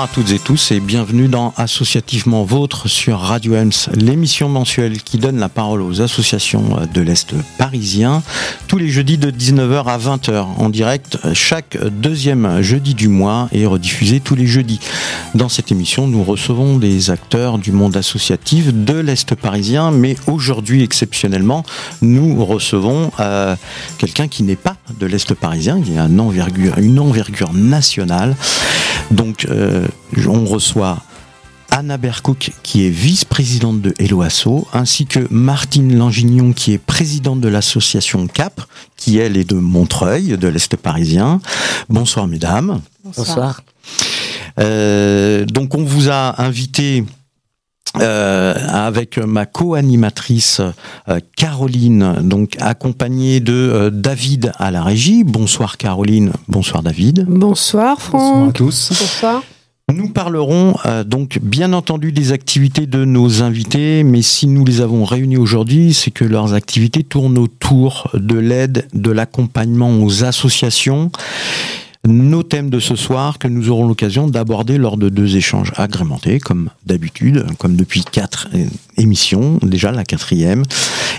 À 0.00 0.08
toutes 0.08 0.30
et 0.30 0.38
tous 0.38 0.72
et 0.72 0.80
bienvenue 0.80 1.28
dans 1.28 1.52
Associativement 1.58 2.42
Vôtre 2.42 2.88
sur 2.88 3.18
Radio 3.18 3.54
Ems, 3.54 3.90
l'émission 3.94 4.48
mensuelle 4.48 5.02
qui 5.02 5.18
donne 5.18 5.38
la 5.38 5.50
parole 5.50 5.82
aux 5.82 6.00
associations 6.00 6.78
de 6.94 7.00
l'Est 7.02 7.34
parisien, 7.58 8.22
tous 8.66 8.78
les 8.78 8.88
jeudis 8.88 9.18
de 9.18 9.30
19h 9.30 9.84
à 9.84 9.98
20h 9.98 10.46
en 10.56 10.70
direct 10.70 11.18
chaque 11.34 11.76
deuxième 11.84 12.62
jeudi 12.62 12.94
du 12.94 13.08
mois 13.08 13.50
et 13.52 13.66
rediffusé 13.66 14.20
tous 14.20 14.34
les 14.34 14.46
jeudis. 14.46 14.80
Dans 15.34 15.50
cette 15.50 15.70
émission, 15.70 16.06
nous 16.06 16.24
recevons 16.24 16.78
des 16.78 17.10
acteurs 17.10 17.58
du 17.58 17.70
monde 17.70 17.94
associatif 17.94 18.72
de 18.72 18.94
l'Est 18.94 19.34
parisien, 19.34 19.90
mais 19.90 20.16
aujourd'hui 20.26 20.82
exceptionnellement, 20.82 21.62
nous 22.00 22.42
recevons 22.42 23.12
euh, 23.20 23.54
quelqu'un 23.98 24.28
qui 24.28 24.44
n'est 24.44 24.56
pas 24.56 24.76
de 24.98 25.04
l'Est 25.04 25.34
parisien, 25.34 25.82
qui 25.82 25.98
a 25.98 26.04
une 26.04 26.20
envergure, 26.20 26.78
une 26.78 26.98
envergure 26.98 27.52
nationale. 27.52 28.34
Donc, 29.10 29.44
euh, 29.50 29.88
on 30.26 30.44
reçoit 30.44 30.98
Anna 31.70 31.96
Bercook, 31.96 32.50
qui 32.62 32.86
est 32.86 32.90
vice-présidente 32.90 33.80
de 33.80 33.94
Helloasso, 33.98 34.66
ainsi 34.72 35.06
que 35.06 35.20
Martine 35.30 35.96
Langignon, 35.96 36.52
qui 36.52 36.72
est 36.72 36.78
présidente 36.78 37.40
de 37.40 37.48
l'association 37.48 38.26
CAP, 38.26 38.60
qui 38.96 39.18
elle 39.18 39.36
est 39.36 39.48
de 39.48 39.54
Montreuil, 39.54 40.36
de 40.36 40.48
l'Est 40.48 40.76
parisien. 40.76 41.40
Bonsoir 41.88 42.26
mesdames. 42.26 42.80
Bonsoir. 43.04 43.62
Euh, 44.58 45.44
donc 45.46 45.74
on 45.74 45.84
vous 45.84 46.10
a 46.10 46.42
invité 46.42 47.04
euh, 48.00 48.54
avec 48.68 49.18
ma 49.18 49.46
co-animatrice 49.46 50.60
euh, 51.08 51.18
Caroline, 51.36 52.18
donc 52.22 52.56
accompagnée 52.60 53.40
de 53.40 53.52
euh, 53.52 53.90
David 53.90 54.52
à 54.58 54.70
la 54.70 54.82
régie. 54.82 55.24
Bonsoir 55.24 55.76
Caroline, 55.76 56.32
bonsoir 56.46 56.82
David. 56.82 57.26
Bonsoir 57.28 58.00
Franck. 58.00 58.22
Bonsoir 58.22 58.48
à 58.48 58.52
tous. 58.52 58.88
Bonsoir. 58.90 59.42
Nous 59.92 60.08
parlerons 60.08 60.74
euh, 60.86 61.04
donc 61.04 61.38
bien 61.42 61.72
entendu 61.72 62.12
des 62.12 62.32
activités 62.32 62.86
de 62.86 63.04
nos 63.04 63.42
invités, 63.42 64.04
mais 64.04 64.22
si 64.22 64.46
nous 64.46 64.64
les 64.64 64.80
avons 64.80 65.04
réunis 65.04 65.36
aujourd'hui, 65.36 65.94
c'est 65.94 66.10
que 66.10 66.24
leurs 66.24 66.54
activités 66.54 67.02
tournent 67.02 67.38
autour 67.38 68.10
de 68.14 68.38
l'aide, 68.38 68.86
de 68.94 69.10
l'accompagnement 69.10 70.00
aux 70.00 70.24
associations 70.24 71.10
nos 72.06 72.42
thèmes 72.42 72.70
de 72.70 72.80
ce 72.80 72.96
soir 72.96 73.38
que 73.38 73.46
nous 73.46 73.68
aurons 73.68 73.86
l'occasion 73.86 74.26
d'aborder 74.26 74.78
lors 74.78 74.96
de 74.96 75.10
deux 75.10 75.36
échanges 75.36 75.72
agrémentés, 75.76 76.38
comme 76.38 76.70
d'habitude, 76.86 77.44
comme 77.58 77.76
depuis 77.76 78.04
quatre 78.04 78.48
émissions, 78.96 79.58
déjà 79.62 79.92
la 79.92 80.04
quatrième, 80.04 80.62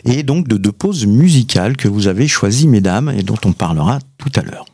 et 0.06 0.24
donc 0.24 0.48
de 0.48 0.58
deux 0.58 0.72
pauses 0.72 1.06
musicales 1.06 1.78
que 1.78 1.88
vous 1.88 2.08
avez 2.08 2.28
choisies, 2.28 2.68
mesdames, 2.68 3.14
et 3.16 3.22
dont 3.22 3.38
on 3.46 3.54
parlera 3.54 4.00
tout 4.18 4.32
à 4.36 4.42
l'heure. 4.42 4.66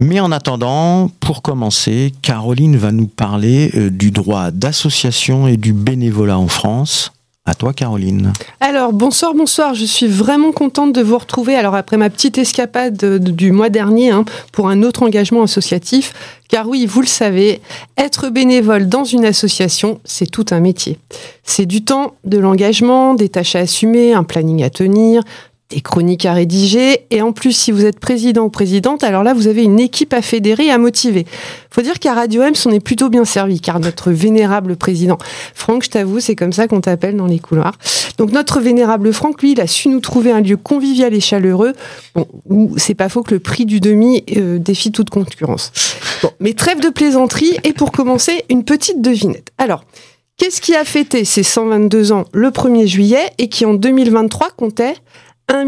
Mais 0.00 0.20
en 0.20 0.30
attendant, 0.30 1.10
pour 1.20 1.42
commencer, 1.42 2.12
Caroline 2.22 2.76
va 2.76 2.92
nous 2.92 3.08
parler 3.08 3.70
euh, 3.74 3.90
du 3.90 4.10
droit 4.12 4.50
d'association 4.52 5.48
et 5.48 5.56
du 5.56 5.72
bénévolat 5.72 6.38
en 6.38 6.46
France. 6.48 7.12
À 7.44 7.54
toi, 7.54 7.72
Caroline. 7.72 8.32
Alors, 8.60 8.92
bonsoir, 8.92 9.32
bonsoir. 9.34 9.74
Je 9.74 9.86
suis 9.86 10.06
vraiment 10.06 10.52
contente 10.52 10.92
de 10.94 11.00
vous 11.00 11.16
retrouver. 11.16 11.56
Alors, 11.56 11.74
après 11.74 11.96
ma 11.96 12.10
petite 12.10 12.36
escapade 12.36 12.96
de- 12.96 13.16
de- 13.16 13.30
du 13.32 13.52
mois 13.52 13.70
dernier 13.70 14.10
hein, 14.10 14.24
pour 14.52 14.68
un 14.68 14.82
autre 14.82 15.02
engagement 15.02 15.42
associatif, 15.42 16.12
car 16.50 16.68
oui, 16.68 16.84
vous 16.84 17.00
le 17.00 17.06
savez, 17.06 17.62
être 17.96 18.28
bénévole 18.28 18.86
dans 18.88 19.04
une 19.04 19.24
association, 19.24 19.98
c'est 20.04 20.30
tout 20.30 20.44
un 20.50 20.60
métier. 20.60 20.98
C'est 21.42 21.64
du 21.66 21.82
temps, 21.82 22.14
de 22.24 22.36
l'engagement, 22.38 23.14
des 23.14 23.30
tâches 23.30 23.56
à 23.56 23.60
assumer, 23.60 24.12
un 24.12 24.24
planning 24.24 24.62
à 24.62 24.68
tenir, 24.68 25.22
des 25.70 25.82
chroniques 25.82 26.24
à 26.24 26.32
rédiger, 26.32 27.04
et 27.10 27.20
en 27.20 27.32
plus, 27.32 27.52
si 27.52 27.72
vous 27.72 27.84
êtes 27.84 28.00
président 28.00 28.44
ou 28.44 28.48
présidente, 28.48 29.04
alors 29.04 29.22
là, 29.22 29.34
vous 29.34 29.48
avez 29.48 29.62
une 29.62 29.78
équipe 29.78 30.14
à 30.14 30.22
fédérer 30.22 30.66
et 30.66 30.70
à 30.70 30.78
motiver. 30.78 31.26
Faut 31.70 31.82
dire 31.82 31.98
qu'à 31.98 32.14
Radio 32.14 32.42
Ems, 32.42 32.54
on 32.64 32.70
est 32.70 32.80
plutôt 32.80 33.10
bien 33.10 33.26
servi, 33.26 33.60
car 33.60 33.78
notre 33.78 34.10
vénérable 34.10 34.76
président, 34.76 35.18
Franck, 35.54 35.84
je 35.84 35.90
t'avoue, 35.90 36.20
c'est 36.20 36.36
comme 36.36 36.54
ça 36.54 36.68
qu'on 36.68 36.80
t'appelle 36.80 37.16
dans 37.16 37.26
les 37.26 37.38
couloirs. 37.38 37.76
Donc 38.16 38.32
notre 38.32 38.60
vénérable 38.60 39.12
Franck, 39.12 39.42
lui, 39.42 39.52
il 39.52 39.60
a 39.60 39.66
su 39.66 39.88
nous 39.88 40.00
trouver 40.00 40.30
un 40.30 40.40
lieu 40.40 40.56
convivial 40.56 41.12
et 41.12 41.20
chaleureux, 41.20 41.74
où 42.48 42.72
c'est 42.78 42.94
pas 42.94 43.10
faux 43.10 43.22
que 43.22 43.34
le 43.34 43.40
prix 43.40 43.66
du 43.66 43.80
demi 43.80 44.24
euh, 44.38 44.58
défie 44.58 44.90
toute 44.90 45.10
concurrence. 45.10 45.70
Bon, 46.22 46.30
mais 46.40 46.54
trêve 46.54 46.80
de 46.80 46.88
plaisanterie, 46.88 47.58
et 47.64 47.74
pour 47.74 47.92
commencer, 47.92 48.42
une 48.48 48.64
petite 48.64 49.02
devinette. 49.02 49.50
Alors, 49.58 49.84
qu'est-ce 50.38 50.62
qui 50.62 50.74
a 50.74 50.84
fêté 50.84 51.26
ses 51.26 51.42
122 51.42 52.12
ans 52.12 52.24
le 52.32 52.48
1er 52.48 52.86
juillet 52.86 53.30
et 53.36 53.50
qui 53.50 53.66
en 53.66 53.74
2023 53.74 54.48
comptait 54.56 54.94
1 55.48 55.64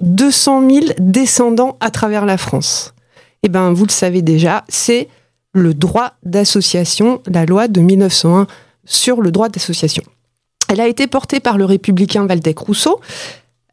200 0.00 0.70
000 0.70 0.86
descendants 0.98 1.76
à 1.80 1.90
travers 1.90 2.24
la 2.24 2.38
France 2.38 2.94
Eh 3.42 3.48
bien, 3.48 3.72
vous 3.72 3.84
le 3.84 3.90
savez 3.90 4.22
déjà, 4.22 4.64
c'est 4.68 5.08
le 5.52 5.74
droit 5.74 6.12
d'association, 6.22 7.22
la 7.26 7.44
loi 7.44 7.68
de 7.68 7.80
1901 7.80 8.46
sur 8.84 9.20
le 9.20 9.30
droit 9.30 9.48
d'association. 9.48 10.02
Elle 10.68 10.80
a 10.80 10.88
été 10.88 11.06
portée 11.06 11.40
par 11.40 11.58
le 11.58 11.64
républicain 11.64 12.26
Valdec 12.26 12.58
Rousseau. 12.58 13.00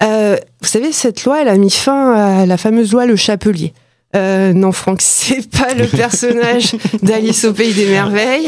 Euh, 0.04 0.38
vous 0.62 0.68
savez, 0.68 0.92
cette 0.92 1.24
loi, 1.26 1.42
elle 1.42 1.48
a 1.48 1.58
mis 1.58 1.70
fin 1.70 2.14
à 2.14 2.46
la 2.46 2.58
fameuse 2.58 2.92
loi 2.92 3.06
Le 3.06 3.16
Chapelier. 3.16 3.74
Euh, 4.16 4.54
non, 4.54 4.72
Franck, 4.72 5.00
c'est 5.02 5.50
pas 5.50 5.74
le 5.74 5.88
personnage 5.88 6.76
d'Alice 7.04 7.44
au 7.46 7.54
Pays 7.54 7.74
des 7.74 7.88
Merveilles. 7.88 8.48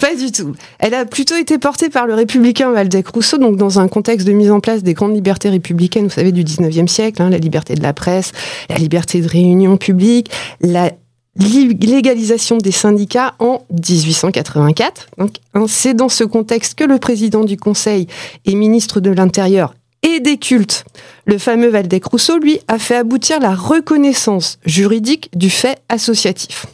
Pas 0.00 0.14
du 0.14 0.32
tout. 0.32 0.54
Elle 0.78 0.94
a 0.94 1.04
plutôt 1.04 1.36
été 1.36 1.58
portée 1.58 1.90
par 1.90 2.06
le 2.06 2.14
républicain 2.14 2.70
Valdec 2.72 3.08
Rousseau, 3.08 3.38
donc 3.38 3.56
dans 3.56 3.78
un 3.78 3.88
contexte 3.88 4.26
de 4.26 4.32
mise 4.32 4.50
en 4.50 4.60
place 4.60 4.82
des 4.82 4.94
grandes 4.94 5.14
libertés 5.14 5.50
républicaines, 5.50 6.04
vous 6.04 6.10
savez, 6.14 6.32
du 6.32 6.44
19e 6.44 6.86
siècle, 6.86 7.20
hein, 7.20 7.30
la 7.30 7.38
liberté 7.38 7.74
de 7.74 7.82
la 7.82 7.92
presse, 7.92 8.32
la 8.70 8.76
liberté 8.76 9.20
de 9.20 9.28
réunion 9.28 9.76
publique, 9.76 10.30
la 10.60 10.92
li- 11.36 11.74
légalisation 11.74 12.56
des 12.56 12.72
syndicats 12.72 13.34
en 13.38 13.62
1884. 13.70 15.08
Donc, 15.18 15.36
hein, 15.54 15.64
c'est 15.68 15.94
dans 15.94 16.08
ce 16.08 16.24
contexte 16.24 16.74
que 16.74 16.84
le 16.84 16.98
président 16.98 17.44
du 17.44 17.56
Conseil 17.56 18.06
et 18.46 18.54
ministre 18.54 19.00
de 19.00 19.10
l'Intérieur 19.10 19.74
et 20.02 20.20
des 20.20 20.36
cultes, 20.36 20.84
le 21.24 21.38
fameux 21.38 21.68
Valdec 21.68 22.04
Rousseau, 22.04 22.38
lui, 22.38 22.60
a 22.68 22.78
fait 22.78 22.96
aboutir 22.96 23.40
la 23.40 23.54
reconnaissance 23.54 24.58
juridique 24.64 25.30
du 25.34 25.50
fait 25.50 25.78
associatif. 25.88 26.66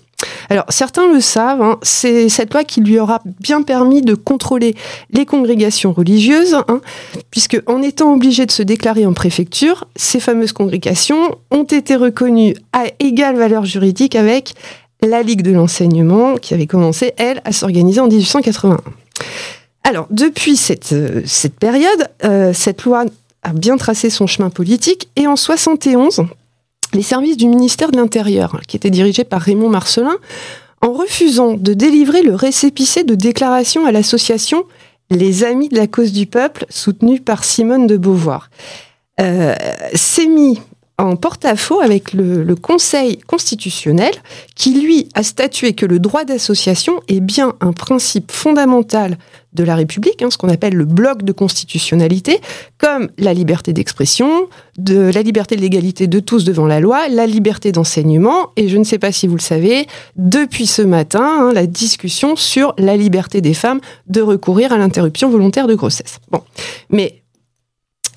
Alors, 0.51 0.65
certains 0.69 1.13
le 1.13 1.21
savent, 1.21 1.63
hein, 1.63 1.79
c'est 1.83 2.29
cette 2.29 2.53
loi 2.53 2.65
qui 2.65 2.81
lui 2.81 2.99
aura 2.99 3.21
bien 3.41 3.63
permis 3.63 4.03
de 4.03 4.15
contrôler 4.15 4.75
les 5.11 5.27
congrégations 5.27 5.93
religieuses, 5.93 6.55
hein, 6.55 6.81
puisque 7.31 7.61
en 7.67 7.83
étant 7.83 8.15
obligé 8.15 8.47
de 8.47 8.51
se 8.51 8.63
déclarer 8.63 9.07
en 9.07 9.13
préfecture, 9.13 9.87
ces 9.95 10.21
fameuses 10.21 10.53
congrégations 10.53 11.37
ont 11.51 11.65
été 11.65 11.95
reconnues 11.97 12.55
à 12.73 12.85
égale 12.99 13.37
valeur 13.37 13.65
juridique 13.65 14.17
avec 14.17 14.55
la 15.03 15.23
Ligue 15.23 15.43
de 15.43 15.53
l'enseignement, 15.53 16.35
qui 16.37 16.55
avait 16.55 16.67
commencé, 16.67 17.13
elle, 17.19 17.41
à 17.45 17.53
s'organiser 17.53 18.01
en 18.01 18.09
1881. 18.09 18.79
Alors, 19.85 20.07
depuis 20.11 20.57
cette, 20.57 20.93
euh, 20.93 21.23
cette 21.25 21.55
période, 21.55 22.09
euh, 22.25 22.53
cette 22.53 22.83
loi 22.83 23.05
bien 23.55 23.77
tracé 23.77 24.11
son 24.11 24.27
chemin 24.27 24.51
politique, 24.51 25.09
et 25.17 25.27
en 25.27 25.37
71, 25.37 26.25
les 26.95 27.03
services 27.03 27.37
du 27.37 27.49
ministère 27.49 27.91
de 27.91 27.97
l'Intérieur, 27.97 28.61
qui 28.67 28.77
étaient 28.77 28.91
dirigés 28.91 29.25
par 29.25 29.43
Raymond 29.43 29.69
Marcelin, 29.69 30.17
en 30.81 30.93
refusant 30.93 31.55
de 31.55 31.75
délivrer 31.75 32.23
le 32.23 32.35
récépissé 32.35 33.05
de 33.05 33.15
déclaration 33.15 33.87
à 33.87 33.93
l'association 33.93 34.65
Les 35.11 35.45
Amis 35.45 35.69
de 35.69 35.77
la 35.77 35.87
cause 35.87 36.13
du 36.13 36.27
peuple, 36.27 36.67
soutenue 36.69 37.21
par 37.21 37.45
Simone 37.45 37.87
de 37.87 37.97
Beauvoir, 37.97 38.51
euh, 39.21 39.55
s'est 39.95 40.27
mis 40.27 40.61
en 40.99 41.17
porte-à-faux 41.17 41.81
avec 41.81 42.13
le, 42.13 42.43
le 42.43 42.55
Conseil 42.57 43.19
constitutionnel 43.19 44.13
qui, 44.55 44.81
lui, 44.81 45.09
a 45.15 45.23
statué 45.23 45.73
que 45.73 45.87
le 45.87 46.01
droit 46.01 46.25
d'association 46.25 47.01
est 47.09 47.21
bien 47.21 47.55
un 47.61 47.73
principe 47.73 48.33
fondamental 48.33 49.17
de 49.53 49.65
la 49.65 49.77
République, 49.77 50.23
hein, 50.23 50.31
ce 50.31 50.37
qu'on 50.37 50.49
appelle 50.49 50.75
le 50.75 50.85
bloc 50.85 51.23
de 51.23 51.33
constitutionnalité, 51.33 52.41
comme 52.77 53.09
la 53.17 53.33
liberté 53.33 53.73
d'expression, 53.73 54.49
de 54.77 55.11
la 55.13 55.23
liberté 55.23 55.57
de 55.57 55.61
l'égalité 55.61 56.07
de 56.07 56.21
tous 56.21 56.45
devant 56.45 56.67
la 56.67 56.81
loi, 56.81 57.09
la 57.09 57.27
liberté 57.27 57.73
d'enseignement, 57.73 58.51
et 58.57 58.69
je 58.69 58.77
ne 58.77 58.85
sais 58.85 58.99
pas 58.99 59.11
si 59.11 59.27
vous 59.27 59.37
le 59.37 59.41
savez, 59.41 59.87
depuis 60.17 60.67
ce 60.67 60.83
matin, 60.83 61.49
hein, 61.49 61.53
la 61.53 61.67
discussion 61.67 62.37
sur 62.37 62.75
la 62.77 62.97
liberté 62.97 63.41
des 63.41 63.55
femmes 63.55 63.81
de 64.07 64.21
recourir 64.21 64.73
à 64.73 64.79
l'interruption 64.79 65.31
volontaire 65.31 65.67
de 65.67 65.75
grossesse. 65.75 66.19
Bon, 66.31 66.43
mais 66.91 67.23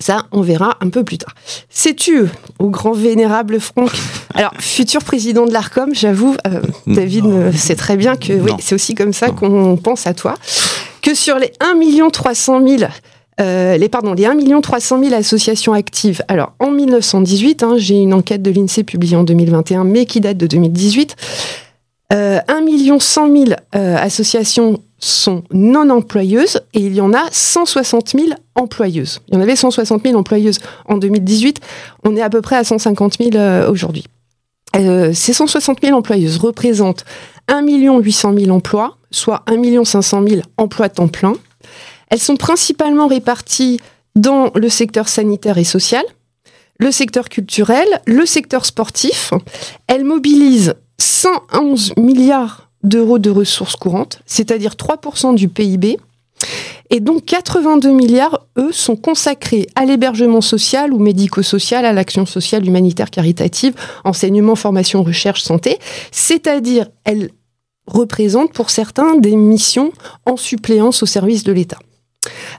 ça, 0.02 0.26
on 0.32 0.42
verra 0.42 0.76
un 0.80 0.90
peu 0.90 1.04
plus 1.04 1.18
tard. 1.18 1.34
Sais-tu, 1.70 2.26
au 2.58 2.68
grand 2.68 2.92
vénérable 2.92 3.60
Franck, 3.60 3.90
alors 4.34 4.52
futur 4.58 5.02
président 5.02 5.46
de 5.46 5.52
l'ARCOM, 5.52 5.94
j'avoue, 5.94 6.36
euh, 6.46 6.60
David 6.86 7.24
Non. 7.24 7.52
sait 7.52 7.76
très 7.76 7.96
bien 7.96 8.16
que 8.16 8.32
oui, 8.32 8.52
c'est 8.60 8.74
aussi 8.74 8.94
comme 8.94 9.12
ça 9.12 9.30
qu'on 9.30 9.76
pense 9.76 10.06
à 10.06 10.14
toi, 10.14 10.34
que 11.00 11.14
sur 11.14 11.38
les 11.38 11.52
1 11.60 12.10
300 12.10 12.66
000 12.66 12.82
euh, 13.40 13.76
les, 13.76 13.88
pardon, 13.88 14.12
les 14.12 14.26
1 14.26 14.60
300 14.60 15.02
000 15.02 15.14
associations 15.14 15.72
actives. 15.72 16.22
Alors, 16.28 16.52
en 16.58 16.70
1918, 16.70 17.62
hein, 17.62 17.74
j'ai 17.76 17.96
une 17.96 18.12
enquête 18.12 18.42
de 18.42 18.50
l'INSEE 18.50 18.84
publiée 18.84 19.16
en 19.16 19.24
2021, 19.24 19.84
mais 19.84 20.06
qui 20.06 20.20
date 20.20 20.36
de 20.36 20.46
2018. 20.46 21.16
Euh, 22.12 22.40
1 22.46 22.98
100 22.98 23.32
000 23.32 23.44
euh, 23.74 23.96
associations 23.96 24.80
sont 25.02 25.42
non 25.52 25.90
employeuses 25.90 26.60
et 26.74 26.80
il 26.80 26.94
y 26.94 27.00
en 27.00 27.12
a 27.12 27.28
160 27.30 28.10
000 28.10 28.26
employeuses. 28.54 29.20
Il 29.28 29.34
y 29.34 29.36
en 29.36 29.40
avait 29.40 29.56
160 29.56 30.02
000 30.04 30.16
employeuses 30.16 30.60
en 30.88 30.96
2018. 30.96 31.60
On 32.04 32.16
est 32.16 32.22
à 32.22 32.30
peu 32.30 32.40
près 32.40 32.56
à 32.56 32.64
150 32.64 33.18
000 33.18 33.30
euh, 33.34 33.68
aujourd'hui. 33.68 34.04
ces 34.74 35.32
160 35.32 35.80
000 35.82 35.96
employeuses 35.96 36.38
représentent 36.38 37.04
1 37.48 37.66
800 37.66 38.34
000 38.38 38.50
emplois, 38.50 38.96
soit 39.10 39.42
1 39.48 39.84
500 39.84 40.22
000 40.26 40.42
emplois 40.56 40.88
temps 40.88 41.08
plein. 41.08 41.34
Elles 42.08 42.20
sont 42.20 42.36
principalement 42.36 43.08
réparties 43.08 43.80
dans 44.14 44.50
le 44.54 44.68
secteur 44.68 45.08
sanitaire 45.08 45.58
et 45.58 45.64
social, 45.64 46.04
le 46.78 46.92
secteur 46.92 47.28
culturel, 47.28 47.88
le 48.06 48.24
secteur 48.24 48.66
sportif. 48.66 49.32
Elles 49.88 50.04
mobilisent 50.04 50.74
111 50.98 51.94
milliards 51.96 52.71
d'euros 52.82 53.18
de 53.18 53.30
ressources 53.30 53.76
courantes, 53.76 54.20
c'est-à-dire 54.26 54.74
3% 54.74 55.34
du 55.34 55.48
PIB. 55.48 55.98
Et 56.90 57.00
donc 57.00 57.24
82 57.24 57.90
milliards, 57.90 58.46
eux, 58.58 58.72
sont 58.72 58.96
consacrés 58.96 59.66
à 59.74 59.84
l'hébergement 59.84 60.40
social 60.40 60.92
ou 60.92 60.98
médico-social, 60.98 61.86
à 61.86 61.92
l'action 61.92 62.26
sociale, 62.26 62.66
humanitaire, 62.66 63.10
caritative, 63.10 63.74
enseignement, 64.04 64.56
formation, 64.56 65.02
recherche, 65.02 65.42
santé. 65.42 65.78
C'est-à-dire, 66.10 66.88
elles 67.04 67.30
représentent 67.86 68.52
pour 68.52 68.70
certains 68.70 69.16
des 69.16 69.36
missions 69.36 69.92
en 70.26 70.36
suppléance 70.36 71.02
au 71.02 71.06
service 71.06 71.44
de 71.44 71.52
l'État. 71.52 71.78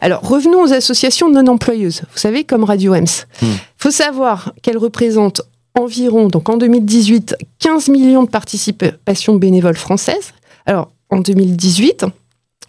Alors 0.01 0.21
revenons 0.27 0.63
aux 0.63 0.73
associations 0.73 1.29
non 1.29 1.47
employeuses, 1.47 2.01
vous 2.11 2.17
savez, 2.17 2.43
comme 2.43 2.63
Radio 2.63 2.93
EMS. 2.93 3.05
Il 3.41 3.47
hmm. 3.47 3.51
faut 3.77 3.91
savoir 3.91 4.53
qu'elles 4.61 4.77
représentent 4.77 5.41
environ, 5.75 6.27
donc 6.27 6.49
en 6.49 6.57
2018, 6.57 7.35
15 7.59 7.89
millions 7.89 8.23
de 8.23 8.29
participations 8.29 9.35
bénévoles 9.35 9.77
françaises. 9.77 10.33
Alors 10.65 10.91
en 11.09 11.19
2018, 11.19 12.05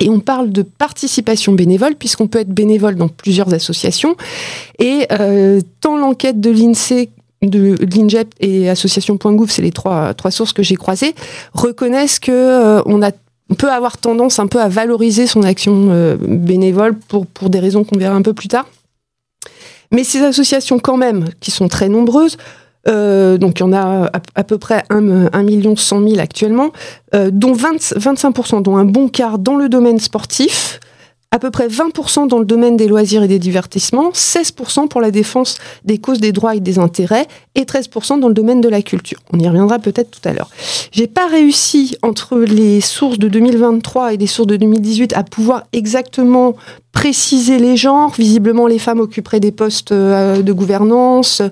et 0.00 0.10
on 0.10 0.20
parle 0.20 0.50
de 0.50 0.62
participation 0.62 1.52
bénévole, 1.52 1.94
puisqu'on 1.94 2.26
peut 2.26 2.40
être 2.40 2.52
bénévole 2.52 2.96
dans 2.96 3.08
plusieurs 3.08 3.52
associations. 3.54 4.16
Et 4.78 5.06
euh, 5.12 5.60
tant 5.80 5.96
l'enquête 5.96 6.40
de 6.40 6.50
l'INSEE 6.50 7.10
de 7.42 7.76
l'INJEP 7.94 8.34
et 8.40 8.70
Association.gouv, 8.70 9.50
c'est 9.50 9.60
les 9.60 9.70
trois, 9.70 10.14
trois 10.14 10.30
sources 10.30 10.54
que 10.54 10.62
j'ai 10.62 10.76
croisées, 10.76 11.14
reconnaissent 11.52 12.18
que 12.18 12.32
euh, 12.32 12.82
on 12.86 13.02
a 13.02 13.10
peut 13.58 13.70
avoir 13.70 13.98
tendance 13.98 14.38
un 14.38 14.46
peu 14.46 14.58
à 14.58 14.68
valoriser 14.68 15.26
son 15.26 15.42
action 15.42 15.88
euh, 15.90 16.16
bénévole 16.18 16.96
pour, 16.96 17.26
pour 17.26 17.50
des 17.50 17.60
raisons 17.60 17.84
qu'on 17.84 17.98
verra 17.98 18.14
un 18.14 18.22
peu 18.22 18.32
plus 18.32 18.48
tard. 18.48 18.66
Mais 19.92 20.02
ces 20.02 20.22
associations, 20.22 20.78
quand 20.78 20.96
même, 20.96 21.28
qui 21.40 21.50
sont 21.50 21.68
très 21.68 21.90
nombreuses, 21.90 22.38
euh, 22.88 23.38
donc 23.38 23.60
il 23.60 23.62
y 23.62 23.64
en 23.64 23.72
a 23.72 24.10
à, 24.34 24.44
peu 24.44 24.58
près 24.58 24.84
1, 24.90 25.42
million 25.42 25.76
100 25.76 26.08
000 26.08 26.18
actuellement, 26.18 26.70
euh, 27.14 27.30
dont 27.32 27.52
20, 27.52 27.76
25%, 27.76 28.62
dont 28.62 28.76
un 28.76 28.84
bon 28.84 29.08
quart 29.08 29.38
dans 29.38 29.56
le 29.56 29.68
domaine 29.68 29.98
sportif, 29.98 30.80
à 31.34 31.40
peu 31.40 31.50
près 31.50 31.66
20% 31.66 32.28
dans 32.28 32.38
le 32.38 32.44
domaine 32.44 32.76
des 32.76 32.86
loisirs 32.86 33.24
et 33.24 33.28
des 33.28 33.40
divertissements, 33.40 34.10
16% 34.10 34.86
pour 34.86 35.00
la 35.00 35.10
défense 35.10 35.58
des 35.84 35.98
causes 35.98 36.20
des 36.20 36.30
droits 36.30 36.54
et 36.54 36.60
des 36.60 36.78
intérêts, 36.78 37.26
et 37.56 37.64
13% 37.64 38.20
dans 38.20 38.28
le 38.28 38.34
domaine 38.34 38.60
de 38.60 38.68
la 38.68 38.82
culture. 38.82 39.18
On 39.32 39.40
y 39.40 39.48
reviendra 39.48 39.80
peut-être 39.80 40.12
tout 40.12 40.28
à 40.28 40.32
l'heure. 40.32 40.48
J'ai 40.92 41.08
pas 41.08 41.26
réussi 41.26 41.96
entre 42.02 42.38
les 42.38 42.80
sources 42.80 43.18
de 43.18 43.26
2023 43.26 44.14
et 44.14 44.16
les 44.16 44.28
sources 44.28 44.46
de 44.46 44.56
2018 44.56 45.12
à 45.14 45.24
pouvoir 45.24 45.64
exactement 45.72 46.54
préciser 46.92 47.58
les 47.58 47.76
genres. 47.76 48.14
Visiblement, 48.16 48.68
les 48.68 48.78
femmes 48.78 49.00
occuperaient 49.00 49.40
des 49.40 49.50
postes 49.50 49.90
euh, 49.90 50.40
de 50.40 50.52
gouvernance. 50.52 51.42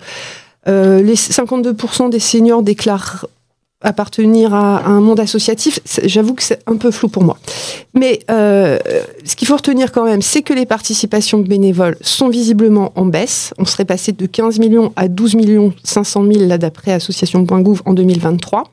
Euh, 0.68 1.02
les 1.02 1.14
52% 1.14 2.10
des 2.10 2.20
seniors 2.20 2.62
déclarent 2.62 3.26
appartenir 3.82 4.54
à, 4.54 4.86
un 4.86 5.00
monde 5.00 5.20
associatif, 5.20 5.80
j'avoue 6.04 6.34
que 6.34 6.42
c'est 6.42 6.60
un 6.66 6.76
peu 6.76 6.90
flou 6.90 7.08
pour 7.08 7.24
moi. 7.24 7.36
Mais 7.94 8.20
euh, 8.30 8.78
ce 9.24 9.36
qu'il 9.36 9.48
faut 9.48 9.56
retenir 9.56 9.92
quand 9.92 10.04
même, 10.04 10.22
c'est 10.22 10.42
que 10.42 10.54
les 10.54 10.66
participations 10.66 11.38
bénévoles 11.38 11.96
sont 12.00 12.28
visiblement 12.28 12.92
en 12.94 13.06
baisse. 13.06 13.52
On 13.58 13.64
serait 13.64 13.84
passé 13.84 14.12
de 14.12 14.26
15 14.26 14.58
millions 14.60 14.92
à 14.96 15.08
12 15.08 15.34
millions 15.34 15.72
500 15.84 16.24
000 16.32 16.46
là 16.46 16.58
d'après 16.58 16.92
Association.gouv 16.92 17.82
en 17.84 17.92
2023. 17.92 18.64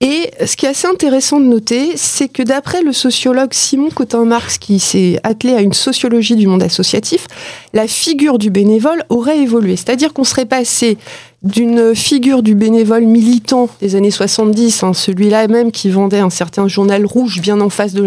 Et 0.00 0.30
ce 0.46 0.54
qui 0.56 0.66
est 0.66 0.68
assez 0.68 0.86
intéressant 0.86 1.40
de 1.40 1.46
noter, 1.46 1.96
c'est 1.96 2.28
que 2.28 2.44
d'après 2.44 2.82
le 2.82 2.92
sociologue 2.92 3.52
Simon 3.52 3.88
Cotin-Marx, 3.88 4.58
qui 4.58 4.78
s'est 4.78 5.18
attelé 5.24 5.54
à 5.54 5.60
une 5.60 5.72
sociologie 5.72 6.36
du 6.36 6.46
monde 6.46 6.62
associatif, 6.62 7.26
la 7.74 7.88
figure 7.88 8.38
du 8.38 8.50
bénévole 8.50 9.02
aurait 9.08 9.40
évolué. 9.40 9.74
C'est-à-dire 9.74 10.12
qu'on 10.12 10.22
serait 10.22 10.46
passé 10.46 10.98
d'une 11.42 11.96
figure 11.96 12.44
du 12.44 12.54
bénévole 12.54 13.04
militant 13.04 13.68
des 13.80 13.96
années 13.96 14.12
70, 14.12 14.84
hein, 14.84 14.92
celui-là 14.92 15.48
même 15.48 15.72
qui 15.72 15.90
vendait 15.90 16.20
un 16.20 16.30
certain 16.30 16.68
journal 16.68 17.04
rouge 17.04 17.40
bien 17.40 17.60
en 17.60 17.68
face 17.68 17.92
de 17.92 18.02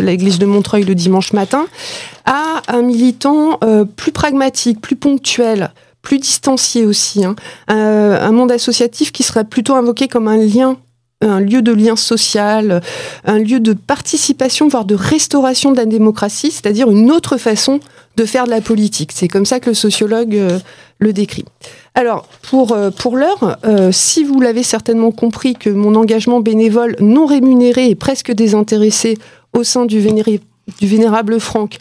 l'église 0.00 0.38
de, 0.38 0.44
de, 0.44 0.50
Montreuil 0.50 0.84
le 0.84 0.94
dimanche 0.94 1.32
matin, 1.32 1.66
à 2.26 2.60
un 2.68 2.82
militant 2.82 3.58
euh, 3.64 3.84
plus 3.84 4.12
pragmatique, 4.12 4.80
plus 4.80 4.96
ponctuel, 4.96 5.70
plus 6.02 6.18
distancié 6.18 6.84
aussi. 6.84 7.24
Hein. 7.24 7.34
Euh, 7.70 8.20
un 8.20 8.32
monde 8.32 8.52
associatif 8.52 9.10
qui 9.10 9.22
serait 9.22 9.44
plutôt 9.44 9.74
invoqué 9.74 10.08
comme 10.08 10.28
un 10.28 10.38
lien 10.38 10.76
un 11.20 11.40
lieu 11.40 11.62
de 11.62 11.72
lien 11.72 11.96
social, 11.96 12.80
un 13.24 13.38
lieu 13.38 13.60
de 13.60 13.72
participation, 13.72 14.68
voire 14.68 14.84
de 14.84 14.94
restauration 14.94 15.72
de 15.72 15.76
la 15.76 15.86
démocratie, 15.86 16.50
c'est-à-dire 16.50 16.90
une 16.90 17.10
autre 17.10 17.36
façon 17.36 17.80
de 18.16 18.24
faire 18.24 18.44
de 18.44 18.50
la 18.50 18.60
politique. 18.60 19.12
C'est 19.12 19.28
comme 19.28 19.46
ça 19.46 19.60
que 19.60 19.70
le 19.70 19.74
sociologue 19.74 20.36
euh, 20.36 20.58
le 20.98 21.12
décrit. 21.12 21.44
Alors, 21.94 22.26
pour, 22.42 22.72
euh, 22.72 22.90
pour 22.90 23.16
l'heure, 23.16 23.58
euh, 23.64 23.90
si 23.92 24.24
vous 24.24 24.40
l'avez 24.40 24.62
certainement 24.62 25.10
compris 25.10 25.54
que 25.54 25.70
mon 25.70 25.94
engagement 25.94 26.40
bénévole 26.40 26.96
non 27.00 27.26
rémunéré 27.26 27.90
est 27.90 27.94
presque 27.94 28.32
désintéressé 28.32 29.18
au 29.56 29.64
sein 29.64 29.86
du, 29.86 30.00
du 30.00 30.86
vénérable 30.86 31.40
Franck 31.40 31.78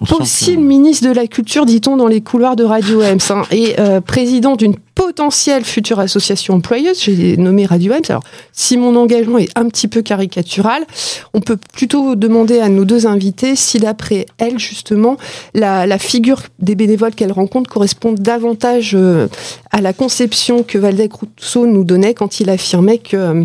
aussi 0.00 0.56
le 0.56 0.62
ministre 0.62 1.08
de 1.08 1.12
la 1.12 1.26
Culture, 1.26 1.66
dit-on, 1.66 1.96
dans 1.96 2.06
les 2.06 2.20
couloirs 2.20 2.56
de 2.56 2.64
Radio 2.64 3.02
EMS, 3.02 3.18
hein, 3.30 3.42
et 3.50 3.78
euh, 3.78 4.00
président 4.00 4.56
d'une 4.56 4.76
potentielle 4.94 5.64
future 5.64 6.00
association 6.00 6.54
employeuse, 6.54 7.00
j'ai 7.02 7.36
nommé 7.36 7.66
Radio 7.66 7.92
EMS. 7.92 8.02
Alors, 8.08 8.24
si 8.52 8.76
mon 8.76 8.96
engagement 8.96 9.38
est 9.38 9.56
un 9.56 9.68
petit 9.68 9.88
peu 9.88 10.02
caricatural, 10.02 10.86
on 11.34 11.40
peut 11.40 11.58
plutôt 11.74 12.14
demander 12.14 12.60
à 12.60 12.68
nos 12.68 12.84
deux 12.84 13.06
invités 13.06 13.56
si, 13.56 13.78
d'après 13.78 14.26
elle, 14.38 14.58
justement, 14.58 15.16
la, 15.54 15.98
figure 15.98 16.42
des 16.60 16.76
bénévoles 16.76 17.14
qu'elle 17.14 17.32
rencontre 17.32 17.68
correspond 17.68 18.12
davantage 18.12 18.92
euh, 18.94 19.26
à 19.72 19.80
la 19.80 19.92
conception 19.92 20.62
que 20.62 20.78
Valdec 20.78 21.12
Rousseau 21.12 21.66
nous 21.66 21.84
donnait 21.84 22.14
quand 22.14 22.40
il 22.40 22.50
affirmait 22.50 22.98
que... 22.98 23.16
Euh, 23.16 23.44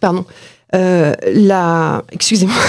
pardon 0.00 0.24
euh, 0.74 1.14
la. 1.32 2.02
Excusez-moi. 2.12 2.54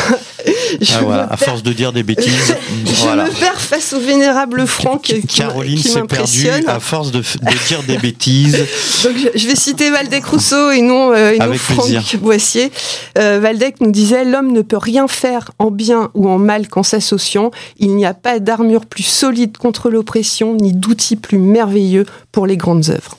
Ah, 0.91 1.27
à 1.31 1.37
force 1.37 1.63
de 1.63 1.73
dire 1.73 1.91
des 1.91 2.03
bêtises. 2.03 2.55
je 2.85 3.05
me 3.07 3.39
perds 3.39 3.59
face 3.59 3.93
au 3.93 3.99
vénérable 3.99 4.67
Franck. 4.67 5.03
Qui, 5.03 5.25
Caroline 5.25 5.77
s'est 5.77 6.03
perdue 6.03 6.49
à 6.67 6.79
force 6.79 7.11
de, 7.11 7.23
dire 7.67 7.81
des 7.87 7.97
bêtises. 7.97 8.57
Donc 9.03 9.13
je, 9.33 9.47
vais 9.47 9.55
citer 9.55 9.89
Valdec 9.89 10.25
Rousseau 10.25 10.71
et 10.71 10.81
non, 10.81 11.13
euh, 11.13 11.35
Franck 11.53 12.17
Boissier. 12.17 12.71
Euh, 13.17 13.39
Valdec 13.41 13.81
nous 13.81 13.91
disait 13.91 14.25
L'homme 14.25 14.51
ne 14.51 14.61
peut 14.61 14.77
rien 14.77 15.07
faire 15.07 15.51
en 15.59 15.71
bien 15.71 16.09
ou 16.13 16.29
en 16.29 16.37
mal 16.37 16.67
qu'en 16.67 16.83
s'associant. 16.83 17.51
Il 17.77 17.95
n'y 17.95 18.05
a 18.05 18.13
pas 18.13 18.39
d'armure 18.39 18.85
plus 18.85 19.03
solide 19.03 19.57
contre 19.57 19.89
l'oppression, 19.89 20.55
ni 20.55 20.73
d'outils 20.73 21.15
plus 21.15 21.39
merveilleux 21.39 22.05
pour 22.31 22.45
les 22.45 22.57
grandes 22.57 22.89
œuvres. 22.89 23.17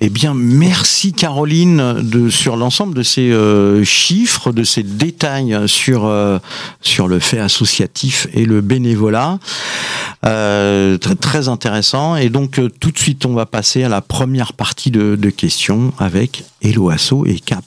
Eh 0.00 0.10
bien, 0.10 0.34
merci 0.34 1.14
Caroline 1.14 2.30
sur 2.30 2.56
l'ensemble 2.56 2.94
de 2.94 3.02
ces 3.02 3.32
euh, 3.32 3.82
chiffres, 3.82 4.52
de 4.52 4.62
ces 4.62 4.82
détails 4.82 5.56
sur, 5.66 6.04
euh, 6.04 6.38
sur 6.82 7.08
le 7.08 7.18
fait 7.18 7.38
associatif 7.38 8.26
et 8.34 8.44
le 8.44 8.60
bénévolat. 8.60 9.38
Euh, 10.26 10.98
très, 10.98 11.48
intéressant. 11.48 12.16
Et 12.16 12.28
donc, 12.28 12.60
tout 12.78 12.90
de 12.90 12.98
suite, 12.98 13.24
on 13.24 13.32
va 13.32 13.46
passer 13.46 13.84
à 13.84 13.88
la 13.88 14.02
première 14.02 14.52
partie 14.52 14.90
de, 14.90 15.30
questions 15.30 15.92
avec 15.98 16.44
Eloasso 16.62 17.24
et 17.26 17.40
Cap. 17.40 17.64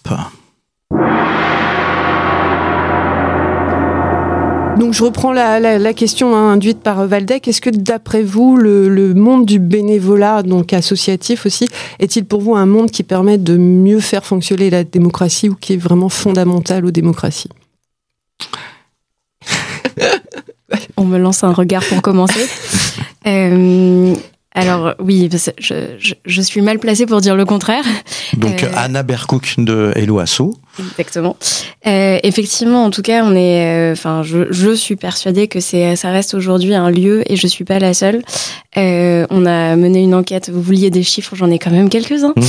Donc 4.90 4.96
je 4.96 5.04
reprends 5.04 5.32
la, 5.32 5.94
question 5.94 6.36
induite 6.36 6.80
par 6.80 7.06
Valdec. 7.06 7.48
Est-ce 7.48 7.62
que 7.62 7.70
d'après 7.70 8.24
vous, 8.24 8.58
le, 8.58 9.14
monde 9.14 9.46
du 9.46 9.60
bénévolat, 9.60 10.42
donc 10.42 10.74
associatif 10.74 11.46
aussi, 11.46 11.70
est-il 12.00 12.26
pour 12.26 12.42
vous 12.42 12.56
un 12.56 12.66
monde 12.66 12.90
qui 12.90 13.04
permet 13.04 13.38
de 13.38 13.56
mieux 13.56 14.00
faire 14.00 14.26
fonctionner 14.26 14.72
la 14.72 14.84
démocratie 14.84 15.48
ou 15.48 15.54
qui 15.54 15.74
est 15.74 15.78
vraiment 15.78 16.10
fondamental 16.10 16.88
aux 16.88 16.92
démocraties? 16.92 17.52
On 20.98 21.06
me 21.06 21.20
lance 21.20 21.44
un 21.44 21.54
regard 21.54 21.84
pour 21.86 22.02
commencer. 22.02 22.48
Euh, 23.28 24.16
alors 24.68 24.96
oui, 25.00 25.30
je, 25.58 26.42
suis 26.42 26.62
mal 26.62 26.80
placée 26.80 27.06
pour 27.06 27.22
dire 27.22 27.36
le 27.36 27.46
contraire. 27.46 27.84
Donc 28.38 28.64
euh, 28.64 28.72
Anna 28.76 29.04
Bercook 29.04 29.56
de 29.58 29.92
Hello 29.96 30.20
Asso. 30.20 30.54
Exactement. 30.80 31.36
Euh, 31.88 32.20
effectivement, 32.24 32.86
en 32.86 32.90
tout 32.90 33.02
cas, 33.02 33.24
on 33.26 33.36
est. 33.36 33.66
Euh, 33.66 33.94
enfin, 33.94 34.24
je, 34.24 34.74
suis 34.76 34.96
persuadée 34.96 35.48
que 35.48 35.60
c'est, 35.60 35.96
ça 35.96 36.12
reste 36.12 36.34
aujourd'hui 36.34 36.74
un 36.74 36.90
lieu, 36.90 37.24
et 37.32 37.36
je 37.36 37.48
suis 37.48 37.66
pas 37.66 37.80
la 37.80 37.94
seule. 37.94 38.22
on 38.76 39.46
a 39.46 39.76
mené 39.76 40.02
une 40.02 40.16
enquête. 40.16 40.50
Vous 40.50 40.62
vouliez 40.62 40.90
des 40.90 41.04
chiffres, 41.04 41.36
j'en 41.36 41.50
ai 41.52 41.60
quand 41.60 41.72
même 41.72 41.90
quelques-uns. 41.90 42.34
Mmh. 42.36 42.42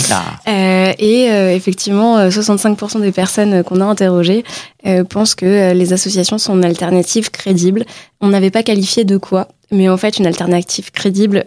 Ah. 0.47 0.93
et 0.99 1.25
effectivement, 1.55 2.29
65% 2.29 3.00
des 3.00 3.12
personnes 3.12 3.64
qu'on 3.64 3.81
a 3.81 3.85
interrogées 3.85 4.45
pensent 5.09 5.35
que 5.35 5.73
les 5.73 5.93
associations 5.93 6.38
sont 6.38 6.57
une 6.57 6.64
alternative 6.64 7.31
crédible. 7.31 7.85
On 8.21 8.29
n'avait 8.29 8.50
pas 8.50 8.62
qualifié 8.62 9.05
de 9.05 9.17
quoi, 9.17 9.49
mais 9.73 9.88
en 9.88 9.97
fait, 9.97 10.19
une 10.19 10.26
alternative 10.26 10.93
crédible 10.93 11.47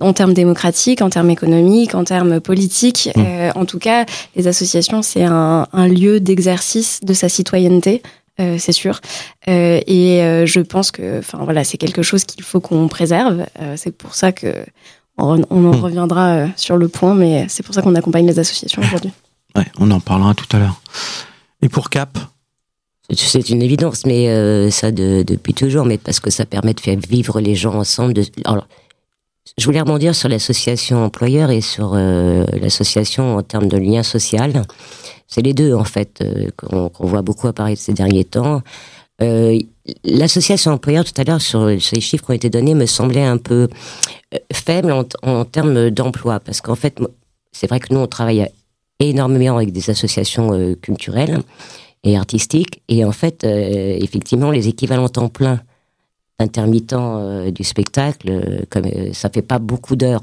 en 0.00 0.12
termes 0.12 0.34
démocratiques, 0.34 1.02
en 1.02 1.10
termes 1.10 1.30
économiques, 1.30 1.94
en 1.94 2.04
termes 2.04 2.40
politiques. 2.40 3.10
Mmh. 3.16 3.20
Euh, 3.26 3.50
en 3.54 3.64
tout 3.64 3.78
cas, 3.78 4.04
les 4.36 4.46
associations, 4.48 5.02
c'est 5.02 5.24
un, 5.24 5.66
un 5.72 5.88
lieu 5.88 6.20
d'exercice 6.20 7.00
de 7.02 7.12
sa 7.14 7.28
citoyenneté. 7.28 8.02
Euh, 8.40 8.56
c'est 8.58 8.72
sûr. 8.72 9.00
Euh, 9.48 9.80
et 9.86 10.22
euh, 10.22 10.46
je 10.46 10.60
pense 10.60 10.90
que, 10.92 11.18
enfin 11.18 11.38
voilà, 11.42 11.64
c'est 11.64 11.76
quelque 11.76 12.02
chose 12.02 12.24
qu'il 12.24 12.44
faut 12.44 12.60
qu'on 12.60 12.86
préserve. 12.86 13.44
Euh, 13.60 13.74
c'est 13.76 13.90
pour 13.90 14.14
ça 14.14 14.30
que 14.32 14.54
on, 15.16 15.42
on 15.50 15.64
en 15.64 15.76
Mm. 15.76 15.80
reviendra 15.80 16.26
euh, 16.34 16.46
sur 16.56 16.76
le 16.76 16.86
point, 16.88 17.14
mais 17.14 17.46
c'est 17.48 17.64
pour 17.64 17.74
ça 17.74 17.82
qu'on 17.82 17.96
accompagne 17.96 18.26
les 18.28 18.38
associations 18.38 18.80
aujourd'hui. 18.82 19.10
Ouais, 19.56 19.66
on 19.80 19.90
en 19.90 19.98
parlera 19.98 20.34
tout 20.34 20.46
à 20.56 20.60
l'heure. 20.60 20.80
Et 21.62 21.68
pour 21.68 21.90
Cap? 21.90 22.16
C'est 23.10 23.48
une 23.48 23.62
évidence, 23.62 24.04
mais 24.04 24.28
euh, 24.28 24.70
ça 24.70 24.92
de- 24.92 25.24
depuis 25.26 25.54
toujours, 25.54 25.86
mais 25.86 25.96
parce 25.96 26.20
que 26.20 26.28
ça 26.30 26.44
permet 26.44 26.74
de 26.74 26.80
faire 26.80 26.98
vivre 27.08 27.40
les 27.40 27.54
gens 27.54 27.74
ensemble. 27.74 28.12
De, 28.12 28.22
alors, 28.44 28.68
je 29.58 29.64
voulais 29.64 29.80
rebondir 29.80 30.14
sur 30.14 30.28
l'association 30.28 31.04
employeur 31.04 31.50
et 31.50 31.60
sur 31.60 31.92
euh, 31.94 32.44
l'association 32.60 33.36
en 33.36 33.42
termes 33.42 33.68
de 33.68 33.76
lien 33.76 34.02
social. 34.02 34.62
C'est 35.26 35.42
les 35.42 35.52
deux, 35.52 35.74
en 35.74 35.84
fait, 35.84 36.20
euh, 36.22 36.48
qu'on 36.56 36.88
qu'on 36.88 37.06
voit 37.06 37.22
beaucoup 37.22 37.48
apparaître 37.48 37.82
ces 37.82 37.92
derniers 37.92 38.24
temps. 38.24 38.62
Euh, 39.20 39.58
L'association 40.04 40.72
employeur, 40.72 41.02
tout 41.02 41.18
à 41.18 41.24
l'heure, 41.24 41.40
sur, 41.40 41.60
sur 41.80 41.94
les 41.94 42.00
chiffres 42.02 42.24
qui 42.26 42.30
ont 42.30 42.34
été 42.34 42.50
donnés, 42.50 42.74
me 42.74 42.84
semblait 42.86 43.24
un 43.24 43.38
peu 43.38 43.68
euh, 44.34 44.38
faible 44.52 44.92
en, 44.92 45.04
en 45.22 45.44
termes 45.46 45.90
d'emploi. 45.90 46.40
Parce 46.40 46.60
qu'en 46.60 46.74
fait, 46.74 46.98
c'est 47.52 47.66
vrai 47.68 47.80
que 47.80 47.92
nous, 47.92 48.00
on 48.00 48.06
travaille 48.06 48.46
énormément 49.00 49.56
avec 49.56 49.72
des 49.72 49.90
associations 49.90 50.52
euh, 50.52 50.74
culturelles 50.74 51.38
et 52.04 52.16
artistiques. 52.18 52.82
Et 52.88 53.04
en 53.04 53.12
fait, 53.12 53.44
euh, 53.44 53.96
effectivement, 53.98 54.50
les 54.50 54.68
équivalents 54.68 55.08
temps 55.08 55.30
plein 55.30 55.60
intermittents 56.38 57.18
euh, 57.18 57.50
du 57.50 57.64
spectacle, 57.64 58.28
euh, 58.30 58.60
comme 58.70 58.86
euh, 58.86 59.12
ça 59.12 59.28
fait 59.28 59.42
pas 59.42 59.58
beaucoup 59.58 59.96
d'heures, 59.96 60.22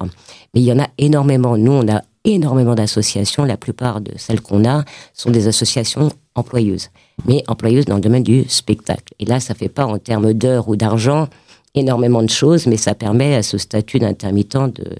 mais 0.53 0.61
il 0.61 0.63
y 0.63 0.71
en 0.71 0.79
a 0.79 0.87
énormément. 0.97 1.57
Nous, 1.57 1.71
on 1.71 1.87
a 1.91 2.01
énormément 2.23 2.75
d'associations. 2.75 3.43
La 3.43 3.57
plupart 3.57 4.01
de 4.01 4.11
celles 4.17 4.41
qu'on 4.41 4.67
a 4.67 4.83
sont 5.13 5.31
des 5.31 5.47
associations 5.47 6.11
employeuses, 6.35 6.89
mais 7.25 7.43
employeuses 7.47 7.85
dans 7.85 7.95
le 7.95 8.01
domaine 8.01 8.23
du 8.23 8.45
spectacle. 8.47 9.13
Et 9.19 9.25
là, 9.25 9.39
ça 9.39 9.53
fait 9.53 9.69
pas 9.69 9.85
en 9.85 9.97
termes 9.97 10.33
d'heures 10.33 10.69
ou 10.69 10.75
d'argent 10.75 11.27
énormément 11.73 12.23
de 12.23 12.29
choses, 12.29 12.67
mais 12.67 12.77
ça 12.77 12.95
permet 12.95 13.35
à 13.35 13.43
ce 13.43 13.57
statut 13.57 13.99
d'intermittent 13.99 14.57
de 14.57 14.95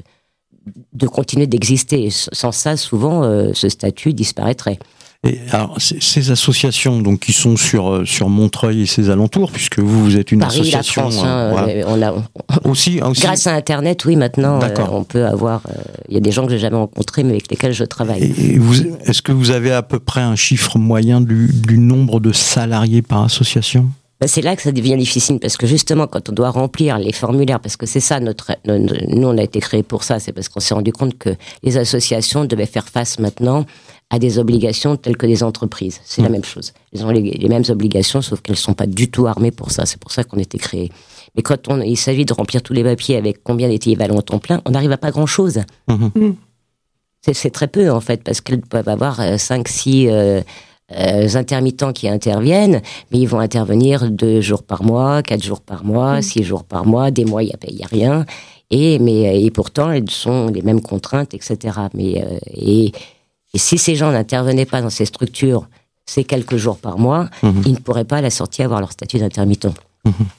de 0.93 1.07
continuer 1.07 1.47
d'exister. 1.47 2.09
Sans 2.09 2.51
ça, 2.51 2.77
souvent, 2.77 3.23
euh, 3.23 3.51
ce 3.53 3.69
statut 3.69 4.13
disparaîtrait. 4.13 4.79
Et 5.25 5.39
alors, 5.51 5.75
ces 5.79 6.29
associations 6.31 7.01
donc 7.01 7.19
qui 7.21 7.33
sont 7.33 7.57
sur 7.57 7.89
euh, 7.91 8.05
sur 8.05 8.29
Montreuil 8.29 8.83
et 8.83 8.85
ses 8.85 9.09
alentours, 9.09 9.51
puisque 9.51 9.79
vous 9.79 10.03
vous 10.03 10.17
êtes 10.17 10.31
une 10.31 10.39
Paris, 10.39 10.57
la 10.71 10.79
association 10.79 11.01
France, 11.09 11.21
euh, 11.25 11.49
voilà. 11.51 11.83
on 11.87 12.01
a, 12.01 12.13
on- 12.63 12.69
aussi, 12.69 13.01
aussi 13.05 13.21
grâce 13.21 13.47
à 13.47 13.53
Internet, 13.55 14.05
oui, 14.05 14.15
maintenant, 14.15 14.59
euh, 14.61 14.67
on 14.91 15.03
peut 15.03 15.25
avoir. 15.25 15.61
euh, 15.69 15.81
Il 16.09 16.13
y 16.13 16.17
a 16.17 16.21
des 16.21 16.31
gens 16.31 16.45
que 16.45 16.51
j'ai 16.51 16.59
jamais 16.59 16.77
rencontrés, 16.77 17.23
mais 17.23 17.31
avec 17.31 17.49
lesquels 17.49 17.73
je 17.73 17.83
travaille. 17.85 18.23
Et 18.23 18.53
et 18.55 18.57
vous, 18.59 18.75
est-ce 19.05 19.21
que 19.21 19.31
vous 19.31 19.51
avez 19.51 19.71
à 19.71 19.81
peu 19.81 19.99
près 19.99 20.21
un 20.21 20.35
chiffre 20.35 20.77
moyen 20.77 21.21
du, 21.21 21.49
du 21.51 21.77
nombre 21.79 22.19
de 22.19 22.31
salariés 22.31 23.01
par 23.01 23.23
association? 23.23 23.89
Ben, 24.21 24.27
c'est 24.27 24.41
là 24.41 24.55
que 24.55 24.61
ça 24.61 24.71
devient 24.71 24.95
difficile 24.95 25.39
parce 25.41 25.57
que 25.57 25.67
justement, 25.67 26.07
quand 26.07 26.29
on 26.29 26.31
doit 26.31 26.49
remplir 26.49 26.97
les 26.99 27.11
formulaires, 27.11 27.59
parce 27.59 27.75
que 27.75 27.85
c'est 27.85 27.99
ça 27.99 28.21
notre, 28.21 28.53
no- 28.65 28.77
no- 28.79 28.93
nous 29.09 29.27
on 29.27 29.37
a 29.37 29.43
été 29.43 29.59
créé 29.59 29.83
pour 29.83 30.03
ça, 30.05 30.19
c'est 30.19 30.31
parce 30.31 30.47
qu'on 30.47 30.61
s'est 30.61 30.73
rendu 30.73 30.93
compte 30.93 31.17
que 31.17 31.31
les 31.63 31.75
associations 31.77 32.45
devaient 32.45 32.65
faire 32.65 32.87
face 32.87 33.19
maintenant 33.19 33.65
à 34.11 34.19
des 34.19 34.37
obligations 34.39 34.97
telles 34.97 35.17
que 35.17 35.25
des 35.25 35.41
entreprises. 35.43 35.99
C'est 36.05 36.21
la 36.21 36.29
même 36.29 36.43
chose. 36.43 36.73
Elles 36.93 37.03
ont 37.05 37.09
les, 37.09 37.21
les 37.21 37.49
mêmes 37.49 37.63
obligations, 37.69 38.21
sauf 38.21 38.39
qu'elles 38.41 38.55
sont 38.55 38.73
pas 38.75 38.85
du 38.85 39.09
tout 39.09 39.25
armées 39.27 39.51
pour 39.51 39.71
ça. 39.71 39.85
C'est 39.85 39.99
pour 39.99 40.11
ça 40.11 40.23
qu'on 40.23 40.37
était 40.37 40.59
créé. 40.59 40.91
Mais 41.35 41.41
quand 41.41 41.67
on, 41.67 41.81
il 41.81 41.97
s'agit 41.97 42.23
de 42.23 42.33
remplir 42.33 42.61
tous 42.61 42.73
les 42.73 42.83
papiers 42.83 43.17
avec 43.17 43.43
combien 43.43 43.67
d'équivalents 43.67 44.21
temps 44.21 44.39
plein, 44.39 44.61
on 44.65 44.71
n'arrive 44.71 44.91
à 44.91 44.97
pas 44.97 45.11
grand 45.11 45.25
chose. 45.25 45.61
Mhm. 45.89 46.35
C'est- 47.25 47.33
C'est 47.33 47.49
très 47.49 47.67
peu 47.67 47.89
en 47.91 47.99
fait, 47.99 48.23
parce 48.23 48.41
qu'elles 48.41 48.61
peuvent 48.61 48.87
avoir 48.87 49.19
5, 49.39 49.67
6 49.67 50.07
intermittents 50.91 51.91
qui 51.93 52.07
interviennent, 52.07 52.81
mais 53.11 53.19
ils 53.19 53.25
vont 53.27 53.39
intervenir 53.39 54.09
deux 54.11 54.39
jours 54.41 54.61
par 54.63 54.83
mois, 54.83 55.23
quatre 55.23 55.43
jours 55.43 55.61
par 55.61 55.83
mois, 55.83 56.21
six 56.21 56.43
jours 56.43 56.63
par 56.63 56.85
mois, 56.85 57.09
des 57.09 57.25
mois 57.25 57.41
il 57.43 57.51
n'y 57.71 57.83
a, 57.83 57.87
rien. 57.87 58.25
Et, 58.69 58.99
mais, 58.99 59.27
euh, 59.29 59.45
et 59.45 59.51
pourtant, 59.51 59.91
elles 59.91 60.09
sont 60.09 60.47
les 60.47 60.61
mêmes 60.61 60.81
contraintes, 60.81 61.33
etc. 61.33 61.57
Mais, 61.93 62.23
euh, 62.23 62.37
et, 62.53 62.91
et 63.55 63.57
si 63.57 63.77
ces 63.79 63.95
gens 63.95 64.11
n'intervenaient 64.11 64.65
pas 64.67 64.81
dans 64.81 64.89
ces 64.91 65.05
structures 65.05 65.67
ces 66.05 66.23
quelques 66.23 66.57
jours 66.57 66.77
par 66.77 66.99
mois, 66.99 67.29
Mhm. 67.41 67.63
ils 67.65 67.71
ne 67.71 67.77
pourraient 67.79 68.03
pas 68.05 68.17
à 68.17 68.21
la 68.21 68.29
sortie 68.29 68.61
avoir 68.61 68.79
leur 68.79 68.91
statut 68.91 69.17
d'intermittent. 69.17 69.67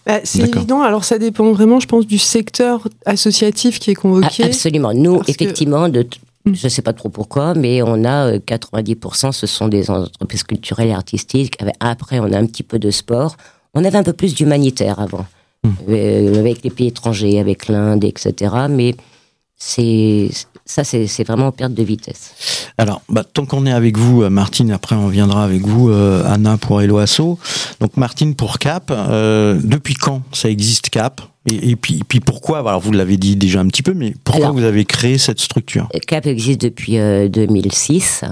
Bah, 0.07 0.21
c'est 0.23 0.43
évident. 0.49 0.83
Alors, 0.83 1.03
ça 1.03 1.19
dépend 1.19 1.51
vraiment, 1.51 1.81
je 1.81 1.89
pense, 1.89 2.07
du 2.07 2.19
secteur 2.19 2.87
associatif 3.05 3.81
qui 3.81 3.91
est 3.91 3.97
Ah, 3.99 4.01
convoqué. 4.01 4.45
Absolument. 4.45 4.93
Nous, 4.95 5.19
que- 5.19 5.31
effectivement, 5.33 5.89
de 5.89 6.07
Mm. 6.45 6.55
je 6.55 6.67
ne 6.67 6.69
sais 6.69 6.83
pas 6.83 6.93
trop 6.93 7.09
pourquoi, 7.09 7.55
mais 7.55 7.83
on 7.83 8.05
a 8.05 8.35
euh, 8.35 8.39
90%, 8.39 9.33
ce 9.33 9.49
sont 9.49 9.67
des 9.67 9.91
entreprises 9.91 10.45
culturelles 10.45 10.91
et 10.91 10.95
artistiques. 10.95 11.57
Avec- 11.61 11.75
Après, 11.81 12.21
on 12.21 12.33
a 12.33 12.39
un 12.39 12.47
petit 12.47 12.63
peu 12.63 12.79
de 12.79 12.93
sport. 12.93 13.37
On 13.75 13.83
avait 13.85 13.99
un 13.99 14.05
peu 14.05 14.13
plus 14.13 14.35
d'humanitaire 14.37 15.01
avant, 15.01 15.27
Mm. 15.65 15.71
Euh, 15.89 16.39
avec 16.39 16.63
les 16.63 16.71
pays 16.71 16.87
étrangers, 16.87 17.41
avec 17.41 17.67
l'Inde, 17.67 18.05
etc. 18.05 18.55
Mais 18.71 18.95
c'est 19.57 20.29
ça, 20.65 20.85
c'est 20.85 21.07
c'est 21.09 21.25
vraiment 21.25 21.49
en 21.49 21.53
perte 21.53 21.75
de 21.75 21.83
vitesse. 21.83 22.56
Alors, 22.79 23.01
bah, 23.09 23.25
tant 23.25 23.47
qu'on 23.47 23.65
est 23.65 23.73
avec 23.73 23.97
vous, 23.97 24.23
euh, 24.23 24.29
Martine, 24.31 24.71
après 24.71 24.97
on 24.97 25.09
viendra 25.09 25.45
avec 25.45 25.63
vous, 25.67 25.89
euh, 25.89 26.23
Anna 26.27 26.59
pour 26.59 26.83
Eloasso. 26.83 27.39
Donc 27.81 27.97
Martine 27.97 28.35
pour 28.35 28.59
Cap, 28.59 28.91
euh, 28.95 29.59
depuis 29.63 29.95
quand 29.95 30.23
ça 30.33 30.51
existe 30.51 30.91
Cap? 30.91 31.23
Et, 31.51 31.71
et 31.71 31.77
puis, 31.77 32.03
puis 32.07 32.21
pourquoi? 32.21 32.59
Alors 32.59 32.81
vous 32.81 32.93
l'avez 32.93 33.17
dit 33.17 33.37
déjà 33.37 33.61
un 33.61 33.67
petit 33.69 33.83
peu, 33.83 33.95
mais 33.95 34.15
pourquoi 34.25 34.47
Alors- 34.47 34.57
vous 34.57 34.65
avez 34.65 34.85
créé 34.85 35.17
cette 35.17 35.41
structure? 35.41 35.89
CAP 36.07 36.27
existe 36.27 36.61
depuis 36.61 36.99
euh, 36.99 37.29
2006. 37.29 38.25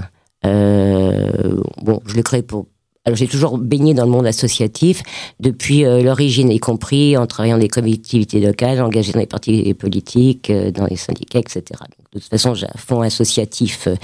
Euh, 0.45 1.59
bon, 1.81 2.01
je 2.05 2.15
l'ai 2.15 2.23
créé 2.23 2.41
pour. 2.43 2.67
Alors, 3.05 3.15
j'ai 3.17 3.27
toujours 3.27 3.59
baigné 3.59 3.93
dans 3.93 4.05
le 4.05 4.09
monde 4.09 4.25
associatif 4.25 5.03
depuis 5.39 5.85
euh, 5.85 6.01
l'origine, 6.01 6.49
y 6.51 6.57
compris 6.59 7.15
en 7.17 7.27
travaillant 7.27 7.57
dans 7.57 7.61
les 7.61 7.67
collectivités 7.67 8.39
locales, 8.39 8.81
engagé 8.81 9.11
dans 9.11 9.19
les 9.19 9.27
partis 9.27 9.73
politiques, 9.75 10.49
euh, 10.49 10.71
dans 10.71 10.87
les 10.87 10.95
syndicats, 10.95 11.37
etc. 11.39 11.61
Donc, 11.69 11.89
de 12.13 12.19
toute 12.19 12.29
façon, 12.29 12.55
j'ai 12.55 12.65
un 12.65 12.77
fonds 12.77 13.01
associatif 13.01 13.87
euh, 13.87 13.95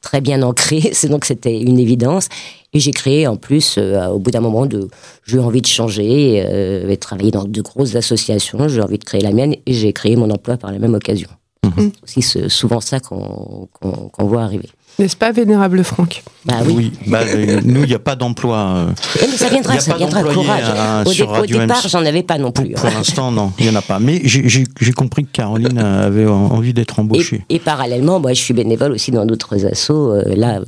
très 0.00 0.20
bien 0.20 0.42
ancré, 0.42 0.80
c'est 0.92 1.08
donc 1.08 1.24
c'était 1.24 1.60
une 1.60 1.78
évidence. 1.78 2.28
Et 2.72 2.80
j'ai 2.80 2.90
créé 2.90 3.26
en 3.28 3.36
plus, 3.36 3.76
euh, 3.78 4.06
au 4.08 4.18
bout 4.18 4.32
d'un 4.32 4.40
moment, 4.40 4.66
de, 4.66 4.88
j'ai 5.24 5.36
eu 5.36 5.40
envie 5.40 5.62
de 5.62 5.66
changer, 5.66 6.42
euh, 6.44 6.88
et 6.90 6.96
travailler 6.96 7.30
dans 7.30 7.44
de 7.44 7.60
grosses 7.62 7.94
associations. 7.94 8.66
J'ai 8.68 8.82
envie 8.82 8.98
de 8.98 9.04
créer 9.04 9.20
la 9.20 9.30
mienne 9.32 9.54
et 9.66 9.72
j'ai 9.72 9.92
créé 9.92 10.16
mon 10.16 10.30
emploi 10.30 10.56
par 10.56 10.72
la 10.72 10.80
même 10.80 10.94
occasion. 10.94 11.28
Mhm. 11.64 11.92
C'est 12.04 12.48
souvent 12.48 12.80
ça 12.80 12.98
qu'on 13.00 13.68
qu'on- 13.72 14.08
qu'on 14.08 14.26
voit 14.26 14.42
arriver. 14.42 14.68
N'est-ce 14.98 15.16
pas, 15.16 15.30
Vénérable 15.30 15.84
Franck? 15.84 16.24
Bah 16.44 16.56
oui. 16.66 16.92
bah, 17.06 17.20
euh, 17.22 17.60
nous, 17.64 17.82
il 17.84 17.88
n'y 17.88 17.94
a 17.94 18.00
pas 18.00 18.16
d'emploi. 18.16 18.56
euh, 18.58 18.86
mais 19.20 19.28
ça 19.28 19.44
Il 19.46 19.48
y 19.48 19.50
viendra, 19.52 19.74
a 19.74 19.80
ça 19.80 19.92
pas 19.92 19.98
viendra, 19.98 20.22
courage. 20.24 20.64
hein, 20.76 21.04
au, 21.06 21.12
sur 21.12 21.26
dé- 21.26 21.32
au 21.32 21.34
Radio 21.34 21.58
départ, 21.60 21.86
j'en 21.88 22.04
avais 22.04 22.24
pas 22.24 22.36
non 22.38 22.50
plus. 22.50 22.70
pour 22.72 22.86
l'instant, 22.90 23.30
non, 23.30 23.52
il 23.60 23.66
n'y 23.66 23.70
en 23.70 23.76
a 23.76 23.82
pas. 23.82 24.00
Mais 24.00 24.20
j'ai- 24.24 24.64
compris 24.96 25.24
que 25.24 25.30
Caroline 25.30 25.78
avait 25.78 26.26
envie 26.26 26.72
d'être 26.74 26.98
embauchée. 26.98 27.44
Et, 27.48 27.56
et 27.56 27.58
parallèlement, 27.60 28.18
moi, 28.18 28.32
je 28.32 28.40
suis 28.40 28.54
bénévole 28.54 28.90
aussi 28.92 29.12
dans 29.12 29.24
d'autres 29.24 29.64
assos. 29.66 30.12
euh, 30.14 30.22
là, 30.34 30.60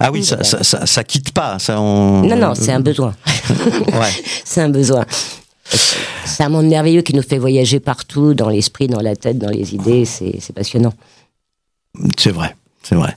Ah 0.00 0.10
oui, 0.12 0.24
ça, 0.24 0.42
ça, 0.44 0.62
ça, 0.64 0.86
ça 0.86 1.04
quitte 1.04 1.32
pas. 1.32 1.58
Ça, 1.58 1.78
on... 1.80 2.22
non, 2.26 2.36
non, 2.36 2.54
c'est 2.54 2.72
un 2.72 2.80
besoin. 2.80 3.14
Ouais. 3.88 4.12
c'est 4.44 4.62
un 4.62 4.70
besoin. 4.70 5.04
C'est 6.24 6.42
un 6.44 6.48
monde 6.48 6.66
merveilleux 6.68 7.02
qui 7.02 7.14
nous 7.14 7.22
fait 7.22 7.36
voyager 7.38 7.80
partout, 7.80 8.32
dans 8.32 8.48
l'esprit, 8.48 8.86
dans 8.86 9.00
la 9.02 9.14
tête, 9.16 9.38
dans 9.38 9.50
les 9.50 9.74
idées. 9.74 10.06
C'est 10.06 10.36
c'est 10.40 10.54
passionnant. 10.54 10.94
C'est 12.16 12.30
vrai, 12.30 12.54
c'est 12.88 12.94
vrai. 12.94 13.16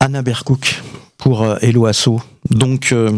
Anna 0.00 0.20
Berkouk 0.20 0.82
pour 1.16 1.42
euh, 1.42 1.56
Hello 1.62 1.86
Asso. 1.86 2.20
Donc, 2.50 2.92
euh, 2.92 3.10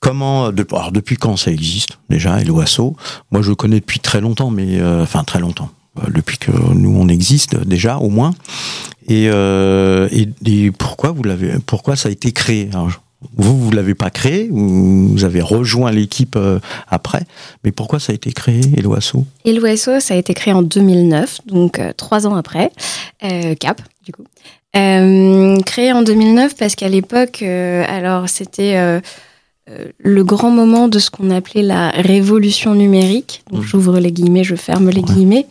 comment, 0.00 0.46
alors, 0.46 0.90
depuis 0.90 1.16
quand 1.16 1.36
ça 1.36 1.50
existe 1.50 1.98
déjà, 2.08 2.40
Hello 2.40 2.60
Asso? 2.60 2.96
Moi, 3.30 3.42
je 3.42 3.50
le 3.50 3.56
connais 3.56 3.80
depuis 3.80 4.00
très 4.00 4.22
longtemps, 4.22 4.50
mais 4.50 4.80
euh, 4.80 5.02
enfin 5.02 5.22
très 5.24 5.38
longtemps. 5.38 5.70
Euh, 5.98 6.10
Depuis 6.14 6.38
que 6.38 6.50
nous 6.50 6.96
on 6.96 7.08
existe 7.08 7.56
déjà, 7.56 7.98
au 7.98 8.08
moins. 8.08 8.32
Et, 9.08 9.24
et, 9.26 10.70
pourquoi 10.70 11.10
vous 11.10 11.24
l'avez, 11.24 11.58
pourquoi 11.66 11.96
ça 11.96 12.08
a 12.08 12.12
été 12.12 12.30
créé? 12.32 12.70
Vous, 13.36 13.58
vous 13.58 13.70
l'avez 13.70 13.94
pas 13.94 14.08
créé, 14.10 14.48
ou 14.50 15.08
vous 15.08 15.24
avez 15.24 15.42
rejoint 15.42 15.90
l'équipe 15.90 16.36
euh, 16.36 16.58
après, 16.88 17.22
mais 17.64 17.70
pourquoi 17.72 18.00
ça 18.00 18.12
a 18.12 18.14
été 18.14 18.32
créé, 18.32 18.60
Hello 18.76 18.94
Asso 18.94 19.24
Et 19.44 19.52
l'OSO, 19.52 20.00
ça 20.00 20.14
a 20.14 20.16
été 20.16 20.32
créé 20.34 20.54
en 20.54 20.62
2009, 20.62 21.40
donc 21.46 21.78
euh, 21.78 21.92
trois 21.96 22.26
ans 22.26 22.34
après, 22.34 22.70
euh, 23.22 23.54
Cap, 23.54 23.82
du 24.04 24.12
coup. 24.12 24.24
Euh, 24.76 25.60
créé 25.62 25.92
en 25.92 26.02
2009 26.02 26.54
parce 26.56 26.76
qu'à 26.76 26.88
l'époque, 26.88 27.40
euh, 27.42 27.84
alors 27.88 28.28
c'était 28.28 29.00
le 29.98 30.24
grand 30.24 30.50
moment 30.50 30.88
de 30.88 30.98
ce 30.98 31.10
qu'on 31.10 31.30
appelait 31.30 31.62
la 31.62 31.90
révolution 31.90 32.74
numérique. 32.74 33.42
Donc 33.52 33.60
Mhm. 33.62 33.66
j'ouvre 33.66 33.98
les 34.00 34.10
guillemets, 34.12 34.42
je 34.44 34.54
ferme 34.56 34.88
les 34.90 35.00
Ouais. 35.00 35.14
guillemets. 35.14 35.46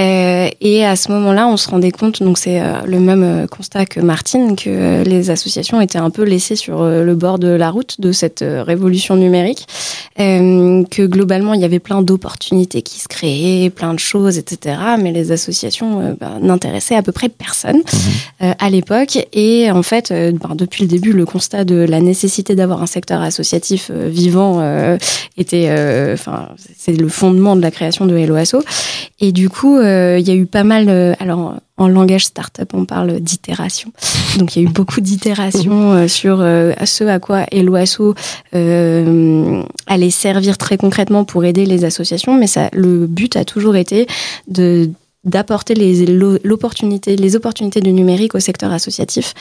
Euh, 0.00 0.48
et 0.60 0.84
à 0.84 0.94
ce 0.94 1.10
moment-là, 1.12 1.48
on 1.48 1.56
se 1.56 1.68
rendait 1.68 1.90
compte, 1.90 2.22
donc 2.22 2.38
c'est 2.38 2.60
euh, 2.60 2.82
le 2.86 3.00
même 3.00 3.24
euh, 3.24 3.46
constat 3.46 3.84
que 3.84 3.98
Martine, 3.98 4.54
que 4.54 5.02
les 5.02 5.30
associations 5.30 5.80
étaient 5.80 5.98
un 5.98 6.10
peu 6.10 6.22
laissées 6.22 6.54
sur 6.54 6.84
le 6.84 7.14
bord 7.14 7.38
de 7.38 7.48
la 7.48 7.70
route 7.70 8.00
de 8.00 8.12
cette 8.12 8.44
révolution 8.46 9.16
numérique, 9.16 9.66
que 10.16 11.06
globalement 11.06 11.54
il 11.54 11.60
y 11.60 11.64
avait 11.64 11.78
plein 11.78 12.02
d'opportunités 12.02 12.82
qui 12.82 13.00
se 13.00 13.08
créaient, 13.08 13.70
plein 13.70 13.94
de 13.94 13.98
choses, 13.98 14.38
etc. 14.38 14.76
Mais 15.00 15.12
les 15.12 15.32
associations 15.32 16.16
bah, 16.20 16.34
n'intéressaient 16.40 16.96
à 16.96 17.02
peu 17.02 17.12
près 17.12 17.28
personne 17.28 17.78
mmh. 17.78 18.44
à 18.58 18.70
l'époque. 18.70 19.18
Et 19.32 19.70
en 19.70 19.82
fait, 19.82 20.10
ben, 20.10 20.54
depuis 20.54 20.82
le 20.82 20.88
début, 20.88 21.12
le 21.12 21.24
constat 21.24 21.64
de 21.64 21.76
la 21.76 22.00
nécessité 22.00 22.54
d'avoir 22.54 22.82
un 22.82 22.86
secteur 22.86 23.20
associatif 23.22 23.90
vivant 23.90 24.96
était, 25.36 25.70
enfin, 26.12 26.48
c'est 26.76 26.92
le 26.92 27.08
fondement 27.08 27.56
de 27.56 27.62
la 27.62 27.70
création 27.70 28.06
de 28.06 28.16
Hello 28.16 28.36
Et 29.20 29.32
du 29.32 29.48
coup, 29.48 29.78
il 30.18 30.26
y 30.26 30.30
a 30.30 30.34
eu 30.34 30.46
pas 30.46 30.64
mal. 30.64 30.86
Euh, 30.88 31.14
alors, 31.20 31.54
en 31.76 31.88
langage 31.88 32.26
startup, 32.26 32.72
on 32.74 32.84
parle 32.84 33.20
d'itération. 33.20 33.92
Donc, 34.38 34.56
il 34.56 34.62
y 34.62 34.66
a 34.66 34.68
eu 34.68 34.72
beaucoup 34.72 35.00
d'itérations 35.00 35.92
euh, 35.92 36.08
sur 36.08 36.38
ce 36.38 37.04
à 37.04 37.18
quoi 37.18 37.44
Eloasso 37.52 38.14
allait 38.52 40.10
servir 40.10 40.58
très 40.58 40.76
concrètement 40.76 41.24
pour 41.24 41.44
aider 41.44 41.66
les 41.66 41.84
associations. 41.84 42.36
Mais 42.36 42.46
le 42.72 43.06
but 43.06 43.36
a 43.36 43.44
toujours 43.44 43.76
été 43.76 44.06
d'apporter 45.24 45.74
les, 45.74 46.06
l'opportunité, 46.06 47.16
les 47.16 47.36
opportunités 47.36 47.80
du 47.80 47.92
numérique 47.92 48.34
au 48.34 48.40
secteur 48.40 48.72
associatif. 48.72 49.34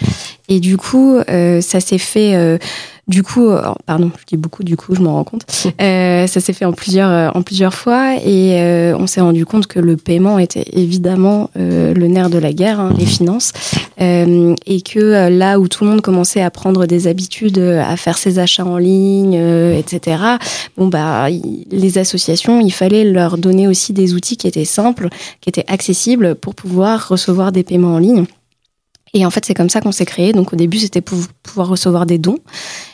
Et 0.49 0.59
du 0.59 0.77
coup, 0.77 1.17
ça 1.27 1.79
s'est 1.79 1.97
fait 1.97 2.59
du 3.07 3.23
coup, 3.23 3.49
euh, 3.49 3.61
pardon, 3.85 4.11
je 4.19 4.25
dis 4.25 4.37
beaucoup, 4.37 4.63
du 4.63 4.75
coup, 4.75 4.93
je 4.93 5.01
m'en 5.01 5.13
rends 5.13 5.23
compte. 5.23 5.45
Euh, 5.79 6.25
ça 6.27 6.39
s'est 6.39 6.53
fait 6.53 6.65
en 6.65 6.73
plusieurs, 6.73 7.09
euh, 7.09 7.29
en 7.35 7.43
plusieurs 7.43 7.73
fois 7.73 8.15
et 8.15 8.93
on 8.97 9.05
s'est 9.05 9.21
rendu 9.21 9.45
compte 9.45 9.67
que 9.67 9.79
le 9.79 9.95
paiement 9.95 10.39
était 10.39 10.65
évidemment 10.73 11.49
le 11.55 12.07
nerf 12.07 12.29
de 12.29 12.39
la 12.39 12.51
guerre, 12.51 12.79
hein, 12.79 12.93
les 12.97 13.03
mhm. 13.03 13.09
finances, 13.09 13.53
et 13.99 14.81
que 14.81 15.29
là 15.29 15.59
où 15.59 15.67
tout 15.67 15.83
le 15.83 15.91
monde 15.91 16.01
commençait 16.01 16.41
à 16.41 16.49
prendre 16.49 16.85
des 16.87 17.07
habitudes, 17.07 17.59
à 17.59 17.95
faire 17.95 18.17
ses 18.17 18.39
achats 18.39 18.65
en 18.65 18.77
ligne, 18.77 19.35
etc. 19.35 20.17
Bon 20.77 20.87
bah, 20.87 21.27
les 21.29 21.97
associations, 21.97 22.59
il 22.59 22.71
fallait 22.71 23.03
leur 23.03 23.37
donner 23.37 23.67
aussi 23.67 23.93
des 23.93 24.15
outils 24.15 24.37
qui 24.37 24.47
étaient 24.47 24.65
simples, 24.65 25.09
qui 25.41 25.49
étaient 25.49 25.65
accessibles 25.67 26.35
pour 26.35 26.55
pouvoir 26.55 27.07
recevoir 27.07 27.51
des 27.51 27.63
paiements 27.63 27.95
en 27.95 27.99
ligne. 27.99 28.25
Et 29.13 29.25
en 29.25 29.29
fait, 29.29 29.45
c'est 29.45 29.53
comme 29.53 29.69
ça 29.69 29.81
qu'on 29.81 29.91
s'est 29.91 30.05
créé. 30.05 30.33
Donc 30.33 30.53
au 30.53 30.55
début, 30.55 30.77
c'était 30.79 31.01
pour 31.01 31.17
pouvoir 31.43 31.69
recevoir 31.69 32.05
des 32.05 32.17
dons. 32.17 32.37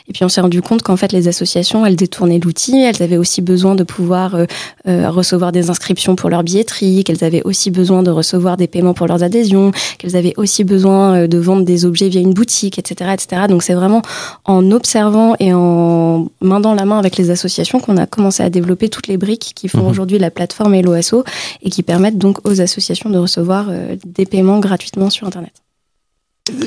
Et 0.08 0.12
puis 0.12 0.24
on 0.24 0.28
s'est 0.28 0.40
rendu 0.40 0.60
compte 0.62 0.82
qu'en 0.82 0.96
fait, 0.96 1.12
les 1.12 1.28
associations, 1.28 1.84
elles 1.86 1.96
détournaient 1.96 2.38
l'outil. 2.38 2.78
Elles 2.78 3.02
avaient 3.02 3.16
aussi 3.16 3.40
besoin 3.40 3.74
de 3.74 3.84
pouvoir 3.84 4.34
euh, 4.34 4.44
euh, 4.86 5.10
recevoir 5.10 5.50
des 5.50 5.70
inscriptions 5.70 6.14
pour 6.14 6.30
leur 6.30 6.42
billetterie, 6.42 7.04
qu'elles 7.04 7.24
avaient 7.24 7.42
aussi 7.42 7.70
besoin 7.70 8.02
de 8.02 8.10
recevoir 8.10 8.56
des 8.56 8.66
paiements 8.66 8.94
pour 8.94 9.06
leurs 9.06 9.22
adhésions, 9.22 9.72
qu'elles 9.98 10.16
avaient 10.16 10.34
aussi 10.36 10.62
besoin 10.64 11.22
euh, 11.22 11.26
de 11.26 11.38
vendre 11.38 11.64
des 11.64 11.84
objets 11.84 12.08
via 12.08 12.20
une 12.20 12.34
boutique, 12.34 12.78
etc., 12.78 13.10
etc. 13.14 13.42
Donc 13.48 13.62
c'est 13.62 13.74
vraiment 13.74 14.02
en 14.44 14.70
observant 14.70 15.34
et 15.40 15.52
en 15.54 16.28
main 16.42 16.60
dans 16.60 16.74
la 16.74 16.84
main 16.84 16.98
avec 16.98 17.16
les 17.16 17.30
associations 17.30 17.80
qu'on 17.80 17.96
a 17.96 18.06
commencé 18.06 18.42
à 18.42 18.50
développer 18.50 18.88
toutes 18.88 19.08
les 19.08 19.16
briques 19.16 19.52
qui 19.54 19.68
font 19.68 19.82
mhm. 19.82 19.88
aujourd'hui 19.88 20.18
la 20.18 20.30
plateforme 20.30 20.74
Helloasso 20.74 21.24
et 21.62 21.70
qui 21.70 21.82
permettent 21.82 22.18
donc 22.18 22.46
aux 22.46 22.60
associations 22.60 23.10
de 23.10 23.18
recevoir 23.18 23.66
des 24.04 24.26
paiements 24.26 24.60
gratuitement 24.60 25.10
sur 25.10 25.26
Internet. 25.26 25.63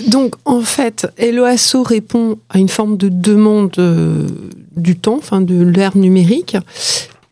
Donc, 0.07 0.35
en 0.45 0.61
fait, 0.61 1.07
Eloasso 1.17 1.83
répond 1.83 2.39
à 2.49 2.57
une 2.57 2.69
forme 2.69 2.97
de 2.97 3.09
demande 3.09 3.75
euh, 3.77 4.27
du 4.75 4.97
temps, 4.97 5.17
enfin 5.17 5.41
de 5.41 5.61
l'ère 5.61 5.95
numérique. 5.95 6.57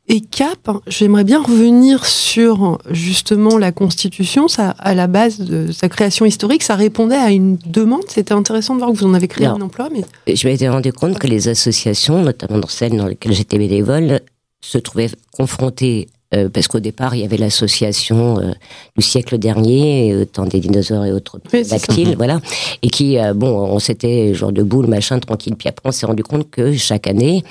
Et 0.08 0.22
CAP, 0.22 0.70
j'aimerais 0.86 1.24
bien 1.24 1.42
revenir 1.42 2.06
sur 2.06 2.78
justement 2.92 3.58
la 3.58 3.72
Constitution. 3.72 4.48
Ça, 4.48 4.70
à 4.78 4.94
la 4.94 5.08
base 5.08 5.40
de 5.40 5.72
sa 5.72 5.90
création 5.90 6.26
historique, 6.26 6.62
ça 6.62 6.76
répondait 6.76 7.16
à 7.16 7.32
une 7.32 7.58
demande. 7.66 8.04
C'était 8.08 8.34
intéressant 8.34 8.76
de 8.76 8.80
voir 8.80 8.92
que 8.92 8.98
vous 8.98 9.08
en 9.08 9.16
avez 9.16 9.28
créé 9.28 9.48
un 9.48 9.62
emploi. 9.62 9.90
Mais... 9.92 10.36
Je 10.36 10.48
m'étais 10.48 10.70
rendu 10.70 10.94
compte 10.94 11.18
que 11.18 11.26
les 11.26 11.48
associations, 11.48 12.22
notamment 12.22 12.60
dans 12.60 12.68
celles 12.68 12.96
dans 12.96 13.08
lesquelles 13.08 13.34
j'étais 13.34 13.58
bénévole, 13.58 14.22
se 14.62 14.78
trouvaient 14.78 15.10
confrontées 15.32 16.08
euh, 16.34 16.50
parce 16.50 16.68
qu'au 16.68 16.80
départ, 16.80 17.16
il 17.16 17.22
y 17.22 17.24
avait 17.24 17.38
l'association 17.38 18.40
euh, 18.40 18.52
du 18.98 19.04
siècle 19.04 19.38
dernier, 19.38 20.12
euh, 20.12 20.26
tant 20.26 20.46
des 20.46 20.60
dinosaures 20.60 21.06
et 21.06 21.12
autres 21.12 21.40
dactyles, 21.70 22.16
voilà, 22.18 22.42
et 22.82 22.90
qui, 22.90 23.18
bon, 23.36 23.48
on 23.48 23.80
s'était 23.80 24.34
genre 24.34 24.52
de 24.52 24.64
boule, 24.64 24.88
machin, 24.88 25.20
tranquille, 25.20 25.56
puis 25.56 25.70
après 25.70 25.88
on 25.88 25.92
s'est 25.92 26.06
rendu 26.06 26.24
compte 26.24 26.50
que 26.50 26.74
chaque 26.74 27.08
année, 27.08 27.44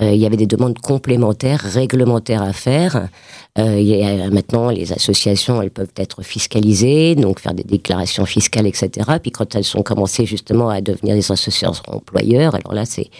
il 0.00 0.16
y 0.16 0.26
avait 0.26 0.36
des 0.36 0.46
demandes 0.46 0.78
complémentaires, 0.78 1.60
réglementaires 1.60 2.42
à 2.42 2.52
faire, 2.52 3.08
euh, 3.58 3.80
y 3.80 4.02
a, 4.02 4.30
maintenant, 4.30 4.70
les 4.70 4.92
associations, 4.92 5.60
elles 5.60 5.70
peuvent 5.70 5.92
être 5.96 6.22
fiscalisées, 6.22 7.16
donc 7.16 7.40
faire 7.40 7.54
des 7.54 7.64
déclarations 7.64 8.24
fiscales, 8.24 8.66
etc. 8.66 8.90
Puis 9.20 9.32
quand 9.32 9.54
elles 9.54 9.64
sont 9.64 9.82
commencées 9.82 10.24
justement 10.24 10.68
à 10.68 10.80
devenir 10.80 11.14
des 11.16 11.32
associations 11.32 11.72
employeurs, 11.88 12.54
alors 12.54 12.74
là, 12.74 12.84
c'est 12.84 13.10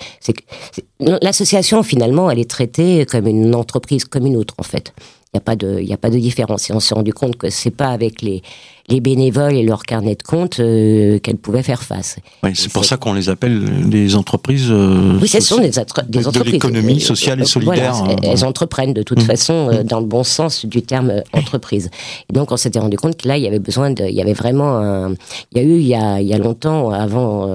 l'association 1.00 1.82
finalement, 1.82 2.30
elle 2.30 2.38
est 2.38 2.50
traitée 2.50 3.04
comme 3.06 3.26
une 3.26 3.54
entreprise 3.54 4.04
comme 4.04 4.26
une 4.26 4.36
autre 4.36 4.54
en 4.58 4.62
fait. 4.62 4.92
Il 5.32 5.36
n'y 5.36 5.38
a 5.38 5.44
pas 5.44 5.54
de, 5.54 5.92
a 5.92 5.96
pas 5.96 6.10
de 6.10 6.18
différence. 6.18 6.70
Et 6.70 6.72
on 6.72 6.80
s'est 6.80 6.92
rendu 6.92 7.12
compte 7.12 7.36
que 7.36 7.50
c'est 7.50 7.70
pas 7.70 7.90
avec 7.90 8.20
les, 8.20 8.42
les 8.88 9.00
bénévoles 9.00 9.54
et 9.54 9.62
leur 9.62 9.84
carnet 9.84 10.16
de 10.16 10.24
compte 10.24 10.58
euh, 10.58 11.20
qu'elles 11.20 11.36
pouvaient 11.36 11.62
faire 11.62 11.84
face. 11.84 12.16
Oui, 12.42 12.50
c'est 12.54 12.72
pour 12.72 12.84
ça 12.84 12.96
qu'on 12.96 13.12
les 13.12 13.28
appelle 13.28 13.88
des 13.88 14.16
entreprises. 14.16 14.66
Euh, 14.70 15.20
oui, 15.22 15.28
ce 15.28 15.38
sont 15.38 15.58
des, 15.58 15.70
des 16.08 16.26
entreprises. 16.26 16.34
De 16.34 16.50
l'économie 16.50 17.00
sociale 17.00 17.40
et 17.40 17.44
solidaire. 17.44 17.94
Voilà, 17.94 18.16
elles 18.24 18.44
entreprennent 18.44 18.92
de 18.92 19.04
toute 19.04 19.22
mmh. 19.22 19.26
façon 19.26 19.68
euh, 19.68 19.84
mmh. 19.84 19.84
dans 19.84 20.00
le 20.00 20.06
bon 20.06 20.24
sens 20.24 20.66
du 20.66 20.82
terme 20.82 21.22
entreprise. 21.32 21.90
Et 22.28 22.32
donc 22.32 22.50
on 22.50 22.56
s'était 22.56 22.80
rendu 22.80 22.96
compte 22.96 23.16
que 23.16 23.28
là 23.28 23.36
il 23.36 23.44
y 23.44 23.46
avait 23.46 23.60
besoin 23.60 23.92
de, 23.92 24.02
il 24.06 24.14
y 24.16 24.20
avait 24.20 24.32
vraiment 24.32 24.78
un, 24.78 25.14
il 25.52 25.58
y 25.58 25.60
a 25.60 25.62
eu 25.62 25.78
il 25.78 25.86
y 25.86 25.94
a, 25.94 26.20
il 26.20 26.26
y 26.26 26.34
a 26.34 26.38
longtemps 26.38 26.90
avant, 26.90 27.48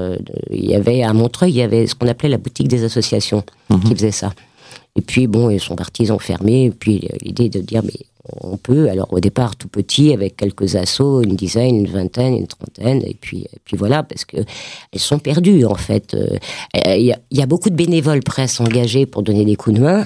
il 0.49 0.65
y 0.65 0.75
avait 0.75 1.03
à 1.03 1.11
Montreuil 1.11 1.51
il 1.51 1.57
y 1.57 1.61
avait 1.61 1.87
ce 1.87 1.95
qu'on 1.95 2.07
appelait 2.07 2.29
la 2.29 2.37
boutique 2.37 2.69
des 2.69 2.85
associations 2.85 3.43
mmh. 3.69 3.79
qui 3.81 3.95
faisait 3.95 4.11
ça. 4.11 4.31
Et 4.97 5.01
puis 5.01 5.27
bon, 5.27 5.49
ils 5.49 5.59
sont 5.59 5.75
partis, 5.75 6.07
fermé. 6.19 6.65
Et 6.65 6.71
puis 6.71 7.07
l'idée 7.21 7.49
de 7.49 7.59
dire, 7.59 7.83
mais 7.83 8.05
on 8.41 8.57
peut, 8.57 8.89
alors 8.89 9.11
au 9.11 9.19
départ 9.19 9.55
tout 9.55 9.67
petit, 9.67 10.13
avec 10.13 10.37
quelques 10.37 10.75
assauts, 10.75 11.21
une 11.21 11.35
dizaine, 11.35 11.75
une 11.75 11.87
vingtaine, 11.87 12.35
une 12.35 12.47
trentaine, 12.47 13.03
et 13.05 13.15
puis, 13.19 13.41
et 13.41 13.59
puis 13.63 13.77
voilà, 13.77 14.03
parce 14.03 14.25
que 14.25 14.37
elles 14.37 14.99
sont 14.99 15.19
perdues 15.19 15.65
en 15.65 15.75
fait. 15.75 16.13
Euh, 16.13 16.37
il 16.87 17.15
y, 17.31 17.41
a, 17.41 17.45
beaucoup 17.45 17.69
de 17.69 17.75
bénévoles 17.75 18.23
presque 18.23 18.61
engagés 18.61 19.05
pour 19.05 19.21
donner 19.21 19.45
des 19.45 19.55
coups 19.55 19.75
de 19.75 19.81
main, 19.81 20.05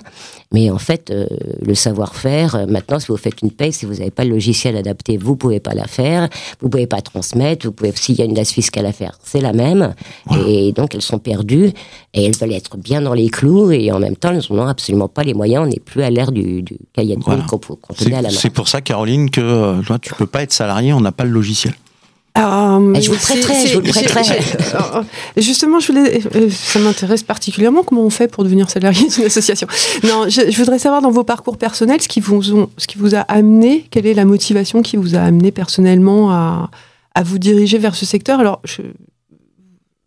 mais 0.51 0.71
en 0.71 0.79
fait, 0.79 1.11
euh, 1.11 1.27
le 1.61 1.75
savoir-faire, 1.75 2.55
euh, 2.55 2.65
maintenant, 2.65 2.99
si 2.99 3.07
vous 3.07 3.17
faites 3.17 3.41
une 3.43 3.51
paye, 3.51 3.71
si 3.71 3.85
vous 3.85 3.95
n'avez 3.95 4.09
pas 4.09 4.23
le 4.23 4.31
logiciel 4.31 4.75
adapté, 4.75 5.15
vous 5.15 5.35
pouvez 5.35 5.59
pas 5.59 5.75
la 5.75 5.85
faire, 5.85 6.27
vous 6.59 6.69
pouvez 6.69 6.87
pas 6.87 7.01
transmettre, 7.01 7.67
vous 7.67 7.71
pouvez, 7.71 7.91
s'il 7.93 8.15
y 8.15 8.21
a 8.23 8.25
une 8.25 8.33
liste 8.33 8.53
fiscale 8.53 8.87
à 8.87 8.91
faire, 8.91 9.19
c'est 9.23 9.41
la 9.41 9.53
même, 9.53 9.93
et 10.47 10.71
donc 10.71 10.95
elles 10.95 11.03
sont 11.03 11.19
perdues, 11.19 11.71
et 12.15 12.25
elles 12.25 12.35
veulent 12.35 12.53
être 12.53 12.77
bien 12.77 13.01
dans 13.01 13.13
les 13.13 13.29
clous, 13.29 13.71
et 13.71 13.91
en 13.91 13.99
même 13.99 14.15
temps, 14.15 14.31
elles 14.31 14.41
n'ont 14.49 14.65
absolument 14.65 15.07
pas 15.07 15.23
les 15.23 15.35
moyens, 15.35 15.65
on 15.65 15.67
n'est 15.67 15.79
plus 15.79 16.01
à 16.01 16.09
l'ère 16.09 16.31
du, 16.31 16.63
du 16.63 16.77
cahier 16.93 17.15
de 17.15 17.21
voilà. 17.23 17.43
qu'on 17.43 17.59
c'est 18.29 18.49
pour 18.49 18.67
ça, 18.67 18.81
Caroline, 18.81 19.29
que 19.29 19.41
euh, 19.41 19.81
toi, 19.83 19.99
tu 19.99 20.13
peux 20.15 20.25
pas 20.25 20.41
être 20.41 20.53
salarié, 20.53 20.93
on 20.93 21.01
n'a 21.01 21.11
pas 21.11 21.25
le 21.25 21.31
logiciel. 21.31 21.73
Euh, 22.39 22.93
je 23.01 23.07
vous 23.07 23.13
le 23.13 23.19
prêterai, 23.19 23.67
je 23.67 23.73
vous 23.75 23.81
le 23.81 23.89
prêterai. 23.89 24.39
Euh, 24.75 25.03
justement, 25.37 25.79
je 25.79 25.91
voulais, 25.91 26.21
ça 26.49 26.79
m'intéresse 26.79 27.23
particulièrement 27.23 27.83
comment 27.83 28.03
on 28.03 28.09
fait 28.09 28.27
pour 28.27 28.43
devenir 28.43 28.69
salarié 28.69 29.07
d'une 29.07 29.25
association. 29.25 29.67
Non, 30.03 30.29
je, 30.29 30.55
voudrais 30.57 30.79
savoir 30.79 31.01
dans 31.01 31.11
vos 31.11 31.23
parcours 31.23 31.57
personnels 31.57 32.01
ce 32.01 32.07
qui 32.07 32.19
vous, 32.19 32.53
ont, 32.53 32.69
ce 32.77 32.87
qui 32.87 32.97
vous 32.97 33.15
a 33.15 33.19
amené, 33.19 33.85
quelle 33.91 34.05
est 34.05 34.13
la 34.13 34.25
motivation 34.25 34.81
qui 34.81 34.95
vous 34.95 35.15
a 35.15 35.19
amené 35.19 35.51
personnellement 35.51 36.31
à, 36.31 36.69
à 37.13 37.23
vous 37.23 37.39
diriger 37.39 37.77
vers 37.77 37.95
ce 37.95 38.05
secteur? 38.05 38.39
Alors, 38.39 38.61
je, 38.63 38.81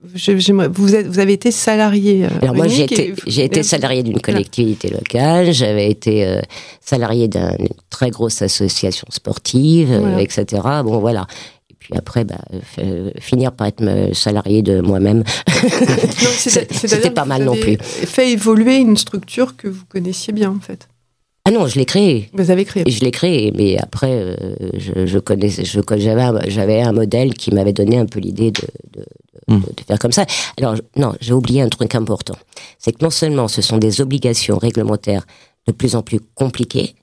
vous, 0.05 0.95
êtes, 0.95 1.07
vous 1.07 1.19
avez 1.21 1.33
été 1.33 1.51
salarié. 1.51 2.25
Euh, 2.25 2.29
Alors 2.43 2.55
moi, 2.55 2.67
j'ai 2.67 2.85
été, 2.85 3.15
j'ai 3.27 3.45
été 3.45 3.63
salarié 3.63 4.03
d'une 4.03 4.21
collectivité 4.21 4.89
locale, 4.89 5.53
j'avais 5.53 5.91
été 5.91 6.27
euh, 6.27 6.41
salarié 6.81 7.29
d'une 7.29 7.69
très 7.89 8.11
grosse 8.11 8.43
association 8.43 9.07
sportive, 9.11 9.93
euh, 9.93 10.19
etc. 10.19 10.63
Bon, 10.85 10.99
voilà. 10.99 11.27
Et 11.83 11.89
puis 11.89 11.99
après, 11.99 12.25
bah, 12.25 12.41
finir 13.19 13.53
par 13.53 13.67
être 13.67 13.83
salarié 14.15 14.63
de 14.63 14.81
moi-même, 14.81 15.25
c'était 16.37 17.11
pas 17.11 17.25
mal 17.25 17.45
non 17.45 17.57
plus. 17.57 17.77
Fait 17.81 18.31
évoluer 18.31 18.77
une 18.77 18.97
structure 18.97 19.57
que 19.57 19.69
vous 19.69 19.85
connaissiez 19.89 20.33
bien, 20.33 20.51
en 20.51 20.61
fait. 20.61 20.89
Ah 21.45 21.51
non, 21.51 21.67
je 21.67 21.77
l'ai 21.77 21.85
créé. 21.85 22.31
Vous 22.35 22.53
avez 22.53 22.65
créé. 22.65 22.85
Je 22.87 23.01
l'ai 23.01 23.11
créé, 23.11 23.53
mais 23.57 23.77
après, 23.77 24.37
je, 24.79 25.07
je 25.07 25.19
connaissais, 25.19 25.65
je, 25.65 25.81
j'avais, 25.97 26.51
j'avais 26.51 26.83
un 26.83 26.93
modèle 26.93 27.35
qui 27.35 27.51
m'avait 27.53 27.73
donné 27.73 27.99
un 27.99 28.07
peu 28.07 28.21
l'idée 28.21 28.53
de, 28.53 28.63
de, 28.93 29.05
Hmm. 29.49 29.61
de, 29.61 29.83
faire 29.87 29.99
comme 29.99 30.13
ça. 30.13 30.25
Alors, 30.59 30.77
non, 30.97 31.15
j'ai 31.21 31.33
oublié 31.33 31.63
un 31.63 31.69
truc 31.69 31.95
important. 31.95 32.37
C'est 32.79 32.93
que 32.93 33.05
non 33.05 33.11
seulement 33.11 33.49
ce 33.49 33.61
sont 33.63 33.79
des 33.79 34.01
obligations 34.01 34.59
réglementaires 34.59 35.27
de 35.67 35.73
plus 35.73 35.97
en 35.97 36.03
plus 36.03 36.21
compliquées, 36.35 36.95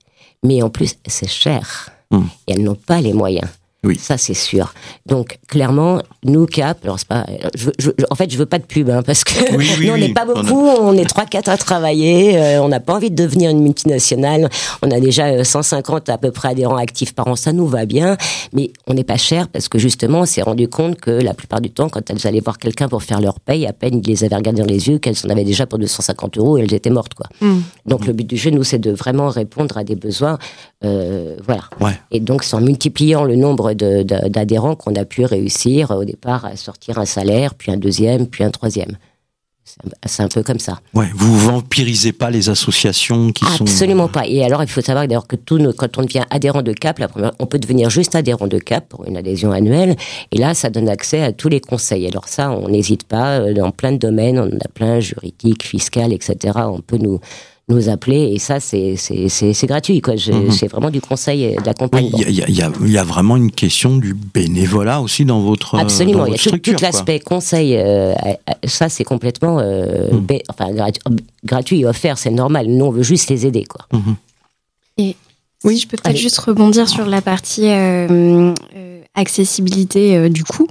mais 0.42 0.62
en 0.62 0.70
plus, 0.70 0.96
c'est 1.06 1.28
cher. 1.28 1.90
Hmm. 2.10 2.24
Et 2.46 2.52
elles 2.52 2.62
n'ont 2.62 2.74
pas 2.74 3.00
les 3.00 3.12
moyens. 3.12 3.48
Oui. 3.82 3.98
Ça, 3.98 4.18
c'est 4.18 4.34
sûr. 4.34 4.74
Donc, 5.06 5.38
clairement, 5.48 6.02
nous, 6.24 6.44
Cap, 6.46 6.78
alors 6.84 6.98
c'est 6.98 7.08
pas, 7.08 7.24
je, 7.56 7.70
je, 7.78 7.90
en 8.10 8.14
fait, 8.14 8.30
je 8.30 8.36
veux 8.36 8.44
pas 8.46 8.58
de 8.58 8.64
pub, 8.64 8.90
hein, 8.90 9.02
parce 9.02 9.24
que 9.24 9.56
Oui, 9.56 9.70
oui, 9.78 9.86
nous, 9.86 9.92
on 9.92 9.94
oui. 9.94 10.00
n'est 10.08 10.12
pas 10.12 10.26
On 10.28 10.38
a- 10.38 10.42
beaucoup, 10.42 10.66
on 10.66 10.92
est 10.94 11.06
trois, 11.06 11.24
quatre 11.24 11.48
à 11.48 11.56
travailler, 11.56 12.36
euh, 12.38 12.62
on 12.62 12.68
n'a 12.68 12.80
pas 12.80 12.94
envie 12.94 13.10
de 13.10 13.16
devenir 13.16 13.50
une 13.50 13.62
multinationale, 13.62 14.50
on 14.82 14.90
a 14.90 15.00
déjà 15.00 15.28
euh, 15.28 15.44
150 15.44 16.10
à 16.10 16.18
peu 16.18 16.30
près 16.30 16.48
adhérents 16.48 16.76
actifs 16.76 17.14
par 17.14 17.26
an, 17.28 17.36
ça 17.36 17.52
nous 17.52 17.66
va 17.66 17.86
bien, 17.86 18.18
mais 18.52 18.70
on 18.86 18.92
n'est 18.94 19.04
pas 19.04 19.16
cher 19.16 19.48
parce 19.48 19.68
que 19.68 19.78
justement, 19.78 20.20
on 20.20 20.26
s'est 20.26 20.42
rendu 20.42 20.68
compte 20.68 21.00
que 21.00 21.10
la 21.10 21.32
plupart 21.32 21.62
du 21.62 21.70
temps, 21.70 21.88
quand 21.88 22.08
elles 22.10 22.26
allaient 22.26 22.40
voir 22.40 22.58
quelqu'un 22.58 22.88
pour 22.88 23.02
faire 23.02 23.20
leur 23.22 23.40
paye, 23.40 23.66
à 23.66 23.72
peine 23.72 24.00
ils 24.04 24.06
les 24.06 24.24
avaient 24.24 24.36
regardées 24.36 24.60
dans 24.60 24.68
les 24.68 24.88
yeux, 24.88 24.98
qu'elles 24.98 25.16
en 25.24 25.30
avaient 25.30 25.44
déjà 25.44 25.66
pour 25.66 25.78
250 25.78 26.36
euros 26.36 26.58
et 26.58 26.62
elles 26.62 26.74
étaient 26.74 26.90
mortes, 26.90 27.14
quoi. 27.14 27.26
Mm. 27.40 27.60
Donc, 27.86 28.06
le 28.06 28.12
but 28.12 28.26
du 28.26 28.36
jeu, 28.36 28.50
nous, 28.50 28.62
c'est 28.64 28.78
de 28.78 28.90
vraiment 28.90 29.28
répondre 29.30 29.78
à 29.78 29.84
des 29.84 29.96
besoins, 29.96 30.38
euh, 30.84 31.36
voilà. 31.46 31.62
Ouais. 31.80 31.98
Et 32.10 32.20
donc, 32.20 32.44
c'est 32.44 32.54
en 32.56 32.60
multipliant 32.60 33.24
le 33.24 33.36
nombre 33.36 33.69
de- 33.74 34.02
d'adhérents 34.28 34.74
qu'on 34.76 34.94
a 34.94 35.04
pu 35.04 35.24
réussir 35.24 35.90
euh, 35.90 35.96
au 36.00 36.04
départ 36.04 36.44
à 36.44 36.56
sortir 36.56 36.98
un 36.98 37.04
salaire, 37.06 37.54
puis 37.54 37.70
un 37.72 37.76
deuxième, 37.76 38.26
puis 38.26 38.44
un 38.44 38.50
troisième. 38.50 38.96
C'est 39.64 39.76
un- 39.84 39.90
C'est 40.08 40.22
un 40.24 40.28
peu 40.28 40.42
comme 40.42 40.58
ça. 40.58 40.80
Ouais, 40.94 41.06
vous 41.14 41.38
vampirisez 41.38 42.12
pas 42.12 42.30
les 42.30 42.48
associations 42.48 43.30
qui 43.30 43.44
sont. 43.44 43.62
Absolument 43.64 44.08
pas. 44.08 44.26
Et 44.26 44.42
alors, 44.44 44.62
il 44.64 44.68
faut 44.68 44.80
savoir 44.80 45.06
d'ailleurs 45.06 45.28
que 45.28 45.36
tout 45.36 45.58
nos- 45.58 45.72
quand 45.72 45.96
on 45.98 46.02
devient 46.02 46.24
adhérent 46.30 46.62
de 46.62 46.72
CAP, 46.72 46.98
la 46.98 47.06
première, 47.08 47.32
on 47.38 47.46
peut 47.46 47.58
devenir 47.60 47.88
juste 47.88 48.14
adhérent 48.16 48.48
de 48.48 48.58
CAP 48.58 48.88
pour 48.88 49.04
une 49.06 49.16
adhésion 49.16 49.52
annuelle. 49.52 49.94
Et 50.32 50.38
là, 50.38 50.54
ça 50.54 50.70
donne 50.70 50.88
accès 50.88 51.22
à 51.22 51.32
tous 51.32 51.48
les 51.48 51.60
conseils. 51.60 52.06
Alors 52.08 52.26
ça, 52.26 52.50
on 52.50 52.68
n'hésite 52.68 53.04
pas. 53.04 53.38
euh, 53.38 53.54
Dans 53.54 53.70
plein 53.70 53.92
de 53.92 53.98
domaines, 53.98 54.38
on 54.40 54.46
en 54.48 54.58
a 54.58 54.68
plein, 54.74 54.98
juridique, 54.98 55.62
fiscal, 55.64 56.12
etc. 56.12 56.36
On 56.66 56.80
peut 56.80 56.98
nous 56.98 57.20
nous 57.70 57.88
appeler 57.88 58.32
et 58.34 58.38
ça 58.38 58.60
c'est 58.60 58.96
c'est 58.96 59.28
c'est 59.28 59.52
c'est 59.54 59.66
gratuit 59.66 60.00
quoi 60.00 60.14
Mhm. 60.14 60.50
c'est 60.50 60.66
vraiment 60.68 60.90
du 60.90 61.00
conseil 61.00 61.44
et 61.44 61.50
de 61.52 61.56
Oui, 61.58 61.62
l'accompagnement 61.66 62.18
il 62.18 62.30
y, 62.34 62.42
a- 62.42 62.48
il 62.48 62.54
y 62.56 62.62
a- 62.62 62.70
il 62.82 62.90
y 62.90 62.98
a 62.98 63.04
vraiment 63.04 63.36
une 63.36 63.50
question 63.50 63.96
du 63.96 64.12
bénévolat 64.14 65.00
aussi 65.00 65.24
dans 65.24 65.40
votre, 65.40 65.76
euh, 65.76 65.78
Absolument, 65.78 66.18
dans 66.20 66.26
il 66.26 66.32
y 66.32 66.34
a 66.34 66.36
tout, 66.38 66.48
structure. 66.48 66.74
tout 66.74 66.78
quoi. 66.80 66.88
l'aspect 66.88 67.20
conseil, 67.20 67.76
euh, 67.76 68.12
euh, 68.12 68.34
ça 68.64 68.88
c'est 68.88 69.04
complètement 69.04 69.58
euh, 69.60 70.10
Mm. 70.12 70.18
bé- 70.20 70.42
enfin, 70.48 70.70
gratu- 70.72 71.00
gratuit 71.44 71.80
et 71.80 71.86
offert, 71.86 72.18
c'est 72.18 72.30
normal. 72.30 72.66
Nous 72.68 72.84
on 72.84 72.90
veut 72.90 73.02
juste 73.02 73.30
les 73.30 73.46
aider 73.46 73.64
quoi. 73.64 73.86
Mhm. 73.92 74.16
Oui, 75.62 75.76
je 75.76 75.86
peux 75.86 75.96
peut-être 75.98 76.16
juste 76.16 76.38
rebondir 76.38 76.88
sur 76.88 77.04
la 77.06 77.20
partie 77.20 77.68
euh, 77.68 78.54
euh, 78.74 79.02
accessibilité 79.14 80.16
euh, 80.16 80.28
du 80.30 80.42
coup. 80.44 80.66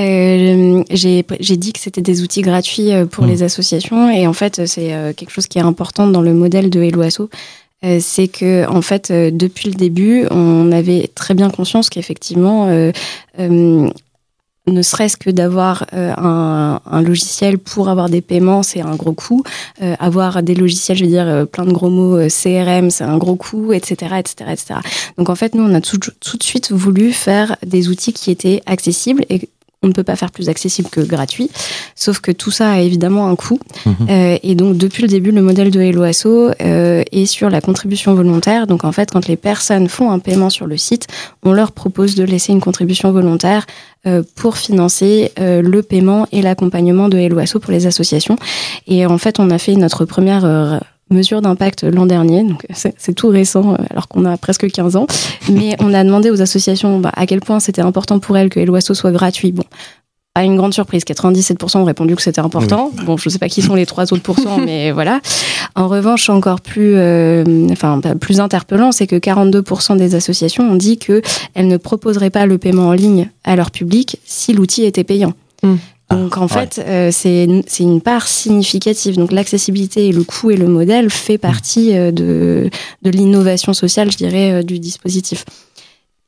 Euh, 0.00 0.82
j'ai 0.90 1.56
dit 1.56 1.72
que 1.72 1.80
c'était 1.80 2.02
des 2.02 2.22
outils 2.22 2.42
gratuits 2.42 2.92
euh, 2.92 3.06
pour 3.06 3.24
Mm. 3.24 3.28
les 3.28 3.42
associations 3.42 4.10
et 4.10 4.26
en 4.26 4.32
fait 4.32 4.66
c'est 4.66 4.94
euh, 4.94 5.12
quelque 5.12 5.30
chose 5.30 5.46
qui 5.46 5.58
est 5.58 5.62
important 5.62 6.06
dans 6.06 6.22
le 6.22 6.34
modèle 6.34 6.70
de 6.70 6.80
Hello 6.80 7.02
Asso. 7.02 7.28
Euh, 7.84 7.98
c'est 8.00 8.28
que 8.28 8.68
en 8.68 8.82
fait 8.82 9.10
depuis 9.10 9.68
le 9.70 9.74
début 9.74 10.26
on 10.30 10.70
avait 10.72 11.10
très 11.14 11.34
bien 11.34 11.50
conscience 11.50 11.88
qu'effectivement 11.88 12.68
euh, 12.68 12.92
ne 14.66 14.82
serait-ce 14.82 15.16
que 15.16 15.30
d'avoir 15.30 15.86
euh, 15.94 16.12
un, 16.16 16.80
un 16.84 17.02
logiciel 17.02 17.58
pour 17.58 17.88
avoir 17.88 18.08
des 18.08 18.20
paiements, 18.20 18.62
c'est 18.62 18.80
un 18.82 18.94
gros 18.94 19.14
coût. 19.14 19.42
Euh, 19.82 19.94
avoir 19.98 20.42
des 20.42 20.54
logiciels, 20.54 20.96
je 20.96 21.04
veux 21.04 21.10
dire, 21.10 21.26
euh, 21.26 21.44
plein 21.44 21.64
de 21.64 21.72
gros 21.72 21.90
mots, 21.90 22.18
CRM, 22.28 22.90
c'est 22.90 23.04
un 23.04 23.18
gros 23.18 23.36
coût, 23.36 23.72
etc., 23.72 24.16
etc., 24.18 24.50
etc. 24.52 24.74
Donc 25.16 25.28
en 25.28 25.34
fait, 25.34 25.54
nous, 25.54 25.64
on 25.64 25.74
a 25.74 25.80
tout, 25.80 25.98
tout 25.98 26.36
de 26.36 26.42
suite 26.42 26.70
voulu 26.72 27.12
faire 27.12 27.56
des 27.66 27.88
outils 27.88 28.12
qui 28.12 28.30
étaient 28.30 28.62
accessibles 28.66 29.24
et 29.28 29.48
on 29.82 29.88
ne 29.88 29.92
peut 29.92 30.04
pas 30.04 30.16
faire 30.16 30.30
plus 30.30 30.50
accessible 30.50 30.90
que 30.90 31.00
gratuit. 31.00 31.50
Sauf 31.94 32.20
que 32.20 32.32
tout 32.32 32.50
ça 32.50 32.70
a 32.72 32.80
évidemment 32.80 33.28
un 33.28 33.36
coût. 33.36 33.58
Mhm. 33.86 33.94
Euh, 34.10 34.38
et 34.42 34.54
donc, 34.54 34.76
depuis 34.76 35.02
le 35.02 35.08
début, 35.08 35.30
le 35.30 35.40
modèle 35.40 35.70
de 35.70 35.80
Hello 35.80 36.02
Asso 36.02 36.26
euh, 36.26 37.02
est 37.10 37.24
sur 37.24 37.48
la 37.48 37.62
contribution 37.62 38.14
volontaire. 38.14 38.66
Donc, 38.66 38.84
en 38.84 38.92
fait, 38.92 39.10
quand 39.10 39.26
les 39.26 39.36
personnes 39.36 39.88
font 39.88 40.10
un 40.10 40.18
paiement 40.18 40.50
sur 40.50 40.66
le 40.66 40.76
site, 40.76 41.06
on 41.42 41.52
leur 41.52 41.72
propose 41.72 42.14
de 42.14 42.24
laisser 42.24 42.52
une 42.52 42.60
contribution 42.60 43.10
volontaire 43.10 43.66
euh, 44.06 44.22
pour 44.34 44.58
financer 44.58 45.32
euh, 45.38 45.62
le 45.62 45.82
paiement 45.82 46.26
et 46.30 46.42
l'accompagnement 46.42 47.08
de 47.08 47.16
Hello 47.16 47.38
Asso 47.38 47.58
pour 47.58 47.72
les 47.72 47.86
associations. 47.86 48.36
Et 48.86 49.06
en 49.06 49.16
fait, 49.16 49.40
on 49.40 49.50
a 49.50 49.56
fait 49.56 49.76
notre 49.76 50.04
première 50.04 50.44
euh, 50.44 50.78
mesure 51.10 51.42
d'impact 51.42 51.84
l'an 51.84 52.06
dernier, 52.06 52.44
donc 52.44 52.66
c'est 52.72 53.14
tout 53.14 53.28
récent, 53.28 53.72
euh, 53.72 53.76
alors 53.90 54.08
qu'on 54.08 54.24
a 54.24 54.36
presque 54.36 54.70
15 54.70 54.96
ans. 54.96 55.06
Mais 55.50 55.76
on 55.80 55.92
a 55.92 56.04
demandé 56.04 56.30
aux 56.30 56.40
associations 56.40 57.00
bah, 57.00 57.12
à 57.14 57.26
quel 57.26 57.40
point 57.40 57.60
c'était 57.60 57.82
important 57.82 58.18
pour 58.18 58.36
elles 58.36 58.48
que 58.48 58.60
Hello 58.60 58.74
Asso 58.74 58.94
soit 58.94 59.12
gratuit. 59.12 59.52
Bon, 59.52 59.64
pas 60.34 60.44
une 60.44 60.56
grande 60.56 60.72
surprise, 60.72 61.02
97% 61.04 61.78
ont 61.78 61.84
répondu 61.84 62.14
que 62.14 62.22
c'était 62.22 62.40
important. 62.40 62.92
Bon, 63.04 63.16
je 63.16 63.28
sais 63.28 63.40
pas 63.40 63.48
qui 63.48 63.62
sont 63.62 63.74
les 63.74 63.86
trois 63.86 64.12
autres 64.12 64.22
pourcents, 64.22 64.58
mais 64.64 64.92
voilà. 64.92 65.20
En 65.74 65.88
revanche, 65.88 66.30
encore 66.30 66.60
plus, 66.60 66.94
euh, 66.94 67.66
enfin 67.70 68.00
plus 68.20 68.38
interpellant, 68.38 68.92
c'est 68.92 69.08
que 69.08 69.16
42% 69.16 69.96
des 69.96 70.14
associations 70.14 70.70
ont 70.70 70.76
dit 70.76 70.98
que 70.98 71.20
elles 71.54 71.66
ne 71.66 71.76
proposeraient 71.76 72.30
pas 72.30 72.46
le 72.46 72.58
paiement 72.58 72.88
en 72.88 72.92
ligne 72.92 73.28
à 73.42 73.56
leur 73.56 73.72
public 73.72 74.20
si 74.24 74.52
l'outil 74.52 74.84
était 74.84 75.04
payant. 75.04 75.32
Mm. 75.64 75.74
Donc 76.10 76.36
en 76.38 76.46
Ah, 76.50 76.66
fait, 76.66 76.80
euh, 76.84 77.10
c'est 77.12 77.44
une 77.80 78.00
part 78.00 78.26
significative. 78.26 79.16
Donc 79.16 79.30
l'accessibilité 79.32 80.08
et 80.08 80.12
le 80.12 80.24
coût 80.24 80.50
et 80.50 80.56
le 80.56 80.66
modèle 80.66 81.08
fait 81.10 81.38
partie 81.38 81.96
euh, 81.96 82.10
de 82.10 82.68
de 83.02 83.10
l'innovation 83.10 83.72
sociale, 83.72 84.10
je 84.10 84.16
dirais, 84.16 84.52
euh, 84.52 84.62
du 84.62 84.78
dispositif. 84.78 85.44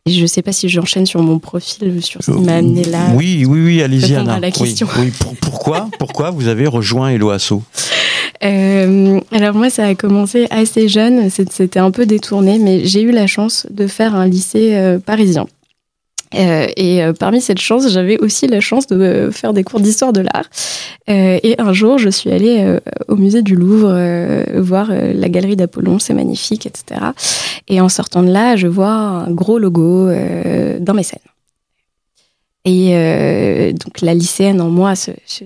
Et 0.06 0.12
je 0.12 0.26
sais 0.26 0.42
pas 0.42 0.52
si 0.52 0.68
j'enchaîne 0.68 1.06
sur 1.06 1.22
mon 1.22 1.38
profil, 1.38 2.02
sur 2.02 2.22
ce 2.24 2.32
qui 2.32 2.40
m'a 2.40 2.56
amené 2.56 2.82
là. 2.84 3.06
Oui, 3.14 3.44
oui, 3.48 3.60
oui, 3.64 3.82
allez-y, 3.82 4.14
répondre 4.14 4.30
Anna. 4.30 4.34
à 4.34 4.40
la 4.40 4.46
Oui, 4.48 4.52
question. 4.52 4.88
Oui, 4.98 5.10
pour- 5.18 5.34
pourquoi, 5.36 5.88
pourquoi 5.98 6.30
vous 6.30 6.48
avez 6.48 6.66
rejoint 6.66 7.10
Hello 7.10 7.30
Asso 7.30 7.62
Euh, 8.44 9.20
alors 9.30 9.54
moi, 9.54 9.70
ça 9.70 9.86
a 9.86 9.94
commencé 9.94 10.48
assez 10.50 10.88
jeune, 10.88 11.30
c'était 11.30 11.78
un 11.78 11.92
peu 11.92 12.04
détourné, 12.06 12.58
mais 12.58 12.84
j'ai 12.84 13.02
eu 13.02 13.12
la 13.12 13.28
chance 13.28 13.66
de 13.70 13.86
faire 13.86 14.16
un 14.16 14.26
lycée 14.26 14.96
parisien. 15.06 15.46
Euh, 16.34 16.66
et 16.76 17.02
euh, 17.02 17.12
parmi 17.12 17.40
cette 17.40 17.60
chance, 17.60 17.88
j'avais 17.88 18.18
aussi 18.18 18.46
la 18.46 18.60
chance 18.60 18.86
de 18.86 18.96
euh, 18.96 19.30
faire 19.30 19.52
des 19.52 19.64
cours 19.64 19.80
d'histoire 19.80 20.12
de 20.12 20.20
l'art. 20.20 20.48
Et 21.08 21.56
un 21.58 21.72
jour, 21.72 21.98
je 21.98 22.08
suis 22.08 22.30
allée 22.30 22.78
au 23.08 23.16
musée 23.16 23.42
du 23.42 23.56
Louvre 23.56 23.92
voir 24.54 24.90
la 24.90 25.28
galerie 25.28 25.56
d'Apollon, 25.56 25.98
c'est 25.98 26.14
magnifique, 26.14 26.64
etc. 26.64 27.00
Et 27.68 27.80
en 27.80 27.88
sortant 27.88 28.22
de 28.22 28.30
là, 28.30 28.56
je 28.56 28.68
vois 28.68 28.92
un 28.92 29.30
gros 29.30 29.58
logo 29.58 30.08
dans 30.80 30.94
mes 30.94 31.02
scènes. 31.02 31.18
Et 32.64 32.90
euh, 32.94 33.72
donc 33.72 34.00
la 34.02 34.14
lycéenne 34.14 34.60
en 34.60 34.70
moi 34.70 34.92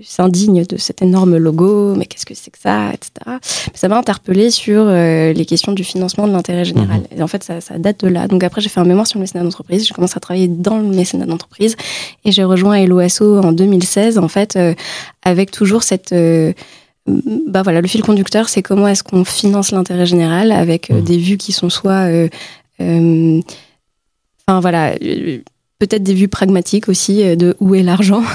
s'indigne 0.02 0.66
de 0.66 0.76
cet 0.76 1.00
énorme 1.00 1.38
logo, 1.38 1.94
mais 1.94 2.04
qu'est-ce 2.04 2.26
que 2.26 2.34
c'est 2.34 2.50
que 2.50 2.58
ça, 2.58 2.90
etc. 2.92 3.10
Mais 3.26 3.72
ça 3.72 3.88
m'a 3.88 3.96
interpellée 3.96 4.50
sur 4.50 4.82
euh, 4.86 5.32
les 5.32 5.46
questions 5.46 5.72
du 5.72 5.82
financement 5.82 6.26
de 6.28 6.32
l'intérêt 6.32 6.66
général. 6.66 7.04
Et 7.16 7.22
en 7.22 7.26
fait, 7.26 7.42
ça, 7.42 7.62
ça 7.62 7.78
date 7.78 8.00
de 8.04 8.08
là. 8.08 8.28
Donc 8.28 8.44
après, 8.44 8.60
j'ai 8.60 8.68
fait 8.68 8.80
un 8.80 8.84
mémoire 8.84 9.06
sur 9.06 9.18
le 9.18 9.22
mécénat 9.22 9.44
d'entreprise. 9.44 9.86
J'ai 9.86 9.94
commencé 9.94 10.12
à 10.14 10.20
travailler 10.20 10.46
dans 10.46 10.76
le 10.76 10.84
mécénat 10.88 11.24
d'entreprise 11.24 11.74
et 12.26 12.32
j'ai 12.32 12.44
rejoint 12.44 12.76
Asso 12.98 13.22
en 13.22 13.52
2016, 13.52 14.18
en 14.18 14.28
fait, 14.28 14.56
euh, 14.56 14.74
avec 15.24 15.50
toujours 15.50 15.84
cette 15.84 16.14
bah 17.06 17.62
voilà, 17.62 17.80
le 17.80 17.88
fil 17.88 18.02
conducteur, 18.02 18.48
c'est 18.50 18.62
comment 18.62 18.88
est-ce 18.88 19.04
qu'on 19.04 19.24
finance 19.24 19.70
l'intérêt 19.70 20.04
général 20.06 20.52
avec 20.52 20.90
Mhm. 20.90 21.02
des 21.02 21.16
vues 21.18 21.36
qui 21.38 21.52
sont 21.52 21.70
soit, 21.70 22.10
enfin 22.78 24.60
voilà, 24.60 24.94
peut-être 25.78 26.02
des 26.02 26.14
vues 26.14 26.28
pragmatiques 26.28 26.88
aussi 26.88 27.22
euh, 27.22 27.36
de 27.36 27.56
où 27.60 27.74
est 27.74 27.82
l'argent, 27.82 28.22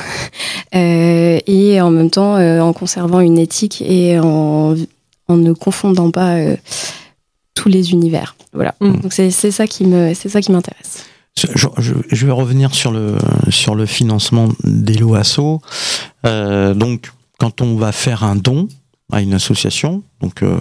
Euh, 0.73 1.38
et 1.47 1.82
en 1.82 1.91
même 1.91 2.10
temps 2.10 2.38
euh, 2.38 2.62
en 2.62 2.71
conservant 2.71 3.19
une 3.19 3.38
éthique 3.38 3.82
et 3.86 4.17
en, 4.19 4.73
en 5.27 5.36
ne 5.36 5.51
confondant 5.51 6.12
pas 6.12 6.36
euh, 6.36 6.56
tous 7.56 7.67
les 7.67 7.91
univers. 7.91 8.38
Voilà. 8.54 8.73
Donc 8.80 9.12
c'est 9.12 9.32
ça 9.32 9.67
qui 9.67 9.86
me, 9.86 10.13
c'est 10.13 10.30
ça 10.30 10.39
qui 10.39 10.49
m'intéresse. 10.54 11.04
Je, 11.38 11.47
je- 11.77 11.93
je 12.10 12.25
vais 12.25 12.32
revenir 12.32 12.73
sur 12.73 12.91
le, 12.93 13.17
sur 13.49 13.75
le 13.75 13.86
financement 13.86 14.47
d'Hello 14.63 15.15
Asso. 15.15 15.60
Euh, 16.25 16.73
donc, 16.73 17.12
quand 17.38 17.60
on 17.60 17.75
va 17.75 17.91
faire 17.91 18.23
un 18.23 18.38
don 18.38 18.69
à 19.12 19.21
une 19.21 19.34
association, 19.34 20.04
donc, 20.21 20.43
euh, 20.43 20.60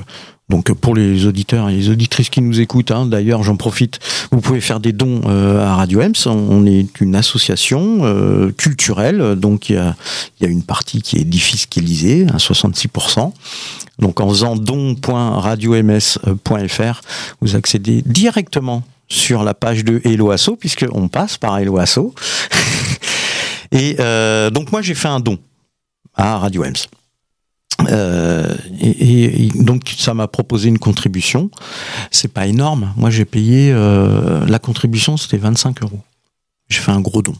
donc 0.49 0.73
pour 0.73 0.95
les 0.95 1.27
auditeurs 1.27 1.69
et 1.69 1.75
les 1.75 1.91
auditrices 1.91 2.31
qui 2.31 2.41
nous 2.41 2.61
écoutent, 2.61 2.91
hein, 2.91 3.07
d'ailleurs 3.07 3.43
j'en 3.43 3.57
profite, 3.57 3.99
vous 4.33 4.41
pouvez 4.41 4.61
faire 4.61 4.81
des 4.81 4.93
dons 4.93 5.21
euh, 5.27 5.65
à 5.65 5.77
Radio 5.77 6.01
Ems. 6.01 6.27
On 6.27 6.67
est 6.67 7.01
une 7.01 7.15
association 7.15 8.01
euh, 8.03 8.51
culturelle, 8.53 9.37
donc 9.37 9.71
il 9.71 9.95
y 10.41 10.45
a, 10.45 10.49
une 10.49 10.63
partie 10.63 11.03
qui 11.03 11.19
est 11.19 11.25
défiscalisée 11.25 12.27
à 12.33 12.39
66%. 12.39 13.33
Donc 13.99 14.21
en 14.21 14.29
faisant 14.29 14.57
don.radioms.fr, 14.57 17.01
vous 17.41 17.57
accédez 17.57 18.03
directement 18.03 18.83
sur 19.09 19.43
la 19.43 19.55
page 19.55 19.85
de 19.85 20.01
Hello 20.05 20.31
Asso, 20.31 20.51
puisqu'on 20.59 21.09
passe 21.09 21.37
par 21.37 21.59
Hello 21.59 21.79
Asso. 21.79 22.15
et 23.73 23.97
donc 24.53 24.71
moi 24.73 24.83
j'ai 24.83 24.95
fait 24.95 25.09
un 25.09 25.21
don 25.21 25.39
à 26.15 26.39
Radio 26.39 26.65
Ems. 26.65 27.00
Euh, 27.89 28.55
et, 28.81 29.47
et 29.47 29.49
donc 29.51 29.95
ça 29.97 30.15
m'a 30.15 30.29
proposé 30.29 30.69
une 30.69 30.79
contribution. 30.79 31.51
C'est 32.11 32.33
pas 32.33 32.47
énorme. 32.47 32.93
Moi 32.97 33.11
j'ai 33.11 33.25
payé 33.25 33.71
euh, 33.73 34.47
la 34.47 34.59
contribution, 34.59 35.17
c'était 35.17 35.39
25 35.39 35.83
euros. 35.83 36.01
J'ai 36.69 36.81
fait 36.81 36.93
un 36.93 37.01
gros 37.01 37.23
don. 37.23 37.35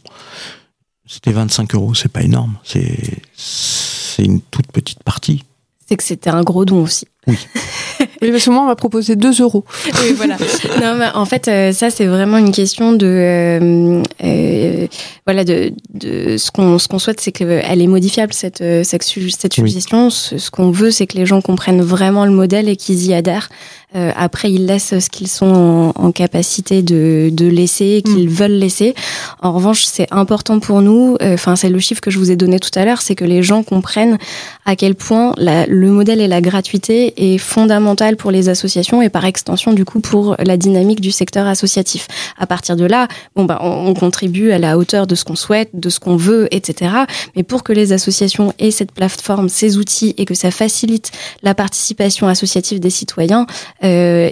C'était 1.07 1.31
25 1.31 1.75
euros, 1.75 1.93
c'est 1.93 2.11
pas 2.11 2.21
énorme. 2.21 2.57
C'est 2.63 2.97
c'est 3.35 4.23
une 4.23 4.41
toute 4.41 4.71
petite 4.71 5.03
partie. 5.03 5.43
C'est 5.87 5.97
que 5.97 6.03
c'était 6.03 6.29
un 6.29 6.43
gros 6.43 6.65
don 6.65 6.83
aussi. 6.83 7.07
Oui. 7.27 7.37
Oui, 8.21 8.31
parce 8.31 8.45
que 8.45 8.49
moi, 8.51 8.61
on 8.61 8.67
m'a 8.67 8.75
proposé 8.75 9.15
2 9.15 9.41
euros. 9.41 9.65
Oui, 9.85 10.13
voilà. 10.15 10.37
non, 10.81 10.95
mais 10.95 11.07
en 11.15 11.25
fait, 11.25 11.47
euh, 11.47 11.71
ça, 11.71 11.89
c'est 11.89 12.05
vraiment 12.05 12.37
une 12.37 12.51
question 12.51 12.93
de. 12.93 13.07
Euh, 13.07 14.03
euh, 14.23 14.87
voilà, 15.25 15.43
de, 15.43 15.73
de 15.93 16.37
ce 16.37 16.51
qu'on 16.51 16.77
ce 16.77 16.87
qu'on 16.87 16.99
souhaite, 16.99 17.19
c'est 17.19 17.31
qu'elle 17.31 17.81
est 17.81 17.87
modifiable, 17.87 18.33
cette, 18.33 18.63
cette, 18.83 19.03
cette 19.03 19.53
suggestion. 19.53 20.09
Ce, 20.09 20.37
ce 20.37 20.51
qu'on 20.51 20.71
veut, 20.71 20.91
c'est 20.91 21.07
que 21.07 21.17
les 21.17 21.25
gens 21.25 21.41
comprennent 21.41 21.81
vraiment 21.81 22.25
le 22.25 22.31
modèle 22.31 22.69
et 22.69 22.75
qu'ils 22.75 23.05
y 23.07 23.13
adhèrent. 23.13 23.49
Euh, 23.93 24.11
après, 24.15 24.51
ils 24.51 24.65
laissent 24.65 24.97
ce 24.99 25.09
qu'ils 25.09 25.27
sont 25.27 25.91
en, 25.95 26.11
capacité 26.11 26.81
de, 26.81 27.29
de 27.31 27.47
laisser, 27.47 28.01
qu'ils 28.05 28.29
mm. 28.29 28.33
veulent 28.33 28.51
laisser. 28.51 28.95
En 29.41 29.51
revanche, 29.51 29.83
c'est 29.83 30.07
important 30.11 30.59
pour 30.59 30.81
nous. 30.81 31.17
Euh, 31.21 31.33
enfin, 31.33 31.55
c'est 31.55 31.69
le 31.69 31.79
chiffre 31.79 31.99
que 31.99 32.11
je 32.11 32.17
vous 32.17 32.31
ai 32.31 32.35
donné 32.37 32.59
tout 32.59 32.69
à 32.75 32.85
l'heure, 32.85 33.01
c'est 33.01 33.15
que 33.15 33.25
les 33.25 33.43
gens 33.43 33.63
comprennent 33.63 34.17
à 34.65 34.75
quel 34.75 34.95
point 34.95 35.33
la, 35.37 35.65
le 35.65 35.89
modèle 35.91 36.21
et 36.21 36.27
la 36.27 36.41
gratuité 36.41 37.33
est 37.33 37.37
fondamental 37.37 38.15
pour 38.15 38.31
les 38.31 38.49
associations 38.49 39.01
et 39.01 39.09
par 39.09 39.25
extension 39.25 39.73
du 39.73 39.85
coup 39.85 39.99
pour 39.99 40.35
la 40.39 40.57
dynamique 40.57 41.01
du 41.01 41.11
secteur 41.11 41.47
associatif. 41.47 42.07
À 42.37 42.47
partir 42.47 42.75
de 42.75 42.85
là, 42.85 43.07
bon 43.35 43.45
bah 43.45 43.59
on, 43.61 43.87
on 43.87 43.93
contribue 43.93 44.51
à 44.51 44.59
la 44.59 44.77
hauteur 44.77 45.07
de 45.07 45.15
ce 45.15 45.23
qu'on 45.23 45.35
souhaite, 45.35 45.69
de 45.73 45.89
ce 45.89 45.99
qu'on 45.99 46.15
veut, 46.15 46.47
etc. 46.53 46.91
Mais 47.35 47.43
pour 47.43 47.63
que 47.63 47.73
les 47.73 47.93
associations 47.93 48.53
aient 48.59 48.71
cette 48.71 48.91
plateforme, 48.91 49.49
ces 49.49 49.77
outils 49.77 50.13
et 50.17 50.25
que 50.25 50.33
ça 50.33 50.51
facilite 50.51 51.11
la 51.43 51.55
participation 51.55 52.27
associative 52.27 52.79
des 52.79 52.89
citoyens, 52.89 53.45
euh, 53.83 54.29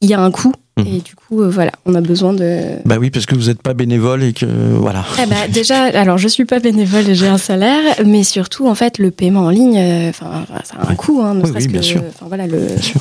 il 0.00 0.10
y 0.10 0.14
a 0.14 0.20
un 0.20 0.30
coût. 0.30 0.52
Et 0.78 1.00
du 1.00 1.14
coup, 1.14 1.40
euh, 1.40 1.48
voilà, 1.48 1.72
on 1.86 1.94
a 1.94 2.02
besoin 2.02 2.34
de. 2.34 2.76
Bah 2.84 2.96
oui, 3.00 3.08
parce 3.08 3.24
que 3.24 3.34
vous 3.34 3.46
n'êtes 3.46 3.62
pas 3.62 3.72
bénévole 3.72 4.22
et 4.22 4.34
que 4.34 4.44
voilà. 4.44 5.06
Eh 5.22 5.26
bah, 5.26 5.48
déjà, 5.48 5.84
alors 5.84 6.18
je 6.18 6.28
suis 6.28 6.44
pas 6.44 6.60
bénévole 6.60 7.08
et 7.08 7.14
j'ai 7.14 7.28
un 7.28 7.38
salaire, 7.38 7.80
mais 8.04 8.22
surtout 8.22 8.68
en 8.68 8.74
fait 8.74 8.98
le 8.98 9.10
paiement 9.10 9.44
en 9.44 9.50
ligne, 9.50 9.78
euh, 9.78 10.10
enfin, 10.10 10.44
ça 10.64 10.74
a 10.78 10.90
un 10.90 10.94
coût, 10.94 11.22
hein, 11.22 11.34
oui, 11.42 11.68
bien 11.68 11.80
sûr. 11.80 12.02
Voilà, 12.20 12.46
le... 12.46 12.58
Bien 12.58 12.82
sûr. 12.82 13.00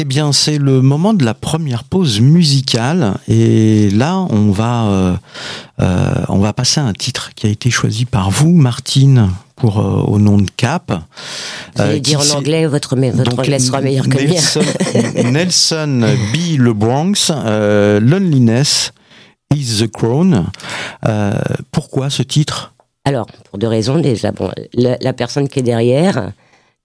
Eh 0.00 0.04
bien, 0.04 0.32
c'est 0.32 0.58
le 0.58 0.80
moment 0.80 1.12
de 1.12 1.24
la 1.24 1.34
première 1.34 1.82
pause 1.82 2.20
musicale 2.20 3.14
et 3.26 3.90
là, 3.90 4.18
on 4.30 4.52
va, 4.52 5.18
euh, 5.80 6.24
on 6.28 6.38
va 6.38 6.52
passer 6.52 6.80
à 6.80 6.84
un 6.84 6.92
titre 6.92 7.30
qui 7.34 7.46
a 7.46 7.50
été 7.50 7.68
choisi 7.68 8.04
par 8.04 8.30
vous, 8.30 8.52
Martine 8.52 9.28
pour 9.58 9.78
euh, 9.78 10.02
au 10.06 10.18
nom 10.18 10.38
de 10.38 10.48
Cap. 10.56 10.92
Vous 11.74 11.82
allez 11.82 11.96
euh, 11.96 12.00
dire 12.00 12.20
en 12.20 12.36
anglais, 12.36 12.66
votre, 12.66 12.96
votre 12.96 13.38
anglais 13.38 13.58
sera 13.58 13.80
meilleur 13.80 14.08
que 14.08 14.18
Nelson, 14.18 14.60
Nelson 15.32 16.16
B. 16.32 16.56
Le 16.58 16.72
Bronx, 16.72 17.30
euh, 17.30 18.00
Loneliness 18.00 18.92
is 19.54 19.82
the 19.82 19.90
Crown. 19.90 20.46
pourquoi 21.72 22.10
ce 22.10 22.22
titre? 22.22 22.74
Alors, 23.04 23.26
pour 23.50 23.58
deux 23.58 23.68
raisons 23.68 23.98
déjà. 23.98 24.32
Bon, 24.32 24.50
la, 24.74 25.12
personne 25.12 25.48
qui 25.48 25.60
est 25.60 25.62
derrière, 25.62 26.32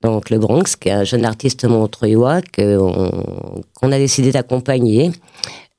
donc 0.04 0.30
le 0.30 0.38
Bronx, 0.38 0.76
qui 0.80 0.89
est 0.89 0.94
un 0.94 1.04
jeune 1.04 1.26
artiste 1.26 1.66
montreuillois 1.66 2.42
qu'on 2.56 3.92
a 3.92 3.98
décidé 3.98 4.32
d'accompagner 4.32 5.12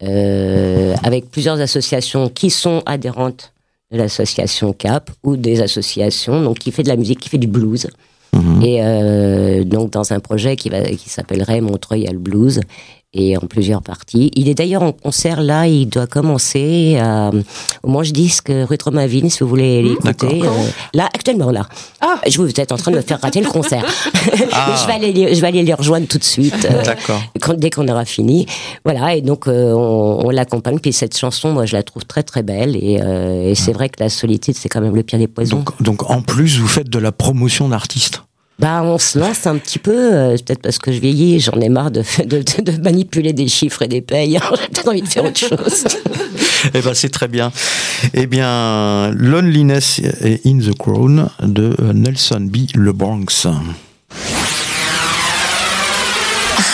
avec 0.01 1.31
plusieurs 1.31 1.61
associations 1.61 2.29
qui 2.29 2.51
sont 2.51 2.83
adhérentes 2.87 3.53
de 3.93 3.99
l'association 3.99 4.73
CAP 4.73 5.11
ou 5.23 5.37
des 5.37 5.61
associations 5.61 6.43
donc 6.43 6.59
qui 6.59 6.73
fait 6.73 6.83
de 6.83 6.89
la 6.89 6.97
musique, 6.97 7.21
qui 7.21 7.29
fait 7.29 7.39
du 7.39 7.47
blues. 7.47 7.89
Mhm. 8.35 8.63
Et 8.63 8.79
euh, 8.81 9.65
donc 9.65 9.91
dans 9.91 10.13
un 10.13 10.21
projet 10.21 10.57
qui, 10.57 10.69
va, 10.69 10.83
qui 10.83 11.09
s'appellerait 11.09 11.61
Montreuil 11.61 12.09
le 12.11 12.19
blues 12.19 12.61
et 13.15 13.37
en 13.37 13.41
plusieurs 13.41 13.83
parties. 13.83 14.31
Il 14.35 14.49
est 14.49 14.55
d'ailleurs 14.55 14.83
en 14.83 14.93
concert 14.93 15.41
là, 15.41 15.67
il 15.67 15.87
doit 15.87 16.07
commencer 16.07 16.99
à, 17.01 17.31
au 17.83 17.89
Manche 17.89 18.13
Disque 18.13 18.51
rue 18.51 18.77
Tromaville, 18.77 19.31
si 19.31 19.41
vous 19.41 19.49
voulez 19.49 19.83
mmh, 19.83 19.89
l'écouter. 19.89 20.43
Euh, 20.43 20.67
là, 20.93 21.09
actuellement 21.15 21.51
là. 21.51 21.67
Ah. 22.01 22.21
Je 22.27 22.39
vous 22.41 22.49
êtes 22.49 22.73
en 22.73 22.77
train 22.77 22.91
de 22.91 22.97
me 22.97 23.03
faire 23.03 23.21
rater 23.21 23.41
le 23.41 23.49
concert. 23.49 23.85
Ah. 24.53 24.77
je, 24.83 24.87
vais 24.87 24.93
aller, 24.93 25.35
je 25.35 25.41
vais 25.41 25.47
aller 25.47 25.63
les 25.63 25.75
rejoindre 25.75 26.07
tout 26.07 26.19
de 26.19 26.25
suite. 26.25 26.67
Euh, 26.71 27.55
dès 27.57 27.71
qu'on 27.71 27.87
aura 27.89 28.05
fini. 28.05 28.47
Voilà, 28.85 29.15
et 29.15 29.23
donc 29.23 29.47
euh, 29.47 29.73
on, 29.73 30.31
l'accompagne. 30.31 30.79
Puis 30.81 30.93
cette 30.93 31.17
chanson, 31.17 31.53
moi, 31.53 31.67
je 31.67 31.75
la 31.75 31.83
trouve 31.83 32.05
très 32.05 32.23
très 32.23 32.43
belle. 32.43 32.77
Et, 32.77 32.95
et 32.95 33.55
c'est 33.55 33.73
vrai 33.73 33.89
que 33.89 34.03
la 34.03 34.09
solitude, 34.09 34.55
c'est 34.57 34.69
quand 34.69 34.81
même 34.81 34.97
le 34.97 35.03
pire 35.03 35.19
des 35.19 35.29
poisons. 35.29 35.59
Donc, 35.59 35.83
donc 35.83 36.11
en 36.11 36.21
plus, 36.21 36.59
vous 36.59 36.67
faites 36.67 36.89
de 36.89 36.99
la 36.99 37.13
promotion 37.13 37.69
d'artistes 37.69 38.23
bah, 38.59 38.83
on 38.85 38.99
se 38.99 39.19
lance 39.19 39.47
un 39.47 39.59
petit 39.59 39.81
peu, 39.81 40.15
euh, 40.15 40.37
peut-être 40.37 40.63
parce 40.63 40.79
que 40.79 40.93
je 40.93 41.01
vieillis, 41.01 41.41
j'en 41.41 41.61
ai 41.61 41.69
marre 41.69 41.91
de, 41.91 42.03
de, 42.25 42.43
de, 42.63 42.83
manipuler 42.83 43.33
des 43.33 43.49
chiffres 43.49 43.83
et 43.83 43.89
des 43.89 44.01
payes. 44.01 44.39
J'ai 44.51 44.69
peut-être 44.69 44.89
envie 44.89 45.03
de 45.03 45.09
faire 45.09 45.25
autre 45.25 45.39
chose. 45.39 45.85
eh 46.75 46.81
ben, 46.81 46.95
c'est 46.95 47.09
très 47.09 47.29
bien. 47.29 47.53
Eh 48.13 48.27
bien, 48.27 49.11
Loneliness 49.11 50.01
in 50.45 50.59
the 50.59 50.77
Crown 50.79 51.29
de 51.43 51.75
Nelson 51.93 52.49
B. 52.49 52.69
Le 52.75 52.93
Bronx. 52.93 53.47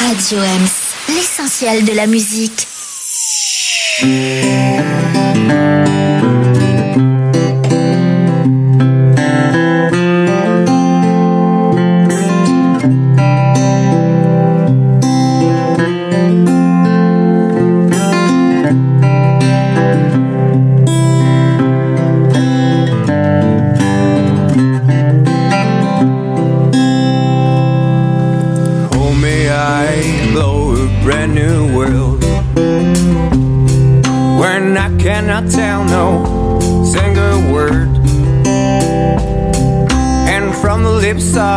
Radio 0.00 0.38
Ems, 0.38 1.14
l'essentiel 1.14 1.84
de 1.84 1.92
la 1.92 2.06
musique. 2.06 2.66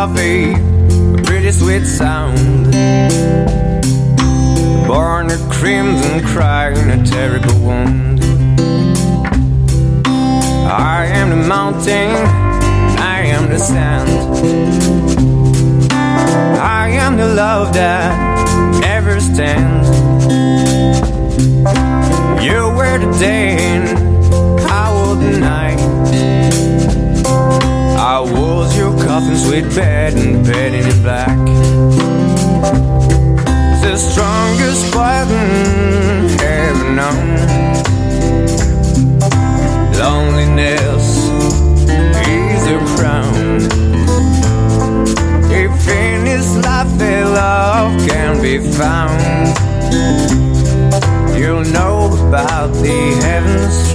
Of 0.04 0.18
a 0.18 0.54
pretty 1.24 1.50
sweet 1.50 1.84
sound. 1.86 2.72
Born 4.86 5.30
a 5.30 5.38
crimson 5.50 6.22
crying 6.26 6.90
a 6.90 7.04
terrible 7.04 7.58
wound. 7.60 8.22
I 10.66 11.06
am 11.06 11.30
the 11.30 11.42
mountain, 11.48 12.10
I 13.14 13.20
am 13.36 13.48
the 13.48 13.58
sand. 13.58 14.10
I 16.78 16.88
am 16.88 17.16
the 17.16 17.28
love 17.34 17.72
that 17.74 18.10
never 18.80 19.20
stands. 19.20 19.88
You 22.44 22.60
were 22.76 22.98
the 22.98 23.16
day 23.18 23.53
coffin, 29.14 29.36
sweet 29.36 29.68
bed, 29.76 30.12
and 30.14 30.44
bedding 30.44 30.82
in 30.82 31.02
black. 31.02 31.38
The 33.84 33.96
strongest 33.96 34.92
poison 34.92 35.50
ever 36.42 36.90
known. 36.98 37.26
Loneliness 40.02 41.06
is 42.26 42.62
a 42.66 42.78
crown. 42.96 43.34
If 45.62 45.88
in 45.88 46.24
this 46.24 46.48
life 46.66 47.00
a 47.00 47.24
love 47.24 48.08
can 48.08 48.42
be 48.42 48.58
found, 48.78 49.20
you'll 51.38 51.66
know 51.72 52.10
about 52.26 52.72
the 52.82 52.98
heaven's 53.22 53.93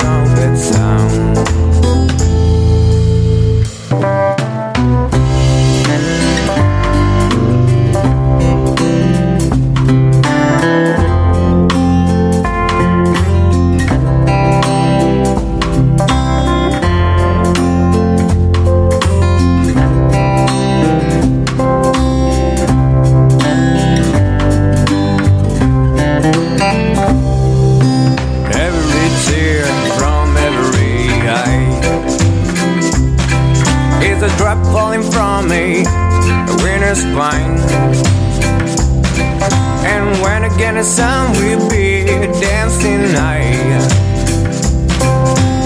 the 40.80 40.86
sun 40.86 41.32
will 41.34 41.70
be 41.70 42.06
dancing 42.40 43.12
night. 43.12 43.84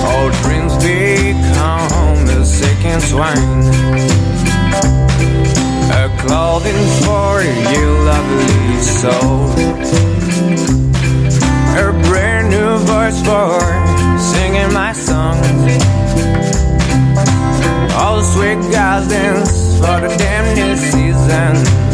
All 0.08 0.30
dreams 0.42 0.74
become 0.78 2.26
the 2.26 2.44
second 2.44 3.00
swine. 3.04 3.62
A 6.02 6.10
clothing 6.22 6.84
for 7.04 7.44
you, 7.74 7.86
lovely 8.10 8.82
soul. 8.82 9.52
A 11.78 11.92
brand 12.08 12.50
new 12.50 12.78
voice 12.90 13.20
for 13.28 13.60
singing 14.18 14.74
my 14.74 14.94
songs. 14.94 15.78
All 17.94 18.24
sweet 18.24 18.60
gardens 18.72 19.63
for 19.84 20.00
the 20.00 20.16
damn 20.18 20.56
new 20.56 20.78
season. 20.78 21.93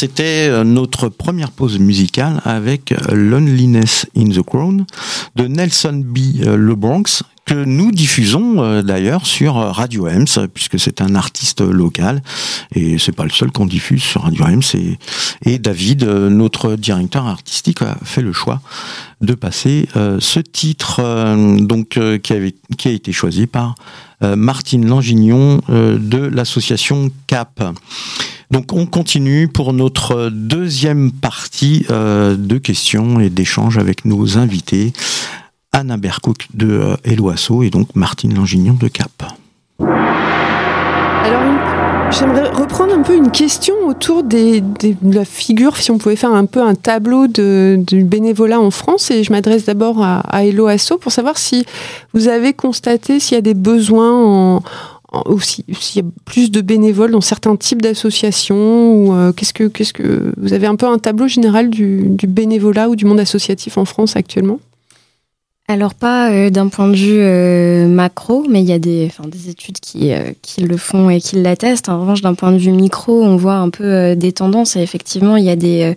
C'était 0.00 0.48
euh, 0.48 0.64
notre 0.64 1.10
première 1.10 1.50
pause 1.50 1.78
musicale 1.78 2.40
avec 2.46 2.92
euh, 2.92 2.96
Loneliness 3.12 4.06
in 4.16 4.30
the 4.30 4.40
Crown 4.40 4.86
de 5.36 5.46
Nelson 5.46 6.02
B. 6.02 6.40
euh, 6.40 6.56
Le 6.56 6.74
Bronx 6.74 7.22
que 7.44 7.64
nous 7.66 7.90
diffusons 7.90 8.82
d'ailleurs 8.82 9.26
sur 9.26 9.54
Radio 9.54 10.06
Ems 10.06 10.46
puisque 10.54 10.78
c'est 10.78 11.00
un 11.00 11.16
artiste 11.16 11.62
local 11.62 12.22
et 12.74 12.96
c'est 12.96 13.10
pas 13.10 13.24
le 13.24 13.30
seul 13.30 13.50
qu'on 13.50 13.66
diffuse 13.66 14.02
sur 14.02 14.22
Radio 14.22 14.44
Ems 14.44 14.62
et, 15.44 15.58
David, 15.58 16.04
notre 16.04 16.76
directeur 16.76 17.26
artistique, 17.26 17.82
a 17.82 17.98
fait 18.04 18.22
le 18.22 18.32
choix 18.32 18.60
de 19.20 19.34
passer 19.34 19.88
ce 19.94 20.38
titre 20.38 21.02
qui, 22.22 22.88
a 22.88 22.90
été 22.92 23.10
choisi 23.10 23.48
par 23.48 23.74
Martine 24.20 24.86
Langignon 24.86 25.60
de 25.68 26.18
l'association 26.18 27.10
CAP. 27.26 27.64
Donc 28.50 28.72
on 28.72 28.84
continue 28.86 29.46
pour 29.46 29.72
notre 29.72 30.28
deuxième 30.28 31.12
partie 31.12 31.86
euh, 31.90 32.36
de 32.36 32.58
questions 32.58 33.20
et 33.20 33.30
d'échanges 33.30 33.78
avec 33.78 34.04
nos 34.04 34.38
invités. 34.38 34.92
Anna 35.72 35.96
Bercook 35.96 36.48
de 36.52 36.68
euh, 36.68 36.96
Eloasso 37.04 37.62
et 37.62 37.70
donc 37.70 37.94
Martine 37.94 38.34
Langignon 38.34 38.74
de 38.74 38.88
Cap. 38.88 39.10
Alors, 41.22 41.42
j'aimerais 42.10 42.50
reprendre 42.50 42.92
un 42.92 43.02
peu 43.02 43.14
une 43.14 43.30
question 43.30 43.74
autour 43.86 44.24
des, 44.24 44.60
de 44.62 44.96
la 45.02 45.24
figure, 45.24 45.76
si 45.76 45.92
on 45.92 45.98
pouvait 45.98 46.16
faire 46.16 46.32
un 46.32 46.46
peu 46.46 46.60
un 46.60 46.74
tableau 46.74 47.28
de, 47.28 47.78
du 47.86 48.02
bénévolat 48.02 48.60
en 48.60 48.72
France. 48.72 49.12
Et 49.12 49.22
je 49.22 49.30
m'adresse 49.30 49.66
d'abord 49.66 50.02
à, 50.02 50.20
à 50.20 50.44
Hello 50.44 50.66
Asso 50.66 50.98
pour 51.00 51.12
savoir 51.12 51.38
si 51.38 51.64
vous 52.14 52.26
avez 52.26 52.52
constaté 52.52 53.20
s'il 53.20 53.36
y 53.36 53.38
a 53.38 53.42
des 53.42 53.54
besoins 53.54 54.12
en, 54.12 54.62
en- 55.12 55.22
ou 55.30 55.40
si- 55.40 55.64
s'il 55.78 56.02
y 56.02 56.06
a 56.06 56.08
plus 56.24 56.50
de 56.50 56.60
bénévoles 56.60 57.10
dans 57.10 57.20
certains 57.20 57.56
types 57.56 57.82
d'associations 57.82 58.94
ou 58.94 59.12
euh, 59.12 59.32
qu'est-ce 59.32 59.52
que 59.52 59.64
qu'est-ce 59.64 59.92
que 59.92 60.32
vous 60.36 60.52
avez 60.52 60.66
un 60.66 60.76
peu 60.76 60.86
un 60.86 60.98
tableau 60.98 61.28
général 61.28 61.70
du, 61.70 62.16
bénévolat 62.28 62.88
ou 62.88 62.96
du 62.96 63.04
monde 63.04 63.20
associatif 63.20 63.78
en 63.78 63.84
France 63.84 64.16
actuellement? 64.16 64.60
Alors 65.68 65.94
pas 65.94 66.30
euh, 66.32 66.50
d'un 66.50 66.68
point 66.68 66.88
de 66.88 66.96
vue 66.96 67.20
euh, 67.20 67.86
macro, 67.86 68.44
mais 68.48 68.60
il 68.60 68.68
y 68.68 68.72
a 68.72 68.78
des, 68.80 69.10
études 69.48 69.78
qui, 69.78 70.12
le 70.58 70.76
font 70.76 71.10
et 71.10 71.20
qui 71.20 71.36
l'attestent. 71.36 71.88
En 71.88 72.00
revanche, 72.00 72.22
d'un 72.22 72.34
point 72.34 72.50
de 72.50 72.58
vue 72.58 72.72
micro, 72.72 73.22
on 73.22 73.36
voit 73.36 73.54
un 73.54 73.70
peu 73.70 74.16
des 74.16 74.32
tendances. 74.32 74.74
Et 74.74 74.80
effectivement, 74.80 75.36
il 75.36 75.44
y 75.44 75.50
a 75.50 75.54
des, 75.54 75.94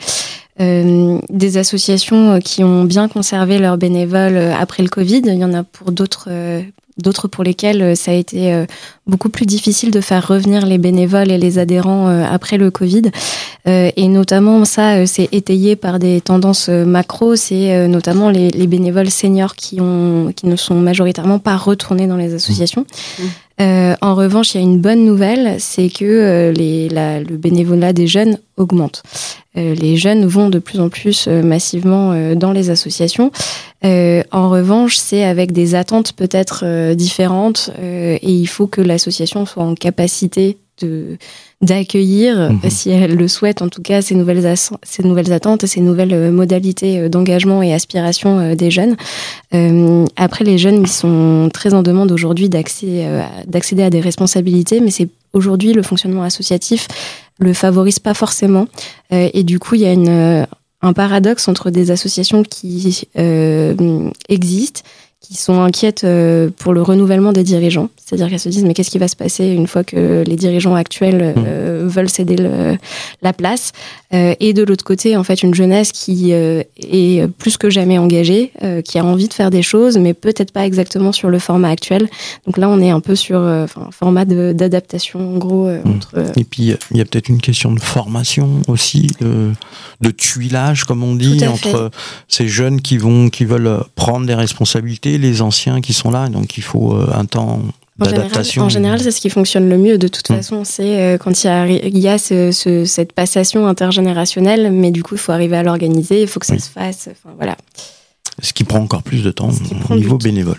des 0.60 1.58
associations 1.58 2.40
qui 2.40 2.64
ont 2.64 2.84
bien 2.84 3.08
conservé 3.08 3.58
leurs 3.58 3.80
bénévoles 3.80 4.38
après 4.38 4.84
le 4.84 4.90
Covid. 4.90 5.24
Il 5.26 5.40
y 5.40 5.46
en 5.46 5.56
a 5.56 5.64
pour 5.64 5.92
d'autres. 5.92 6.30
D'autres 6.98 7.28
pour 7.28 7.44
lesquels 7.44 7.82
euh, 7.82 7.96
ça 7.96 8.12
a 8.12 8.14
été 8.14 8.54
euh, 8.54 8.66
beaucoup 9.08 9.30
plus 9.30 9.46
difficile 9.48 9.90
de 9.90 10.00
faire 10.00 10.28
revenir 10.28 10.66
les 10.66 10.78
bénévoles 10.78 11.32
et 11.32 11.40
les 11.40 11.58
adhérents 11.58 12.08
euh, 12.08 12.24
après 12.30 12.58
le 12.58 12.70
Covid. 12.72 13.04
Et 13.66 14.10
notamment, 14.10 14.66
ça, 14.66 15.08
c'est 15.08 15.30
étayé 15.32 15.78
par 15.78 15.98
des 15.98 16.20
tendances 16.20 16.68
macro. 16.68 17.38
C'est 17.38 17.88
notamment 17.88 18.30
les, 18.30 18.50
les 18.50 18.68
bénévoles 18.68 19.10
seniors 19.10 19.56
qui, 19.56 19.80
ont, 19.80 20.34
qui 20.36 20.48
ne 20.48 20.58
sont 20.58 20.76
majoritairement 20.76 21.40
pas 21.40 21.56
retournés 21.56 22.06
dans 22.06 22.18
les 22.18 22.34
associations. 22.34 22.86
Mmh. 23.18 23.24
Euh, 23.62 23.96
en 24.02 24.16
revanche, 24.16 24.54
il 24.54 24.58
y 24.58 24.62
a 24.62 24.64
une 24.64 24.80
bonne 24.82 25.06
nouvelle, 25.06 25.56
c'est 25.60 25.88
que 25.88 26.04
euh, 26.04 26.52
les, 26.52 26.90
la- 26.90 27.22
le 27.22 27.38
bénévolat 27.38 27.94
des 27.94 28.08
jeunes 28.08 28.38
augmente. 28.58 29.02
Euh, 29.58 29.76
les 29.76 29.98
jeunes 29.98 30.26
vont 30.26 30.50
de 30.50 30.60
plus 30.60 30.80
en 30.80 30.90
plus 30.90 31.28
euh, 31.28 31.44
massivement 31.44 32.12
euh, 32.12 32.36
dans 32.36 32.52
les 32.52 32.70
associations. 32.70 33.32
Euh, 33.86 34.24
en 34.32 34.50
revanche, 34.50 34.98
c'est 34.98 35.24
avec 35.24 35.52
des 35.52 35.76
attentes 35.76 36.14
peut-être 36.14 36.64
euh, 36.66 36.96
différentes 36.96 37.70
euh, 37.80 38.18
et 38.22 38.32
il 38.32 38.48
faut 38.48 38.68
que 38.68 38.82
l'association 38.82 39.46
soit 39.46 39.64
en 39.64 39.76
capacité 39.76 40.58
de 40.82 41.18
d'accueillir, 41.62 42.52
Mhm. 42.52 42.70
si 42.70 42.90
elle 42.90 43.16
le 43.16 43.28
souhaite 43.28 43.62
en 43.62 43.70
tout 43.70 43.82
cas, 43.82 44.02
ces 44.02 44.16
nouvelles, 44.16 44.56
ces 44.82 45.04
nouvelles 45.04 45.32
attentes, 45.32 45.66
ces 45.66 45.80
nouvelles 45.80 46.32
modalités 46.32 47.08
d'engagement 47.10 47.62
et 47.62 47.74
aspiration 47.74 48.40
euh, 48.40 48.56
des 48.56 48.70
jeunes. 48.72 48.98
Euh, 49.54 50.06
après, 50.18 50.44
les 50.44 50.58
jeunes, 50.58 50.82
ils 50.82 50.88
sont 50.92 51.50
très 51.54 51.74
en 51.74 51.84
demande 51.84 52.12
aujourd'hui 52.12 52.50
euh, 52.54 53.22
d'accéder 53.48 53.84
à 53.84 53.90
des 53.90 54.02
responsabilités, 54.02 54.82
mais 54.82 54.92
c'est 54.92 55.08
aujourd'hui 55.32 55.74
le 55.74 55.84
fonctionnement 55.84 56.24
associatif 56.24 56.88
le 57.40 57.54
favorise 57.54 58.00
pas 58.00 58.14
forcément. 58.14 58.68
Euh, 59.12 59.30
et 59.34 59.44
du 59.44 59.60
coup, 59.60 59.76
il 59.76 59.82
y 59.82 59.86
a 59.86 59.92
euh, 59.92 60.46
un 60.82 60.94
paradoxe 60.94 61.48
entre 61.48 61.70
des 61.70 61.92
associations 61.92 62.44
qui 62.44 63.08
euh, 63.18 64.10
existent, 64.30 64.82
qui 65.24 65.36
sont 65.38 65.62
inquiètes 65.62 66.04
euh, 66.04 66.50
pour 66.60 66.74
le 66.74 66.82
renouvellement 66.82 67.32
des 67.32 67.44
dirigeants. 67.44 67.90
C'est-à-dire 68.06 68.30
qu'elles 68.30 68.40
se 68.40 68.50
disent, 68.50 68.66
mais 68.66 68.74
qu'est-ce 68.74 68.92
qui 68.92 69.00
va 69.00 69.08
se 69.08 69.16
passer 69.16 69.48
une 69.48 69.68
fois 69.68 69.84
que 69.86 70.24
les 70.28 70.36
dirigeants 70.36 70.76
actuels 70.76 71.34
euh, 71.38 71.84
veulent 71.88 72.10
céder 72.10 72.36
le- 72.36 72.78
la 73.22 73.32
place? 73.34 73.72
Euh, 74.14 74.36
Et 74.42 74.54
de 74.54 74.64
l'autre 74.64 74.84
côté, 74.84 75.16
en 75.18 75.24
fait, 75.24 75.42
une 75.42 75.56
jeunesse 75.56 75.92
qui 75.94 76.32
est 76.34 77.28
plus 77.40 77.58
que 77.58 77.70
jamais 77.70 77.98
engagée, 77.98 78.52
qui 78.86 79.00
a 79.00 79.06
envie 79.06 79.28
de 79.30 79.34
faire 79.34 79.50
des 79.50 79.64
choses, 79.64 79.98
mais 79.98 80.14
peut-être 80.14 80.52
pas 80.52 80.66
exactement 80.66 81.12
sur 81.14 81.30
le 81.30 81.40
format 81.40 81.70
actuel. 81.70 82.10
Donc 82.46 82.58
là, 82.58 82.68
on 82.70 82.80
est 82.80 82.90
un 82.92 83.00
peu 83.00 83.16
sur 83.16 83.40
enfin, 83.40 83.88
un 83.88 83.92
format 83.92 84.26
d'adaptation, 84.26 85.36
en 85.36 85.38
gros, 85.38 85.68
euh, 85.68 85.80
Mm. 85.84 85.90
entre... 85.96 86.12
euh, 86.18 86.28
Et 86.36 86.44
puis 86.44 86.74
il 86.92 86.98
y 86.98 87.02
a 87.02 87.06
peut-être 87.06 87.30
une 87.30 87.42
question 87.42 87.72
de 87.72 87.80
formation 87.80 88.62
aussi, 88.68 89.08
de, 89.22 89.52
de 90.02 90.12
tuilage 90.12 90.84
comme 90.84 91.04
on 91.04 91.16
dit 91.16 91.46
entre 91.48 91.90
ces 92.28 92.48
jeunes 92.48 92.82
qui 92.82 92.98
vont 92.98 93.30
qui 93.30 93.46
veulent 93.46 93.80
prendre 93.96 94.26
des 94.28 94.36
responsabilités, 94.36 95.13
les 95.18 95.42
anciens 95.42 95.82
qui 95.82 95.94
sont 95.94 96.12
là, 96.12 96.30
donc 96.30 96.58
il 96.58 96.64
faut 96.64 96.94
euh, 96.94 97.10
un 97.14 97.26
temps 97.26 97.60
En 98.00 98.06
général, 98.06 98.22
d'adaptation. 98.28 98.64
en 98.64 98.70
général, 98.70 99.00
c'est 99.00 99.12
ce 99.12 99.22
qui 99.22 99.30
fonctionne 99.30 99.70
le 99.70 99.78
mieux. 99.78 99.98
De 99.98 100.08
toute 100.08 100.30
Mm. 100.30 100.36
façon, 100.36 100.64
c'est 100.64 101.00
euh, 101.02 101.18
quand 101.18 101.44
il 101.44 101.48
y 101.48 101.50
a, 101.50 101.68
il 101.68 101.98
y 102.00 102.08
a 102.08 102.18
ce- 102.18 102.52
ce- 102.52 102.86
cette 102.86 103.14
passation 103.14 103.68
intergénérationnelle, 103.68 104.72
mais 104.72 104.92
du 104.92 105.04
coup, 105.04 105.16
il 105.16 105.20
faut 105.20 105.32
arriver 105.32 105.58
à 105.58 105.64
l'organiser, 105.64 106.22
il 106.22 106.28
faut 106.28 106.40
que 106.40 106.46
ça 106.46 106.54
Oui. 106.56 106.60
se 106.60 106.70
fasse. 106.70 107.10
Enfin, 107.12 107.34
voilà. 107.38 107.56
Ce 108.42 108.52
qui 108.54 108.64
prend 108.64 108.80
encore 108.80 109.04
plus 109.04 109.24
de 109.24 109.32
temps 109.32 109.52
Ce 109.52 109.94
au 109.94 109.96
niveau 109.96 110.18
bénévole. 110.18 110.58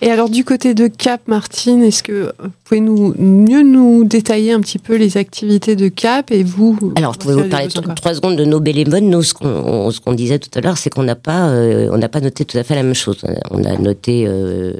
Et 0.00 0.10
alors 0.10 0.28
du 0.28 0.44
côté 0.44 0.74
de 0.74 0.86
Cap, 0.86 1.26
Martine, 1.26 1.82
est-ce 1.82 2.02
que 2.02 2.32
vous 2.38 2.50
pouvez 2.64 2.80
nous 2.80 3.14
mieux 3.18 3.62
nous 3.62 4.04
détailler 4.04 4.52
un 4.52 4.60
petit 4.60 4.78
peu 4.78 4.96
les 4.96 5.16
activités 5.16 5.74
de 5.74 5.88
Cap 5.88 6.30
et 6.30 6.44
vous 6.44 6.78
Alors, 6.94 7.14
je 7.14 7.18
pouvais 7.18 7.34
vous 7.34 7.48
parler 7.48 7.68
trois 7.96 8.14
secondes 8.14 8.36
de 8.36 8.44
nos 8.44 8.60
bénévoles. 8.60 9.00
Nous, 9.00 9.22
ce 9.22 9.34
qu'on 9.34 9.90
ce 9.90 10.00
qu'on 10.00 10.12
disait 10.12 10.38
tout 10.38 10.50
à 10.54 10.60
l'heure, 10.60 10.78
c'est 10.78 10.90
qu'on 10.90 11.02
n'a 11.02 11.16
pas, 11.16 11.48
euh, 11.48 11.88
on 11.92 11.98
n'a 11.98 12.08
pas 12.08 12.20
noté 12.20 12.44
tout 12.44 12.56
à 12.56 12.62
fait 12.62 12.76
la 12.76 12.84
même 12.84 12.94
chose. 12.94 13.24
On 13.50 13.64
a 13.64 13.76
noté 13.76 14.24
euh, 14.28 14.72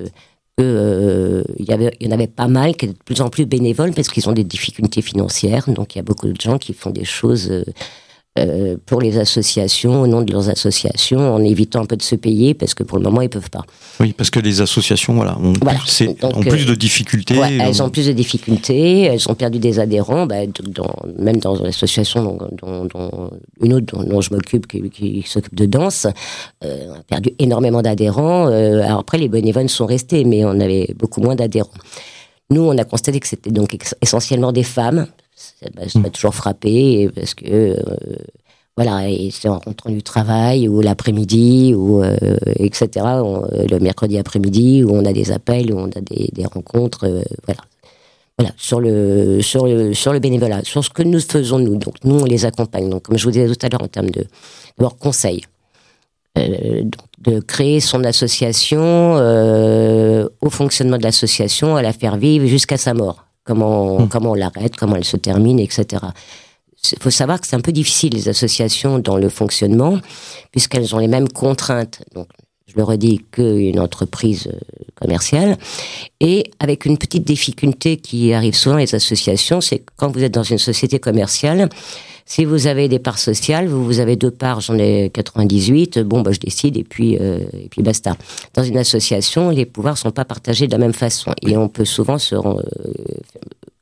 que 0.57 0.63
euh, 0.63 1.43
y 1.59 1.73
avait, 1.73 1.91
y 2.01 2.07
en 2.07 2.13
avait 2.13 2.29
pas 2.29 2.47
mal, 2.47 2.77
qui 2.77 2.85
étaient 2.85 2.95
de 2.95 3.05
plus 3.05 3.21
en 3.21 3.29
plus 3.29 3.45
bénévoles 3.45 3.93
parce 3.93 4.09
qu'ils 4.09 4.29
ont 4.29 4.33
des 4.33 4.45
difficultés 4.45 5.03
financières. 5.03 5.69
Donc, 5.69 5.97
il 5.97 5.99
y 5.99 6.01
a 6.01 6.05
beaucoup 6.05 6.29
de 6.29 6.41
gens 6.41 6.59
qui 6.59 6.75
font 6.75 6.91
des 6.91 7.05
choses. 7.05 7.51
Euh, 8.39 8.77
pour 8.87 9.01
les 9.01 9.19
associations, 9.19 10.03
au 10.03 10.07
nom 10.07 10.23
de 10.23 10.33
leurs 10.33 10.49
associations, 10.49 11.35
en 11.35 11.43
évitant 11.43 11.81
un 11.83 11.87
peu 11.87 11.97
de 11.97 12.03
se 12.03 12.15
payer, 12.15 12.55
parce 12.55 12.75
que 12.75 12.83
pour 12.83 12.99
le 12.99 13.05
moment, 13.05 13.21
ils 13.21 13.29
peuvent 13.29 13.51
pas. 13.51 13.65
Oui, 14.01 14.13
parce 14.17 14.31
que 14.31 14.41
les 14.41 14.61
associations 14.61 15.15
voilà, 15.15 15.37
ont, 15.39 15.53
Voilà. 15.61 15.79
plus, 15.81 15.89
c'est- 15.89 16.21
Donc, 16.21 16.37
ont 16.37 16.41
plus 16.41 16.63
euh, 16.65 16.71
de 16.71 16.75
difficultés. 16.75 17.39
Ouais, 17.39 17.57
elles 17.61 17.81
euh, 17.81 17.85
ont 17.85 17.91
plus 17.91 18.07
de 18.07 18.13
difficultés, 18.13 19.03
elles 19.03 19.29
ont 19.31 19.35
perdu 19.35 19.59
des 19.59 19.79
adhérents, 19.81 20.27
bah, 20.27 20.47
dans, 20.63 20.95
même 21.19 21.39
dans 21.39 21.55
l'association 21.63 22.23
dont, 22.25 22.39
dont- 22.63 22.85
dont- 22.87 23.31
une 23.63 23.75
autre 23.75 23.87
dont, 23.97 24.03
dont 24.05 24.21
je 24.21 24.33
m'occupe, 24.33 24.67
qui, 24.67 24.89
qui 24.91 25.25
s'occupe 25.27 25.55
de 25.55 25.67
danse, 25.67 26.07
euh, 26.65 26.87
on 26.91 26.95
a 27.01 27.03
perdu 27.03 27.31
énormément 27.39 27.83
d'adhérents. 27.83 28.49
euh, 28.49 28.83
alors 28.85 29.01
après, 29.01 29.19
les 29.19 29.29
bénévoles 29.29 29.69
sont 29.69 29.87
restés, 29.87 30.25
mais 30.25 30.45
on 30.45 30.61
avait 30.61 30.95
beaucoup 30.99 31.21
moins 31.21 31.35
d'adhérents. 31.35 31.71
Nous, 32.51 32.63
on 32.63 32.79
a 32.79 32.85
constaté 32.85 33.21
que 33.21 33.29
c'était 33.29 33.51
donc 33.51 33.77
essentiellement 34.01 34.53
des 34.53 34.63
femmes. 34.63 35.07
Ça 35.39 36.01
m'a 36.01 36.11
toujours 36.11 36.35
frappé 36.35 37.09
parce 37.15 37.35
que 37.35 37.45
euh, 37.47 37.77
voilà, 38.77 39.09
c'est 39.31 39.49
en 39.49 39.59
rentrant 39.59 39.91
du 39.91 40.03
travail 40.03 40.69
ou 40.69 40.81
l'après-midi 40.81 41.75
ou 41.77 42.03
euh, 42.03 42.17
etc. 42.57 42.89
on- 43.25 43.43
le 43.71 43.79
mercredi 43.79 44.19
après-midi 44.19 44.83
où 44.85 44.91
on 44.93 45.05
a 45.05 45.13
des 45.13 45.31
appels, 45.33 45.73
où 45.73 45.79
on 45.79 45.87
a 45.89 46.01
des, 46.01 46.45
rencontres, 46.53 47.07
euh, 47.07 47.23
voilà. 47.47 47.61
Voilà, 48.39 48.53
sur 48.57 48.81
le, 48.81 49.43
sur, 49.43 49.67
le, 49.67 49.95
sur 49.95 50.13
le 50.13 50.21
bénévolat, 50.21 50.63
sur 50.63 50.85
ce 50.85 50.91
que 50.91 51.03
nous 51.03 51.19
faisons 51.19 51.59
nous. 51.59 51.75
Donc, 51.77 51.95
nous, 52.05 52.21
on 52.21 52.25
les 52.25 52.45
accompagne. 52.45 52.89
Donc, 52.89 53.03
comme 53.03 53.19
je 53.19 53.25
vous 53.25 53.33
disais 53.33 53.49
tout 53.49 53.67
à 53.67 53.69
l'heure, 53.69 53.83
en 53.83 53.89
termes 53.89 54.11
de, 54.11 54.25
leur 54.79 54.97
conseil, 54.97 55.43
de 56.37 57.41
créer 57.41 57.81
son 57.81 58.05
association, 58.05 59.15
au 60.41 60.51
fonctionnement 60.51 60.99
de 60.99 61.03
l'association, 61.03 61.75
à 61.75 61.83
la 61.83 61.93
faire 61.93 62.17
vivre 62.17 62.47
jusqu'à 62.47 62.77
sa 62.77 62.95
mort. 62.95 63.25
Comment, 63.49 64.07
comment 64.09 64.33
on 64.33 64.35
l'arrête, 64.35 64.77
comment 64.77 64.95
elle 64.97 65.07
se 65.07 65.17
termine, 65.17 65.59
etc. 65.59 66.05
Il 66.93 66.99
faut 66.99 67.09
savoir 67.09 67.41
que 67.41 67.47
c'est 67.47 67.57
un 67.57 67.63
peu 67.63 67.73
difficile, 67.73 68.13
les 68.13 68.29
associations, 68.29 68.99
dans 68.99 69.17
le 69.17 69.31
fonctionnement, 69.31 69.99
puisqu'elles 70.51 70.95
ont 70.95 70.99
les 70.99 71.09
mêmes 71.09 71.31
contraintes. 71.31 72.03
Donc, 72.15 72.29
le 72.79 72.85
redis, 72.85 73.21
qu'une 73.31 73.79
entreprise 73.79 74.49
euh, 74.49 74.59
commerciale. 74.95 75.59
Et 76.21 76.51
avec 76.59 76.87
une 76.87 76.97
petite 76.97 77.25
difficulté 77.25 77.97
qui 77.99 78.33
arrive 78.33 78.55
souvent 78.55 78.77
les 78.77 78.95
associations, 78.95 79.61
c'est 79.61 79.83
quand 79.97 80.11
vous 80.11 80.23
êtes 80.23 80.33
dans 80.33 80.43
une 80.43 80.59
société 80.59 80.99
commerciale, 80.99 81.69
si 82.25 82.45
vous 82.45 82.67
avez 82.67 82.89
des 82.89 82.99
parts 82.99 83.19
sociales, 83.19 83.69
vous, 83.69 83.83
vous 83.83 84.01
avez 84.01 84.15
deux 84.17 84.31
parts, 84.31 84.61
j'en 84.61 84.77
ai 84.79 85.11
98, 85.11 86.01
bon, 86.01 86.21
bah, 86.21 86.31
je 86.31 86.39
décide 86.39 86.77
et 86.77 86.85
puis, 86.85 87.17
euh, 87.19 87.39
et 87.55 87.69
puis 87.71 87.83
basta. 87.83 88.17
Dans 88.55 88.63
une 88.63 88.77
association, 88.77 89.49
les 89.49 89.65
pouvoirs 89.65 89.97
sont 89.97 90.11
pas 90.11 90.27
partagés 90.27 90.67
de 90.67 90.73
la 90.73 90.79
même 90.79 90.93
façon 90.93 91.33
et 91.47 91.57
on 91.57 91.69
peut 91.69 91.87
souvent 91.87 92.19
se 92.19 92.35
euh, 92.35 92.63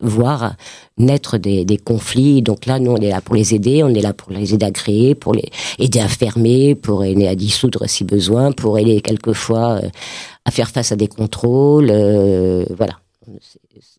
voir 0.01 0.57
naître 0.99 1.39
des, 1.39 1.65
des 1.65 1.79
conflits. 1.79 2.43
Donc 2.43 2.67
là, 2.67 2.79
nous, 2.79 2.93
on 2.93 2.97
est 2.97 3.11
là 3.11 3.21
pour 3.21 3.35
les 3.35 3.55
aider, 3.55 3.83
on 3.83 3.89
est 3.89 4.01
là 4.01 4.13
pour 4.13 4.33
les 4.33 4.55
aider 4.55 4.67
à 4.67 4.71
créer, 4.71 5.15
pour 5.15 5.35
les 5.35 5.49
aider 5.79 6.01
à 6.01 6.09
fermer, 6.09 6.75
pour 6.75 7.05
aider 7.05 7.27
à 7.27 7.35
dissoudre 7.35 7.89
si 7.89 8.05
besoin, 8.05 8.53
pour 8.53 8.79
aider 8.79 9.01
quelquefois 9.01 9.81
euh, 9.83 9.89
à 10.45 10.51
faire 10.51 10.69
face 10.71 10.93
à 10.93 10.97
des 10.97 11.09
contrôles. 11.09 11.89
euh, 11.91 12.65
voilà. 12.77 12.95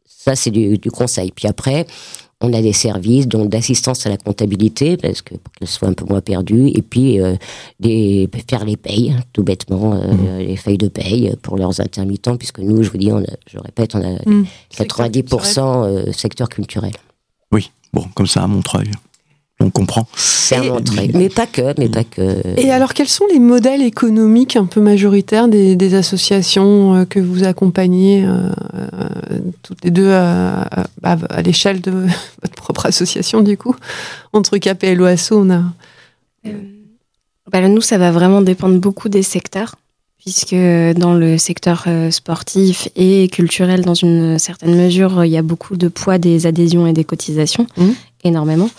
Ça, 0.05 0.35
c'est 0.35 0.51
du, 0.51 0.77
du 0.77 0.91
conseil. 0.91 1.31
Puis 1.31 1.47
après, 1.47 1.85
on 2.41 2.53
a 2.53 2.61
des 2.61 2.73
services 2.73 3.27
donc 3.27 3.49
d'assistance 3.49 4.05
à 4.05 4.09
la 4.09 4.17
comptabilité 4.17 4.97
parce 4.97 5.21
que 5.21 5.35
pour 5.35 5.51
qu'elle 5.53 5.67
soit 5.67 5.87
un 5.87 5.93
peu 5.93 6.05
moins 6.05 6.21
perdue 6.21 6.67
et 6.67 6.81
puis 6.81 7.19
euh, 7.19 7.35
des 7.79 8.29
faire 8.47 8.63
les 8.65 8.77
payes 8.77 9.15
tout 9.33 9.43
bêtement 9.43 9.93
euh, 9.95 10.37
les 10.39 10.55
feuilles 10.55 10.77
de 10.77 10.87
paye 10.87 11.33
pour 11.41 11.57
leurs 11.57 11.79
intermittents 11.81 12.37
puisque 12.37 12.59
nous 12.59 12.83
je 12.83 12.91
vous 12.91 12.97
dis 12.97 13.11
on 13.11 13.19
a, 13.19 13.35
je 13.47 13.57
répète 13.57 13.95
on 13.95 14.01
a 14.01 14.17
Mmh. 14.25 14.43
90% 14.73 15.59
euh, 15.85 16.11
secteur 16.11 16.49
culturel 16.49 16.91
Oui, 17.51 17.71
bon, 17.93 18.05
comme 18.13 18.27
ça 18.27 18.43
à 18.43 18.47
Montreuil. 18.47 18.89
On 19.59 19.71
comprend. 19.71 20.07
c'est 20.15 20.59
mais 21.15 21.29
pas 21.29 21.47
que 21.47 21.73
mais 21.79 21.89
pas 21.89 22.03
que 22.03 22.21
Et 22.59 22.69
alors, 22.71 22.93
quels 22.93 23.07
sont 23.07 23.25
les 23.33 23.39
modèles 23.39 23.81
économiques 23.81 24.55
un 24.55 24.65
peu 24.65 24.81
majoritaires 24.81 25.47
des, 25.47 25.75
des 25.75 25.95
associations 25.95 26.93
euh, 26.93 27.05
que 27.05 27.19
vous 27.19 27.43
accompagnez 27.43 28.23
euh, 28.23 28.49
euh, 28.75 29.39
toutes 29.63 29.83
les 29.83 29.89
deux 29.89 30.11
à, 30.11 30.61
à- 31.03 31.17
à 31.31 31.41
l'échelle 31.41 31.81
de 31.81 31.91
votre 32.43 32.53
propre 32.55 32.85
association, 32.85 33.41
du 33.41 33.57
coup 33.57 33.75
Entre 34.31 34.57
Cap 34.59 34.83
et 34.83 34.93
l'OASO, 34.93 35.39
on 35.41 35.49
a. 35.49 35.63
Euh, 36.45 36.51
bah, 37.51 37.59
là, 37.59 37.67
nous, 37.67 37.81
ça 37.81 37.97
va 37.97 38.11
vraiment 38.11 38.41
dépendre 38.43 38.77
beaucoup 38.79 39.09
des 39.09 39.23
secteurs, 39.23 39.75
puisque 40.19 40.53
dans 40.99 41.15
le 41.15 41.39
secteur 41.39 41.85
sportif 42.11 42.89
et 42.95 43.27
culturel, 43.29 43.81
dans 43.83 43.95
une 43.95 44.37
certaine 44.37 44.75
mesure, 44.75 45.25
il 45.25 45.31
y 45.31 45.37
a 45.37 45.41
beaucoup 45.41 45.77
de 45.77 45.87
poids 45.87 46.19
des 46.19 46.45
adhésions 46.45 46.85
et 46.85 46.93
des 46.93 47.05
cotisations, 47.05 47.65
Mhm. 47.77 47.95
énormément. 48.23 48.69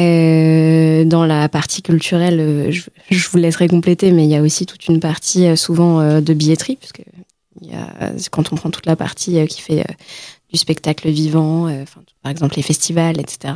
Euh, 0.00 1.04
dans 1.04 1.24
la 1.26 1.48
partie 1.48 1.82
culturelle, 1.82 2.38
euh, 2.40 2.70
je, 2.70 2.82
je 3.10 3.28
vous 3.28 3.38
laisserai 3.38 3.68
compléter, 3.68 4.12
mais 4.12 4.24
il 4.24 4.30
y 4.30 4.36
a 4.36 4.42
aussi 4.42 4.64
toute 4.66 4.86
une 4.86 5.00
partie 5.00 5.46
euh, 5.46 5.56
souvent 5.56 6.20
de 6.20 6.34
billetterie, 6.34 6.76
puisque 6.76 7.02
il 7.60 7.70
y 7.70 7.74
a, 7.74 8.12
quand 8.30 8.52
on 8.52 8.56
prend 8.56 8.70
toute 8.70 8.86
la 8.86 8.94
partie 8.96 9.44
qui 9.48 9.60
fait 9.60 9.84
du 10.52 10.58
spectacle 10.58 11.08
vivant, 11.10 11.64
enfin, 11.64 12.00
par 12.22 12.30
exemple 12.30 12.54
les 12.56 12.62
festivals, 12.62 13.18
etc. 13.20 13.54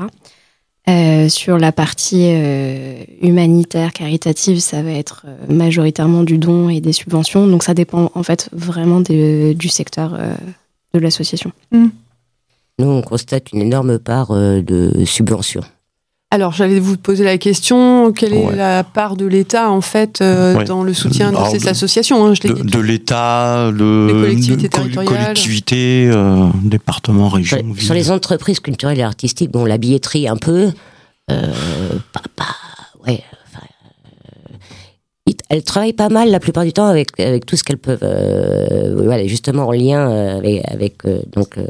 Euh, 0.89 1.29
sur 1.29 1.59
la 1.59 1.71
partie 1.71 2.25
euh, 2.33 3.05
humanitaire, 3.21 3.93
caritative, 3.93 4.59
ça 4.59 4.83
va 4.83 4.91
être 4.91 5.27
majoritairement 5.49 6.25
du 6.25 6.39
don 6.39 6.69
et 6.69 6.81
des 6.81 6.93
subventions. 6.93 7.47
Donc 7.47 7.63
ça 7.63 7.73
dépend 7.75 8.11
en 8.17 8.23
fait 8.25 8.49
vraiment 8.53 8.99
des- 9.01 9.55
du 9.55 9.69
secteur 9.69 10.15
euh, 10.19 10.35
de 10.95 10.99
l'association. 10.99 11.53
nous 11.71 11.91
on 12.81 13.03
constate 13.03 13.53
une 13.53 13.61
énorme 13.63 14.01
part 14.01 14.33
euh, 14.33 14.61
de 14.61 15.05
subventions 15.05 15.63
Alors, 16.35 16.53
j'allais 16.53 16.81
vous 16.81 16.97
poser 16.97 17.25
la 17.25 17.37
question 17.37 18.11
quelle 18.11 18.33
est 18.33 18.47
Ouais. 18.47 18.57
la 18.57 18.85
part 18.85 19.17
de 19.17 19.27
l'État, 19.27 19.71
en 19.71 19.83
fait, 19.83 20.23
euh, 20.23 20.57
Ouais. 20.57 20.65
dans 20.65 20.83
le 20.83 20.95
soutien 20.95 21.31
de 21.31 21.37
Alors, 21.37 21.51
ces 21.51 21.59
de- 21.59 21.69
associations 21.69 22.25
hein, 22.25 22.33
Je 22.33 22.49
De, 22.49 22.79
l'État, 22.81 23.71
de, 23.71 24.07
Les 24.09 24.13
collectivités 24.15 24.69
territoriales. 24.71 25.13
collectivités, 25.13 26.09
euh, 26.11 26.47
départements, 26.65 27.29
régions, 27.29 27.59
sur, 27.59 27.67
villes. 27.67 27.83
sur 27.85 27.93
les 27.95 28.11
entreprises 28.11 28.61
culturelles 28.61 28.99
et 28.99 29.03
artistiques 29.03 29.51
bon 29.51 29.67
la 29.67 29.77
billetterie 29.77 30.27
un 30.27 30.39
peu 30.39 30.71
euh, 31.31 31.53
pas, 32.15 32.23
pas 32.35 32.47
ouais 33.07 33.23
elles 35.53 35.63
travaillent 35.63 35.93
pas 35.93 36.09
mal 36.09 36.31
la 36.31 36.41
plupart 36.41 36.65
du 36.65 36.73
temps 36.73 36.87
avec 36.87 37.09
avec 37.21 37.45
tout 37.45 37.57
ce 37.57 37.63
qu'elles 37.63 37.77
peuvent 37.89 38.03
euh, 38.03 38.95
voilà 38.97 39.27
justement 39.27 39.67
en 39.69 39.73
lien 39.73 40.11
euh, 40.11 40.39
avec, 40.39 40.63
avec 40.71 40.95
euh, 41.05 41.21
donc 41.37 41.59
euh, 41.59 41.67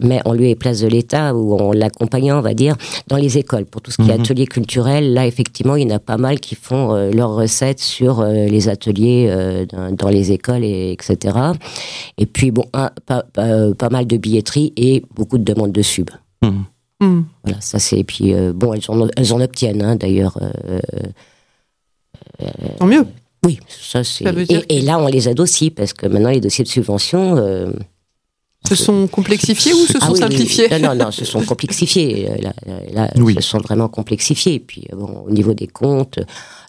mais 0.00 0.20
en 0.24 0.32
lieu 0.32 0.46
et 0.46 0.54
place 0.54 0.80
de 0.80 0.88
l'État 0.88 1.34
ou 1.34 1.54
en 1.54 1.72
l'accompagnant 1.72 2.38
on 2.38 2.40
va 2.40 2.54
dire 2.54 2.76
dans 3.08 3.18
les 3.18 3.36
écoles 3.36 3.66
pour 3.66 3.82
tout 3.82 3.90
ce 3.90 3.98
qui 3.98 4.08
est 4.10 4.14
Mhm. 4.14 4.20
ateliers 4.22 4.46
culturels 4.46 5.12
là 5.12 5.26
effectivement 5.26 5.76
il 5.76 5.86
y 5.88 5.92
en 5.92 5.96
a 5.96 5.98
pas 5.98 6.16
mal 6.16 6.40
qui 6.40 6.54
font 6.54 6.94
euh, 6.94 7.10
leurs 7.12 7.34
recettes 7.34 7.80
sur 7.80 8.20
euh, 8.20 8.46
les 8.46 8.70
ateliers 8.70 9.26
euh, 9.28 9.66
dans, 9.66 9.92
dans 9.94 10.08
les 10.08 10.32
écoles 10.32 10.64
et 10.64 10.92
etc 10.92 11.36
et 12.16 12.24
puis 12.24 12.50
bon 12.50 12.64
un, 12.72 12.90
pas, 13.04 13.24
pas, 13.34 13.74
pas 13.74 13.90
mal 13.90 14.06
de 14.06 14.16
billetterie 14.16 14.72
et 14.78 15.02
beaucoup 15.14 15.36
de 15.36 15.44
demandes 15.44 15.72
de 15.72 15.82
sub 15.82 16.08
Mhm. 16.42 16.64
Hmm. 17.02 17.22
voilà, 17.44 17.58
ça 17.60 17.78
c'est. 17.78 17.98
Et 17.98 18.04
puis, 18.04 18.34
euh, 18.34 18.52
bon, 18.54 18.74
elles 18.74 18.82
en, 18.88 19.08
elles 19.16 19.32
en 19.34 19.40
obtiennent, 19.40 19.80
hein, 19.82 19.96
d'ailleurs. 19.96 20.36
Euh, 22.42 22.68
Tant 22.78 22.86
mieux. 22.86 23.06
oui, 23.44 23.58
ça 23.68 24.04
c'est. 24.04 24.24
Et, 24.50 24.78
et 24.78 24.80
là, 24.82 24.98
on 24.98 25.06
les 25.06 25.28
aide 25.28 25.40
aussi, 25.40 25.70
parce 25.70 25.92
que 25.92 26.06
maintenant, 26.06 26.30
les 26.30 26.40
dossiers 26.40 26.64
de 26.64 26.68
subvention. 26.68 27.36
euh, 27.36 27.70
Se 28.68 28.74
sont 28.74 29.06
complexifiés 29.06 29.72
ou 29.72 29.86
se 29.86 29.96
ah 30.00 30.06
sont 30.06 30.12
oui, 30.12 30.18
simplifiés 30.18 30.68
oui. 30.70 30.80
Non, 30.80 30.94
non, 30.94 31.04
non, 31.06 31.10
se 31.10 31.24
sont 31.24 31.42
complexifiés. 31.42 32.28
euh, 32.30 32.36
Là, 32.42 32.52
là, 32.92 33.10
Oui. 33.16 33.34
se 33.34 33.40
sont 33.40 33.58
vraiment 33.58 33.88
complexifiés. 33.88 34.54
Et 34.54 34.60
puis, 34.60 34.84
euh, 34.92 34.96
bon, 34.96 35.24
au 35.26 35.30
niveau 35.30 35.54
des 35.54 35.66
comptes. 35.66 36.18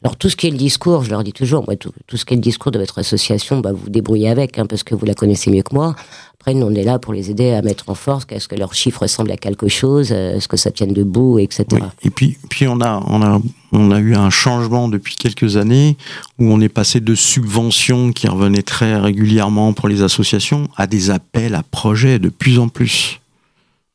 Alors, 0.04 0.18
tout 0.18 0.30
ce 0.30 0.36
qui 0.36 0.48
est 0.48 0.52
le 0.52 0.58
discours, 0.58 1.04
je 1.04 1.12
leur 1.12 1.24
dis 1.24 1.32
toujours, 1.32 1.64
moi, 1.68 1.76
tout, 1.76 1.92
ce 2.18 2.26
qui 2.26 2.34
est 2.34 2.38
le 2.38 2.42
discours 2.42 2.72
de 2.72 2.80
votre 2.80 2.98
association, 2.98 3.60
bah, 3.60 3.72
vous 3.72 3.84
vous 3.84 3.90
débrouillez 3.90 4.30
avec, 4.30 4.58
hein, 4.58 4.66
parce 4.66 4.82
que 4.82 4.96
vous 4.96 5.06
la 5.06 5.14
connaissez 5.14 5.52
mieux 5.52 5.62
que 5.62 5.76
moi. 5.76 5.96
Après, 6.40 6.56
nous, 6.56 6.66
on 6.66 6.74
est 6.74 6.84
là 6.84 6.98
pour 6.98 7.14
les 7.14 7.30
aider 7.30 7.52
à 7.52 7.62
mettre 7.62 7.88
en 7.88 7.94
force, 7.94 8.26
qu'est-ce 8.26 8.48
que 8.48 8.56
leurs 8.56 8.74
chiffres 8.74 9.04
ressemblent 9.04 9.32
à 9.32 9.38
quelque 9.38 9.68
chose, 9.68 10.12
euh, 10.12 10.38
est-ce 10.38 10.48
que 10.48 10.58
ça 10.58 10.72
tienne 10.72 10.92
debout, 10.92 11.38
etc. 11.38 11.66
Et 12.02 12.10
puis, 12.10 12.40
puis 12.50 12.68
on 12.68 12.82
a, 12.82 13.00
on 13.06 13.22
a, 13.22 13.40
on 13.74 13.92
a 13.92 14.00
eu 14.00 14.16
un 14.16 14.32
changement 14.32 14.88
depuis 14.88 15.18
quelques 15.18 15.56
années 15.58 15.98
où 16.40 16.52
on 16.52 16.60
est 16.62 16.70
passé 16.70 17.00
de 17.00 17.14
subventions 17.14 18.12
qui 18.12 18.28
revenaient 18.28 18.64
très 18.64 18.98
régulièrement 19.00 19.74
pour 19.74 19.88
les 19.88 20.02
associations 20.02 20.68
à 20.78 20.88
des 20.88 21.12
appels 21.12 21.54
à 21.54 21.62
projets 21.62 22.18
de 22.18 22.30
plus 22.30 22.58
en 22.58 22.70
plus. 22.70 23.21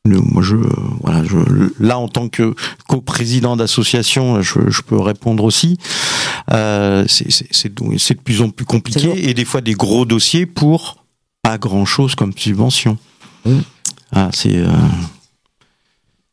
Moi, 0.06 0.42
je, 0.42 0.56
euh, 0.56 0.68
voilà, 1.02 1.24
je, 1.24 1.36
là, 1.78 1.98
en 1.98 2.08
tant 2.08 2.28
que 2.28 2.54
co-président 2.88 3.56
d'association, 3.56 4.42
je, 4.42 4.68
je 4.68 4.82
peux 4.82 4.98
répondre 4.98 5.44
aussi. 5.44 5.78
Euh, 6.52 7.04
c'est 7.08 7.74
de 7.74 8.20
plus 8.20 8.42
en 8.42 8.50
plus 8.50 8.64
compliqué 8.64 9.28
et 9.28 9.34
des 9.34 9.44
fois 9.44 9.60
des 9.60 9.74
gros 9.74 10.04
dossiers 10.04 10.46
pour 10.46 11.04
pas 11.42 11.58
grand-chose 11.58 12.14
comme 12.14 12.32
subvention. 12.36 12.98
Mmh. 13.44 13.58
Ah, 14.12 14.30
c'est 14.32 14.56
euh, 14.56 14.68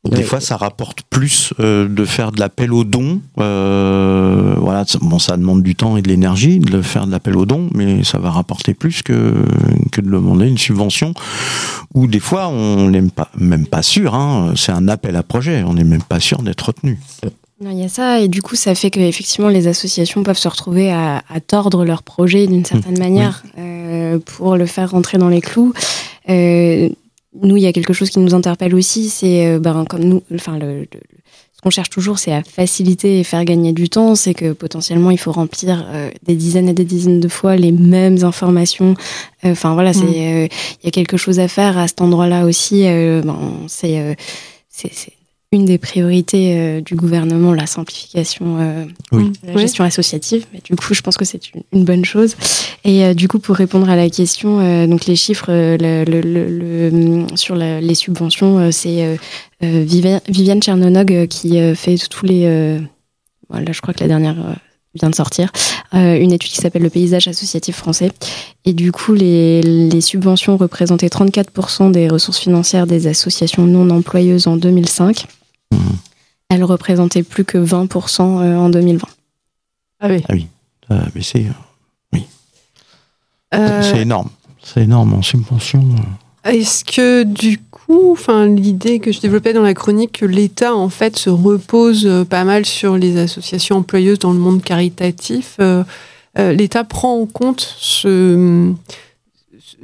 des 0.10 0.18
Ouais. 0.18 0.24
fois, 0.24 0.42
ça 0.42 0.58
rapporte 0.58 1.04
plus 1.10 1.54
euh, 1.62 1.88
de 1.88 2.04
faire 2.06 2.32
de 2.34 2.40
l'appel 2.42 2.74
aux 2.74 2.84
dons. 2.84 3.22
Euh, 3.40 4.56
voilà, 4.58 4.84
ça- 4.86 5.00
bon, 5.02 5.18
ça 5.20 5.38
demande 5.38 5.64
du 5.64 5.76
temps 5.76 5.96
et 5.96 6.02
de 6.02 6.10
l'énergie 6.10 6.60
de 6.60 6.82
faire 6.82 7.06
de 7.08 7.12
l'appel 7.12 7.38
aux 7.38 7.46
dons, 7.46 7.70
mais 7.74 8.04
ça 8.04 8.18
va 8.20 8.30
rapporter 8.30 8.74
plus 8.74 9.02
que, 9.02 9.34
que 9.92 10.02
de 10.02 10.10
demander 10.10 10.48
une 10.48 10.58
subvention. 10.58 11.14
Ou 11.94 12.08
des 12.08 12.20
fois, 12.20 12.48
on 12.50 12.90
n'est 12.90 13.02
pas, 13.04 13.30
même 13.38 13.66
pas 13.66 13.82
sûr. 13.82 14.14
Hein, 14.16 14.54
c'est 14.58 14.72
un 14.74 14.88
appel 14.90 15.16
à 15.16 15.24
projet. 15.24 15.64
On 15.66 15.74
n'est 15.76 15.84
même 15.86 16.04
pas 16.04 16.20
sûr 16.20 16.42
d'être 16.42 16.62
retenu. 16.68 17.00
Non, 17.62 17.70
Il 17.72 17.80
y 17.80 17.84
a 17.86 17.88
ça, 17.88 18.20
et 18.20 18.28
du 18.28 18.42
coup, 18.42 18.56
ça 18.58 18.76
fait 18.76 18.90
que 18.92 19.00
effectivement, 19.00 19.48
les 19.48 19.68
associations 19.68 20.24
peuvent 20.24 20.38
se 20.38 20.50
retrouver 20.50 20.92
à, 20.92 21.24
à 21.34 21.40
tordre 21.40 21.86
leur 21.86 22.04
projet 22.04 22.46
d'une 22.48 22.66
certaine 22.66 22.98
manière 23.00 23.44
euh, 23.58 24.20
pour 24.20 24.58
le 24.58 24.66
faire 24.66 24.92
rentrer 24.92 25.18
dans 25.18 25.30
les 25.30 25.40
clous. 25.40 25.72
Euh, 26.30 26.90
nous, 27.42 27.58
il 27.58 27.64
y 27.64 27.68
a 27.68 27.74
quelque 27.74 27.94
chose 27.94 28.10
qui 28.10 28.20
nous 28.20 28.34
interpelle 28.34 28.76
aussi, 28.76 29.10
c'est 29.10 29.48
euh, 29.48 29.60
ben, 29.60 29.86
comme 29.86 30.04
nous, 30.04 30.22
enfin, 30.34 30.58
le, 30.58 30.82
le- 30.82 30.88
ce 31.56 31.62
qu'on 31.62 31.70
cherche 31.70 31.90
toujours, 31.90 32.20
c'est 32.20 32.34
à 32.34 32.44
faciliter 32.44 33.20
et 33.20 33.24
faire 33.24 33.46
gagner 33.46 33.72
du 33.72 33.88
temps. 33.88 34.16
C'est 34.16 34.34
que 34.34 34.52
potentiellement, 34.52 35.12
il 35.12 35.18
faut 35.18 35.32
remplir 35.32 35.86
euh, 35.88 36.10
des 36.24 36.36
dizaines 36.36 36.68
et 36.68 36.74
des 36.74 36.84
dizaines 36.84 37.22
de 37.22 37.28
fois 37.30 37.56
les 37.56 37.72
mêmes 37.72 38.24
informations. 38.24 38.96
Euh, 39.46 39.52
Enfin, 39.54 39.74
voilà, 39.74 39.94
c'est, 39.94 40.04
euh, 40.04 40.48
il 40.82 40.86
y 40.86 40.88
a 40.88 40.92
quelque 40.92 41.16
chose 41.16 41.40
à 41.40 41.48
faire 41.48 41.78
à 41.78 41.88
cet 41.88 42.02
endroit-là 42.02 42.46
aussi. 42.46 42.86
euh, 42.86 43.22
ben, 43.24 43.40
c'est, 43.68 43.98
euh, 44.00 44.14
c'est, 44.70 44.92
c'est 44.94 45.14
une 45.54 45.66
des 45.66 45.78
priorités 45.78 46.58
euh, 46.58 46.82
du 46.82 46.96
gouvernement, 46.96 47.54
la 47.54 47.66
simplification 47.68 48.58
euh, 48.60 48.86
Oui. 49.12 49.30
de 49.44 49.48
la 49.48 49.54
Oui. 49.56 49.62
gestion 49.62 49.84
associative. 49.84 50.46
Mais 50.54 50.60
du 50.64 50.76
coup, 50.76 50.94
je 50.94 51.02
pense 51.02 51.16
que 51.18 51.26
c'est 51.26 51.54
une, 51.54 51.62
une 51.72 51.86
bonne 51.86 52.04
chose. 52.06 52.36
Et 52.84 53.06
euh, 53.06 53.14
du 53.14 53.28
coup, 53.28 53.40
pour 53.40 53.56
répondre 53.56 53.90
à 53.90 53.96
la 53.96 54.10
question, 54.10 54.60
euh, 54.60 54.88
donc 54.88 55.06
les 55.06 55.16
chiffres 55.16 55.46
euh, 55.50 55.78
le, 55.80 56.04
le- 56.04 56.22
le- 56.22 56.90
le- 56.90 57.26
sur 57.36 57.56
la- 57.56 57.80
les 57.82 57.96
subventions, 57.96 58.58
euh, 58.60 58.72
c'est 58.72 59.04
euh, 59.06 59.16
euh, 59.64 59.84
Viviane, 59.88 60.22
Viviane 60.28 60.62
Chernonog 60.62 61.12
euh, 61.14 61.26
qui 61.28 61.60
euh, 61.60 61.76
fait 61.76 61.96
tous 62.10 62.26
les. 62.26 62.44
euh, 62.46 62.80
voilà, 63.50 63.72
je 63.72 63.82
crois 63.82 63.94
que 63.94 64.00
la 64.02 64.08
dernière 64.08 64.36
euh, 64.40 64.54
vient 64.96 65.10
de 65.10 65.16
sortir, 65.16 65.52
euh, 65.96 66.18
une 66.20 66.32
étude 66.32 66.52
qui 66.52 66.58
s'appelle 66.58 66.82
le 66.84 66.90
paysage 66.90 67.28
associatif 67.28 67.76
français. 67.78 68.12
Et 68.66 68.74
du 68.74 68.92
coup, 68.92 69.14
les, 69.14 69.62
les 69.62 70.02
subventions 70.02 70.56
représentaient 70.58 71.08
34% 71.08 71.92
des 71.92 72.08
ressources 72.08 72.40
financières 72.40 72.86
des 72.88 73.08
associations 73.08 73.64
non 73.66 73.90
employeuses 73.90 74.48
en 74.48 74.56
2005. 74.56 75.26
Elles 76.50 76.64
représentaient 76.64 77.24
plus 77.24 77.46
que 77.46 77.58
20% 77.58 78.22
euh, 78.22 78.58
en 78.58 78.70
2020. 78.70 79.08
Ah 80.00 80.08
oui. 80.08 80.48
Euh, 80.92 81.00
mais 81.16 81.22
c'est 81.22 81.46
Euh, 83.54 83.82
c'est 83.82 84.02
énorme. 84.02 84.30
C'est 84.64 84.84
énorme 84.84 85.14
en 85.14 85.22
subvention. 85.22 85.84
Est-ce 86.46 86.84
que 86.84 87.24
du 87.24 87.60
coup, 87.60 88.12
enfin, 88.12 88.48
l'idée 88.48 89.00
que 89.00 89.12
je 89.12 89.22
développais 89.22 89.54
dans 89.54 89.62
la 89.62 89.74
chronique, 89.74 90.20
que 90.20 90.26
l'État 90.26 90.76
en 90.76 90.90
fait 90.90 91.18
se 91.18 91.30
repose 91.30 92.06
euh, 92.06 92.26
pas 92.26 92.44
mal 92.44 92.66
sur 92.66 92.98
les 92.98 93.18
associations 93.18 93.78
employeuses 93.78 94.20
dans 94.20 94.34
le 94.34 94.40
monde 94.40 94.62
caritatif, 94.62 95.56
euh, 95.60 95.84
euh, 96.38 96.52
l'État 96.52 96.84
prend 96.84 97.18
en 97.18 97.26
compte 97.26 97.62
ce, 97.78 98.74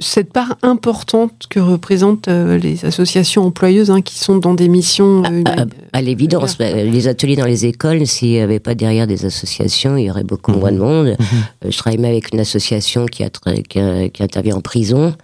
cette 0.00 0.32
part 0.32 0.56
importante 0.62 1.46
que 1.48 1.60
représentent 1.60 2.28
euh, 2.28 2.58
les 2.58 2.84
associations 2.84 3.44
employeuses 3.44 3.90
hein, 3.90 4.00
qui 4.02 4.18
sont 4.18 4.38
dans 4.38 4.54
des 4.54 4.68
missions. 4.68 5.22
euh, 5.24 5.42
À, 5.44 5.64
à 5.98 6.02
l'évidence, 6.02 6.58
bah, 6.58 6.72
les 6.72 7.06
ateliers 7.06 7.36
dans 7.36 7.46
les 7.46 7.66
écoles, 7.66 8.06
s'il 8.06 8.30
n'y 8.30 8.40
avait 8.40 8.60
pas 8.60 8.74
derrière 8.74 9.06
des 9.06 9.24
associations, 9.26 9.96
il 9.96 10.04
y 10.06 10.10
aurait 10.10 10.24
beaucoup 10.24 10.52
moins 10.52 10.72
de 10.72 10.78
monde. 10.78 11.06
Mhm. 11.06 11.26
Euh, 11.66 11.70
Je 11.70 11.76
travaille 11.78 11.98
même 11.98 12.10
avec 12.10 12.32
une 12.32 12.40
association 12.40 13.06
qui, 13.06 13.22
a 13.22 13.28
tra- 13.28 13.62
qui, 13.62 13.78
a- 13.78 14.08
qui 14.08 14.22
intervient 14.22 14.56
en 14.56 14.60
prison. 14.62 15.14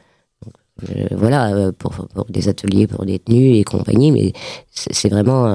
Euh, 0.94 1.06
voilà, 1.12 1.72
pour, 1.78 1.92
pour 1.92 2.26
des 2.28 2.48
ateliers 2.50 2.86
pour 2.86 3.06
détenus 3.06 3.56
et 3.58 3.64
compagnie, 3.64 4.12
mais 4.12 4.34
c'est 4.70 5.08
vraiment, 5.08 5.46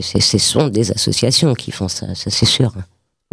ce 0.00 0.38
sont 0.38 0.68
des 0.68 0.92
associations 0.92 1.52
qui 1.52 1.70
font 1.72 1.88
ça, 1.88 2.14
ça 2.14 2.30
c'est 2.30 2.46
sûr. 2.46 2.72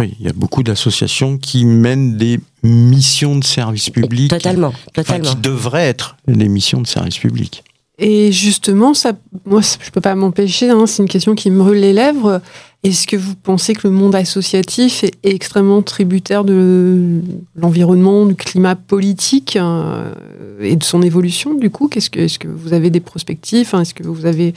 Oui, 0.03 0.15
il 0.19 0.25
y 0.25 0.29
a 0.29 0.33
beaucoup 0.33 0.63
d'associations 0.63 1.37
qui 1.37 1.63
mènent 1.63 2.17
des 2.17 2.37
missions 2.61 3.37
de 3.37 3.43
service 3.45 3.89
public. 3.89 4.29
Totalement, 4.29 4.67
enfin, 4.67 4.91
totalement. 4.93 5.29
qui 5.29 5.35
devraient 5.37 5.87
être 5.87 6.17
des 6.27 6.49
missions 6.49 6.81
de 6.81 6.87
service 6.87 7.17
public. 7.17 7.63
Et 7.99 8.33
justement, 8.33 8.93
ça, 8.93 9.13
moi, 9.45 9.61
je 9.61 9.91
peux 9.91 10.01
pas 10.01 10.15
m'empêcher. 10.15 10.69
hein, 10.69 10.85
c'est 10.87 11.03
une 11.03 11.07
question 11.07 11.35
qui 11.35 11.49
me 11.49 11.59
brûle 11.59 11.79
les 11.79 11.93
lèvres. 11.93 12.41
Est-ce 12.83 13.07
que 13.07 13.15
vous 13.15 13.35
pensez 13.35 13.75
que 13.75 13.87
le 13.87 13.93
monde 13.93 14.13
associatif 14.13 15.05
est 15.05 15.13
extrêmement 15.23 15.81
tributaire 15.81 16.43
de 16.43 17.21
l'environnement, 17.55 18.25
du 18.25 18.35
climat 18.35 18.75
politique 18.75 19.55
euh, 19.55 20.11
et 20.59 20.75
de 20.75 20.83
son 20.83 21.01
évolution 21.01 21.53
Du 21.53 21.69
coup, 21.69 21.87
qu'est-ce 21.87 22.09
que, 22.09 22.19
est-ce 22.19 22.39
que 22.39 22.49
vous 22.49 22.73
avez 22.73 22.89
des 22.89 22.99
prospectives? 22.99 23.67
Enfin, 23.67 23.83
Est-ce 23.83 23.93
que 23.93 24.03
vous 24.03 24.25
avez 24.25 24.53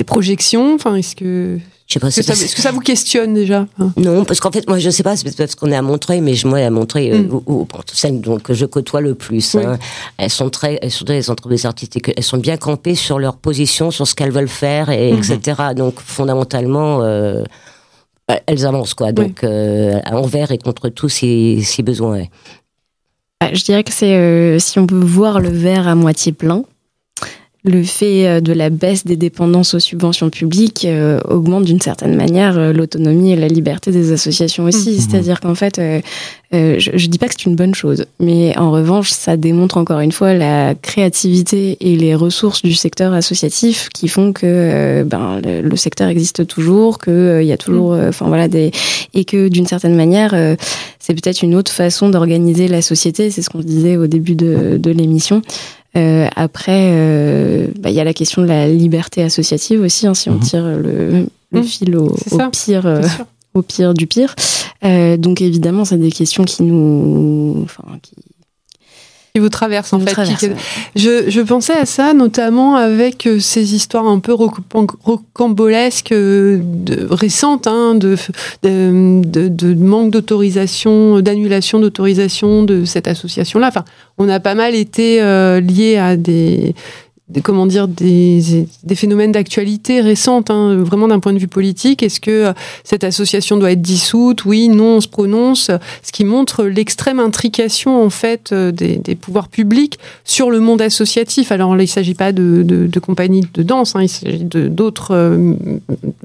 des 0.00 0.04
projections 0.04 0.74
Enfin, 0.74 0.94
est-ce 0.96 1.14
que, 1.14 1.58
Je 1.86 1.92
sais 1.94 2.00
pas, 2.00 2.08
est-ce 2.08 2.16
que, 2.20 2.22
ça, 2.26 2.32
est-ce 2.32 2.56
que 2.56 2.62
ça 2.62 2.72
vous 2.72 2.80
questionne 2.80 3.34
déjà 3.34 3.66
Hein? 3.78 3.92
Non, 3.98 4.24
parce 4.24 4.40
qu'en 4.40 4.50
fait, 4.50 4.66
moi, 4.66 4.78
je 4.78 4.88
sais 4.88 5.02
pas, 5.02 5.14
c'est 5.14 5.36
parce 5.36 5.54
qu'on 5.54 5.70
est 5.70 5.76
à 5.76 5.82
Montreuil, 5.82 6.22
mais 6.22 6.32
je, 6.34 6.46
moi, 6.48 6.58
à 6.60 6.70
Montreuil, 6.70 7.10
euh, 7.12 7.18
Mm. 7.22 7.34
où- 7.34 7.42
où- 7.46 7.64
bon, 7.66 7.80
celles 7.92 8.20
donc, 8.22 8.42
que 8.42 8.54
je 8.54 8.64
côtoie 8.64 9.02
le 9.02 9.14
plus, 9.14 9.54
Oui. 9.54 9.62
hein, 9.64 9.78
elles 10.16 10.30
sont 10.30 10.48
très, 10.48 10.78
elles 10.80 10.90
sont 10.90 11.04
des 11.04 11.28
entreprises 11.28 11.66
artistiques, 11.66 12.10
elles 12.16 12.22
sont 12.24 12.38
bien 12.38 12.56
campées 12.56 12.94
sur 12.94 13.18
leur 13.18 13.36
position, 13.36 13.90
sur 13.90 14.06
ce 14.08 14.14
qu'elles 14.14 14.32
veulent 14.32 14.48
faire, 14.48 14.88
et, 14.88 15.10
etc. 15.12 15.38
Donc, 15.76 16.00
fondamentalement, 16.00 17.02
euh, 17.02 17.44
elles 18.46 18.64
avancent, 18.64 18.94
quoi. 18.94 19.12
Donc, 19.12 19.44
euh, 19.44 20.00
envers 20.10 20.50
et 20.50 20.56
contre 20.58 20.88
tout, 20.88 21.10
si, 21.10 21.62
si 21.62 21.82
besoin 21.82 22.16
est. 22.20 22.30
Bah, 23.42 23.50
je 23.52 23.62
dirais 23.64 23.84
que 23.84 23.92
c'est 23.92 24.14
euh, 24.14 24.58
si 24.58 24.78
on 24.78 24.86
peut 24.86 24.94
voir 24.98 25.40
le 25.40 25.50
verre 25.50 25.88
à 25.88 25.94
moitié 25.94 26.32
plein, 26.32 26.62
le 27.64 27.82
fait 27.82 28.26
euh, 28.26 28.40
de 28.40 28.52
la 28.52 28.70
baisse 28.70 29.04
des 29.04 29.16
dépendances 29.16 29.74
aux 29.74 29.80
subventions 29.80 30.30
publiques 30.30 30.84
euh, 30.84 31.20
augmente 31.28 31.64
d'une 31.64 31.80
certaine 31.80 32.16
manière 32.16 32.58
euh, 32.58 32.72
l'autonomie 32.72 33.32
et 33.32 33.36
la 33.36 33.48
liberté 33.48 33.90
des 33.90 34.12
associations 34.12 34.64
aussi. 34.64 34.90
Mhm. 34.90 34.98
C'est-à-dire 34.98 35.40
qu'en 35.40 35.54
fait, 35.54 35.78
euh, 35.78 36.00
je, 36.52 36.90
je 36.94 37.06
dis 37.06 37.18
pas 37.18 37.28
que 37.28 37.34
c'est 37.38 37.48
une 37.48 37.56
bonne 37.56 37.74
chose, 37.74 38.06
mais 38.18 38.56
en 38.58 38.72
revanche, 38.72 39.10
ça 39.10 39.36
démontre 39.36 39.76
encore 39.76 40.00
une 40.00 40.12
fois 40.12 40.34
la 40.34 40.74
créativité 40.74 41.76
et 41.80 41.96
les 41.96 42.14
ressources 42.14 42.62
du 42.62 42.74
secteur 42.74 43.12
associatif 43.12 43.88
qui 43.92 44.08
font 44.08 44.32
que 44.32 45.04
ben, 45.04 45.40
le, 45.44 45.60
le 45.62 45.76
secteur 45.76 46.08
existe 46.08 46.46
toujours, 46.46 46.98
que 46.98 47.10
euh, 47.10 47.42
il 47.42 47.48
y 47.48 47.52
a 47.52 47.56
toujours, 47.56 47.92
euh, 47.92 48.08
enfin 48.08 48.26
voilà, 48.28 48.48
des 48.48 48.70
et 49.14 49.24
que 49.24 49.48
d'une 49.48 49.66
certaine 49.66 49.96
manière, 49.96 50.34
euh, 50.34 50.56
c'est 50.98 51.14
peut-être 51.14 51.42
une 51.42 51.54
autre 51.54 51.72
façon 51.72 52.08
d'organiser 52.08 52.68
la 52.68 52.82
société. 52.82 53.30
C'est 53.30 53.42
ce 53.42 53.50
qu'on 53.50 53.60
disait 53.60 53.96
au 53.96 54.06
début 54.06 54.34
de, 54.34 54.76
de 54.76 54.90
l'émission. 54.90 55.42
Euh, 55.96 56.28
après, 56.36 56.90
euh, 56.92 57.66
bah, 57.80 57.90
il 57.90 57.96
y 57.96 58.00
a 58.00 58.04
la 58.04 58.14
question 58.14 58.42
de 58.42 58.46
la 58.46 58.68
liberté 58.68 59.22
associative 59.22 59.80
aussi, 59.82 60.06
hein, 60.06 60.14
si 60.14 60.28
on 60.30 60.34
Mhm. 60.34 60.40
tire 60.40 60.64
le, 60.64 61.26
le 61.50 61.58
Mhm. 61.60 61.62
fil 61.64 61.96
au, 61.96 62.14
pire, 62.52 62.86
euh, 62.86 63.02
au 63.54 63.62
pire 63.62 63.92
du 63.94 64.06
pire. 64.06 64.34
Euh, 64.84 65.16
donc 65.16 65.40
évidemment, 65.40 65.84
c'est 65.84 65.98
des 65.98 66.12
questions 66.12 66.44
qui 66.44 66.62
nous, 66.62 67.60
enfin, 67.64 67.82
Qui 68.02 68.12
vous 69.40 69.48
traverse 69.48 69.92
en 69.92 69.98
fait. 70.00 70.12
traversent, 70.12 70.38
qui- 70.40 70.46
ouais. 70.46 70.56
Je, 70.96 71.30
je 71.30 71.40
pensais 71.40 71.72
à 71.74 71.86
ça 71.86 72.12
notamment 72.14 72.76
avec 72.76 73.26
euh, 73.26 73.40
ces 73.40 73.74
histoires 73.74 74.06
un 74.06 74.18
peu 74.20 74.32
roc- 74.32 74.60
rocambolesques 75.04 76.12
euh, 76.12 76.60
de- 76.62 77.06
récentes 77.10 77.66
hein, 77.66 77.94
de, 77.94 78.16
de, 78.62 79.22
de- 79.24 79.48
de 79.48 79.74
manque 79.74 80.10
d'autorisation, 80.10 81.20
d'annulation 81.20 81.78
d'autorisation 81.80 82.62
de 82.62 82.84
cette 82.84 83.08
association-là. 83.08 83.68
Enfin, 83.68 83.84
on 84.18 84.28
a 84.28 84.40
pas 84.40 84.54
mal 84.54 84.74
été 84.74 85.20
euh, 85.22 85.60
liés 85.60 85.96
à 85.96 86.16
des, 86.16 86.74
des- 87.30 87.40
comment 87.40 87.66
dire 87.66 87.88
des, 87.88 88.66
des 88.82 88.94
phénomènes 88.94 89.32
d'actualité 89.32 90.00
récentes, 90.00 90.50
hein, 90.50 90.76
vraiment 90.76 91.08
d'un 91.08 91.20
point 91.20 91.32
de 91.32 91.38
vue 91.38 91.48
politique. 91.48 92.02
Est-ce 92.02 92.20
que 92.20 92.30
euh, 92.30 92.52
cette 92.84 93.04
association 93.04 93.56
doit 93.56 93.72
être 93.72 93.82
dissoute? 93.82 94.44
Oui, 94.44 94.68
non, 94.68 94.96
on 94.96 95.00
se 95.00 95.08
prononce. 95.08 95.70
Ce 96.02 96.12
qui 96.12 96.24
montre 96.24 96.64
l'extrême 96.64 97.20
intrication 97.20 98.02
en 98.04 98.10
fait 98.10 98.50
euh, 98.52 98.72
des, 98.72 98.96
des 98.96 99.14
pouvoirs 99.14 99.48
publics 99.48 99.98
sur 100.24 100.50
le 100.50 100.60
monde 100.60 100.82
associatif. 100.82 101.52
Alors 101.52 101.76
là, 101.76 101.82
il 101.82 101.86
ne 101.86 101.90
s'agit 101.90 102.14
pas 102.14 102.32
de, 102.32 102.62
de, 102.62 102.86
de 102.86 103.00
compagnies 103.00 103.46
de 103.54 103.62
danse, 103.62 103.96
hein, 103.96 104.02
il 104.02 104.08
s'agit 104.08 104.44
d'autres, 104.44 105.12
euh, 105.14 105.54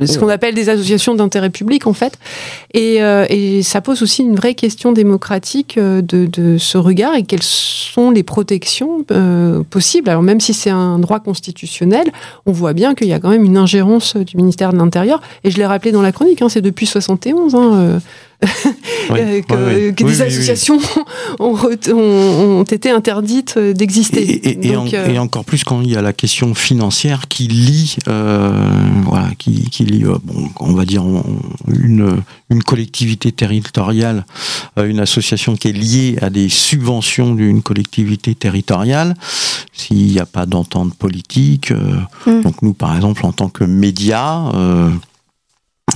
ce 0.03 0.17
qu'on 0.17 0.29
appelle 0.29 0.55
des 0.55 0.69
associations 0.69 1.15
d'intérêt 1.15 1.49
public 1.49 1.87
en 1.87 1.93
fait. 1.93 2.17
Et, 2.73 3.01
euh, 3.01 3.25
et 3.29 3.63
ça 3.63 3.81
pose 3.81 4.01
aussi 4.01 4.21
une 4.21 4.35
vraie 4.35 4.55
question 4.55 4.91
démocratique 4.91 5.77
de, 5.77 6.01
de 6.25 6.57
ce 6.57 6.77
regard 6.77 7.15
et 7.15 7.23
quelles 7.23 7.43
sont 7.43 8.11
les 8.11 8.23
protections 8.23 9.05
euh, 9.11 9.63
possibles. 9.69 10.09
Alors 10.09 10.23
même 10.23 10.39
si 10.39 10.53
c'est 10.53 10.69
un 10.69 10.94
droit 10.99 11.19
constitutionnel, 11.19 12.11
on 12.45 12.51
voit 12.51 12.73
bien 12.73 12.95
qu'il 12.95 13.07
y 13.07 13.13
a 13.13 13.19
quand 13.19 13.29
même 13.29 13.43
une 13.43 13.57
ingérence 13.57 14.15
du 14.15 14.37
ministère 14.37 14.73
de 14.73 14.77
l'Intérieur. 14.77 15.21
Et 15.43 15.51
je 15.51 15.57
l'ai 15.57 15.65
rappelé 15.65 15.91
dans 15.91 16.01
la 16.01 16.11
chronique, 16.11 16.41
hein, 16.41 16.49
c'est 16.49 16.61
depuis 16.61 16.85
71 16.85 17.55
hein, 17.55 17.73
euh, 17.75 17.99
Oui, 18.41 18.47
euh, 19.19 19.41
que, 19.41 19.53
oui, 19.55 19.85
oui. 19.87 19.95
que 19.95 20.03
Oui, 20.03 20.11
des 20.11 20.21
associations 20.21 20.79
ont, 21.39 22.63
été 22.63 22.89
interdites 22.89 23.55
Et, 23.57 23.73
d'exister. 23.73 24.21
et- 24.23 24.67
et 24.67 24.73
Donc, 24.73 24.87
en- 24.89 24.93
euh, 24.93 25.07
et 25.13 25.19
encore 25.19 25.45
plus 25.45 25.63
quand 25.63 25.81
il 25.81 25.91
y 25.91 25.95
a 25.95 26.01
la 26.01 26.13
question 26.13 26.53
financière 26.53 27.27
qui 27.27 27.47
lie, 27.47 27.95
euh, 28.07 28.51
voilà, 29.03 29.29
qui, 29.37 29.69
qui 29.69 29.85
lie, 29.85 30.03
euh, 30.05 30.17
bon, 30.23 30.49
on 30.59 30.73
va 30.73 30.85
dire 30.85 31.03
une, 31.71 32.21
une 32.49 32.63
collectivité 32.63 33.31
territoriale, 33.31 34.25
une 34.77 34.99
association 34.99 35.55
qui 35.55 35.69
est 35.69 35.73
liée 35.73 36.17
à 36.21 36.29
des 36.29 36.49
subventions 36.49 37.33
d'une 37.35 37.61
collectivité 37.61 38.35
territoriale. 38.35 39.15
S'il 39.73 40.05
n'y 40.07 40.19
a 40.19 40.25
pas 40.25 40.45
d'entente 40.45 40.93
politique, 40.95 41.71
euh, 41.71 41.95
Mm. 42.25 42.41
donc 42.41 42.61
nous 42.61 42.73
par 42.73 42.95
exemple 42.95 43.25
en 43.25 43.31
tant 43.31 43.49
que 43.49 43.63
média, 43.63 44.49
euh, 44.55 44.89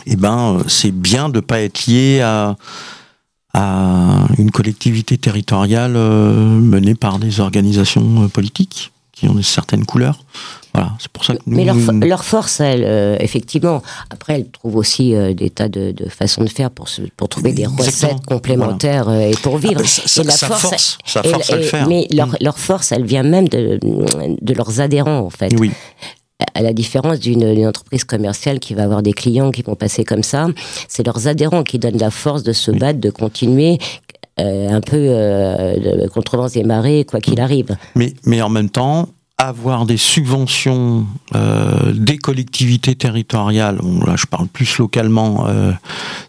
eh 0.05 0.15
ben 0.15 0.57
euh, 0.59 0.63
c'est 0.67 0.91
bien 0.91 1.29
de 1.29 1.39
pas 1.39 1.61
être 1.61 1.85
lié 1.87 2.21
à 2.21 2.55
à 3.53 4.27
une 4.37 4.51
collectivité 4.51 5.17
territoriale 5.17 5.95
euh, 5.95 6.31
menée 6.59 6.93
par 6.93 7.17
des 7.17 7.39
organisations 7.39 8.23
euh, 8.23 8.27
politiques 8.27 8.91
qui 9.11 9.27
ont 9.27 9.41
certaines 9.41 9.85
couleurs. 9.85 10.23
Voilà, 10.71 10.91
c'est 10.99 11.09
pour 11.11 11.25
ça 11.25 11.33
que 11.33 11.39
nous, 11.47 11.57
Mais 11.57 11.65
leur, 11.65 11.75
fo- 11.75 11.91
nous- 11.91 12.07
leur 12.07 12.23
force, 12.23 12.59
elle, 12.59 12.83
euh, 12.85 13.17
effectivement, 13.19 13.81
après, 14.11 14.35
elles 14.35 14.49
trouvent 14.51 14.75
aussi 14.75 15.15
euh, 15.15 15.33
des 15.33 15.49
tas 15.49 15.67
de, 15.67 15.91
de 15.91 16.07
façons 16.09 16.43
de 16.43 16.49
faire 16.49 16.69
pour, 16.69 16.87
se- 16.89 17.01
pour 17.17 17.27
trouver 17.27 17.51
des 17.51 17.63
Exactement. 17.63 17.87
recettes 18.13 18.25
complémentaires 18.27 19.09
euh, 19.09 19.19
et 19.31 19.35
pour 19.41 19.57
vivre. 19.57 19.81
Ah, 19.83 19.87
ça- 19.87 20.21
et 20.21 20.25
la 20.25 20.31
ça 20.31 20.47
force, 20.47 20.61
force, 20.61 20.97
ça 21.03 21.21
et- 21.25 21.29
force 21.29 21.49
à 21.49 21.55
le 21.55 21.63
faire. 21.63 21.87
Mais 21.87 22.07
leur, 22.11 22.27
Mm. 22.27 22.35
leur 22.39 22.59
force, 22.59 22.91
elle 22.91 23.03
vient 23.05 23.23
même 23.23 23.49
de, 23.49 23.79
de 23.81 24.53
leurs 24.53 24.79
adhérents, 24.79 25.21
en 25.21 25.31
fait. 25.31 25.51
oui, 25.59 25.71
À 26.53 26.61
la 26.61 26.73
différence 26.73 27.19
d'une 27.19 27.67
entreprise 27.67 28.03
commerciale 28.03 28.59
qui 28.59 28.73
va 28.73 28.83
avoir 28.83 29.01
des 29.01 29.13
clients 29.13 29.51
qui 29.51 29.61
vont 29.61 29.75
passer 29.75 30.03
comme 30.05 30.23
ça, 30.23 30.47
c'est 30.87 31.05
leurs 31.05 31.27
adhérents 31.27 31.63
qui 31.63 31.79
donnent 31.79 31.97
la 31.97 32.11
force 32.11 32.43
de 32.43 32.53
se 32.53 32.71
battre, 32.71 32.99
de 32.99 33.09
continuer. 33.09 33.77
euh, 34.39 34.69
un 34.69 34.81
peu 34.81 34.95
euh, 34.97 36.03
de 36.03 36.07
contrevence 36.07 36.53
des 36.53 36.63
marées, 36.63 37.05
quoi 37.05 37.19
qu'il 37.19 37.41
arrive. 37.41 37.75
mais, 37.95 38.13
mais 38.25 38.41
en 38.41 38.49
même 38.49 38.69
temps, 38.69 39.09
avoir 39.37 39.85
des 39.85 39.97
subventions 39.97 41.05
euh, 41.35 41.93
des 41.93 42.17
collectivités 42.17 42.95
territoriales, 42.95 43.77
bon, 43.81 44.05
là 44.05 44.15
je 44.17 44.25
parle 44.25 44.47
plus 44.47 44.77
localement, 44.77 45.47
euh, 45.47 45.71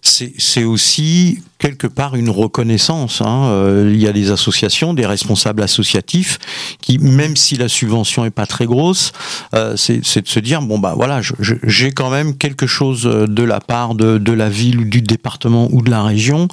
c'est 0.00 0.32
c'est 0.38 0.64
aussi 0.64 1.42
quelque 1.60 1.86
part 1.86 2.16
une 2.16 2.30
reconnaissance. 2.30 3.20
hein. 3.20 3.44
Euh, 3.50 3.90
il 3.92 4.00
y 4.00 4.08
a 4.08 4.12
des 4.12 4.32
associations, 4.32 4.94
des 4.94 5.06
responsables 5.06 5.62
associatifs 5.62 6.38
qui, 6.80 6.98
même 6.98 7.36
si 7.36 7.56
la 7.56 7.68
subvention 7.68 8.24
est 8.24 8.30
pas 8.30 8.46
très 8.46 8.66
grosse, 8.66 9.12
euh, 9.54 9.76
c'est 9.76 10.22
de 10.22 10.28
se 10.28 10.40
dire 10.40 10.62
bon 10.62 10.78
bah 10.78 10.94
voilà, 10.96 11.20
j'ai 11.62 11.92
quand 11.92 12.10
même 12.10 12.36
quelque 12.36 12.66
chose 12.66 13.02
de 13.02 13.42
la 13.42 13.60
part 13.60 13.94
de, 13.94 14.18
de 14.18 14.32
la 14.32 14.48
ville 14.48 14.80
ou 14.80 14.84
du 14.84 15.02
département 15.02 15.68
ou 15.70 15.82
de 15.82 15.90
la 15.90 16.02
région. 16.02 16.48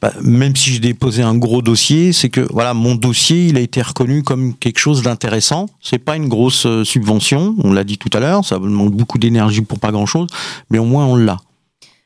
Bah, 0.00 0.12
même 0.22 0.54
si 0.56 0.72
j'ai 0.72 0.78
déposé 0.80 1.22
un 1.22 1.34
gros 1.34 1.60
dossier, 1.60 2.12
c'est 2.12 2.30
que 2.30 2.40
voilà 2.52 2.72
mon 2.72 2.94
dossier 2.94 3.48
il 3.48 3.56
a 3.56 3.60
été 3.60 3.82
reconnu 3.82 4.22
comme 4.22 4.54
quelque 4.54 4.78
chose 4.78 5.02
d'intéressant. 5.02 5.66
C'est 5.80 5.98
pas 5.98 6.16
une 6.16 6.28
grosse 6.28 6.66
euh, 6.66 6.84
subvention, 6.84 7.56
on 7.64 7.72
l'a 7.72 7.84
dit 7.84 7.98
tout 7.98 8.10
à 8.12 8.20
l'heure, 8.20 8.44
ça 8.44 8.58
demande 8.58 8.92
beaucoup 8.92 9.18
d'énergie 9.18 9.62
pour 9.62 9.80
pas 9.80 9.90
grand 9.90 10.06
chose, 10.06 10.28
mais 10.70 10.78
au 10.78 10.84
moins 10.84 11.04
on 11.06 11.16
l'a. 11.16 11.38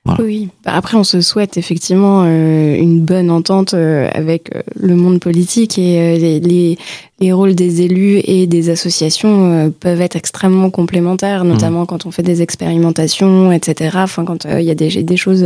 Voilà. 0.07 0.23
Oui, 0.25 0.49
Bah, 0.65 0.73
après 0.75 0.97
on 0.97 1.05
se 1.05 1.21
souhaite 1.21 1.57
effectivement 1.59 2.23
euh, 2.25 2.75
une 2.77 3.01
bonne 3.01 3.31
entente 3.31 3.75
euh, 3.75 4.09
avec 4.15 4.55
euh, 4.55 4.63
le 4.75 4.95
monde 4.97 5.21
politique 5.21 5.79
et 5.79 5.99
euh, 6.01 6.19
les, 6.19 6.41
les, 6.41 6.79
les 7.21 7.33
rôles 7.33 7.55
des 7.55 7.83
élus 7.83 8.21
et 8.25 8.47
des 8.47 8.71
associations 8.71 9.71
peuvent 9.81 10.01
être 10.01 10.17
extrêmement 10.17 10.71
complémentaires, 10.71 11.45
notamment 11.45 11.85
quand 11.87 12.07
on 12.07 12.11
fait 12.11 12.23
des 12.23 12.41
expérimentations, 12.43 13.53
etc. 13.53 13.91
Enfin, 14.03 14.25
quand 14.25 14.45
il 14.45 14.63
y 14.65 14.71
a 14.71 14.75
des, 14.75 15.03
des 15.03 15.17
choses 15.17 15.45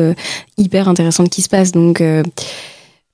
hyper 0.59 0.89
intéressantes 0.89 1.31
qui 1.31 1.43
se 1.43 1.49
passent. 1.49 1.73
Donc 1.73 2.03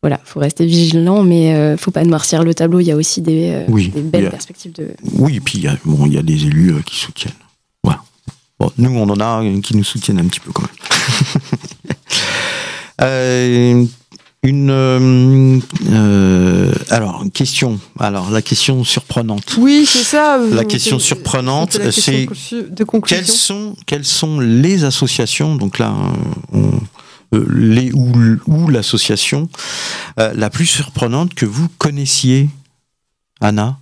voilà, 0.02 0.20
faut 0.24 0.40
rester 0.40 0.64
vigilant, 0.66 1.22
mais 1.22 1.54
euh, 1.54 1.76
faut 1.76 1.90
pas 1.90 2.04
noircir 2.04 2.44
le 2.44 2.54
tableau. 2.54 2.80
Il 2.80 2.86
y 2.86 2.92
a 2.92 2.96
aussi 2.96 3.22
des, 3.22 3.50
euh, 3.50 3.64
Oui, 3.68 3.88
des 3.88 4.02
belles 4.02 4.22
il 4.24 4.26
a- 4.26 4.30
perspectives 4.30 4.72
de. 4.72 4.88
Oui, 5.18 5.36
et 5.36 5.40
puis 5.40 5.58
il 5.58 5.64
y 5.64 5.68
a, 5.68 5.76
bon, 5.84 6.06
il 6.06 6.12
y 6.14 6.18
a 6.18 6.22
des 6.22 6.44
élus 6.46 6.72
euh, 6.74 6.80
qui 6.84 6.96
soutiennent. 6.96 7.32
Voilà. 7.82 8.00
Bon, 8.58 8.72
nous, 8.78 8.90
on 8.96 9.08
en 9.10 9.20
a 9.20 9.60
qui 9.60 9.76
nous 9.76 9.84
soutiennent 9.84 10.18
un 10.18 10.26
petit 10.26 10.40
peu 10.40 10.52
quand 10.52 10.62
même. 10.62 10.70
Euh, 13.02 13.84
une 14.42 14.70
euh, 14.70 15.60
euh, 15.90 16.72
alors 16.88 17.22
une 17.24 17.30
question. 17.30 17.78
Alors 17.98 18.30
la 18.30 18.40
question 18.40 18.84
surprenante. 18.84 19.56
Oui, 19.58 19.84
c'est 19.86 20.02
ça. 20.02 20.38
La 20.38 20.64
question 20.64 20.98
surprenante, 20.98 21.78
c'est. 21.90 22.26
Quelles 23.06 23.26
sont 23.26 23.76
quelles 23.84 24.06
sont 24.06 24.40
les 24.40 24.84
associations 24.84 25.56
donc 25.56 25.78
là 25.78 25.94
on- 26.52 26.80
les 27.32 27.92
ou, 27.92 28.12
ou 28.46 28.68
l'association 28.68 29.50
la 30.16 30.48
plus 30.48 30.64
surprenante 30.66 31.34
que 31.34 31.44
vous 31.44 31.68
connaissiez, 31.76 32.48
Anna? 33.42 33.78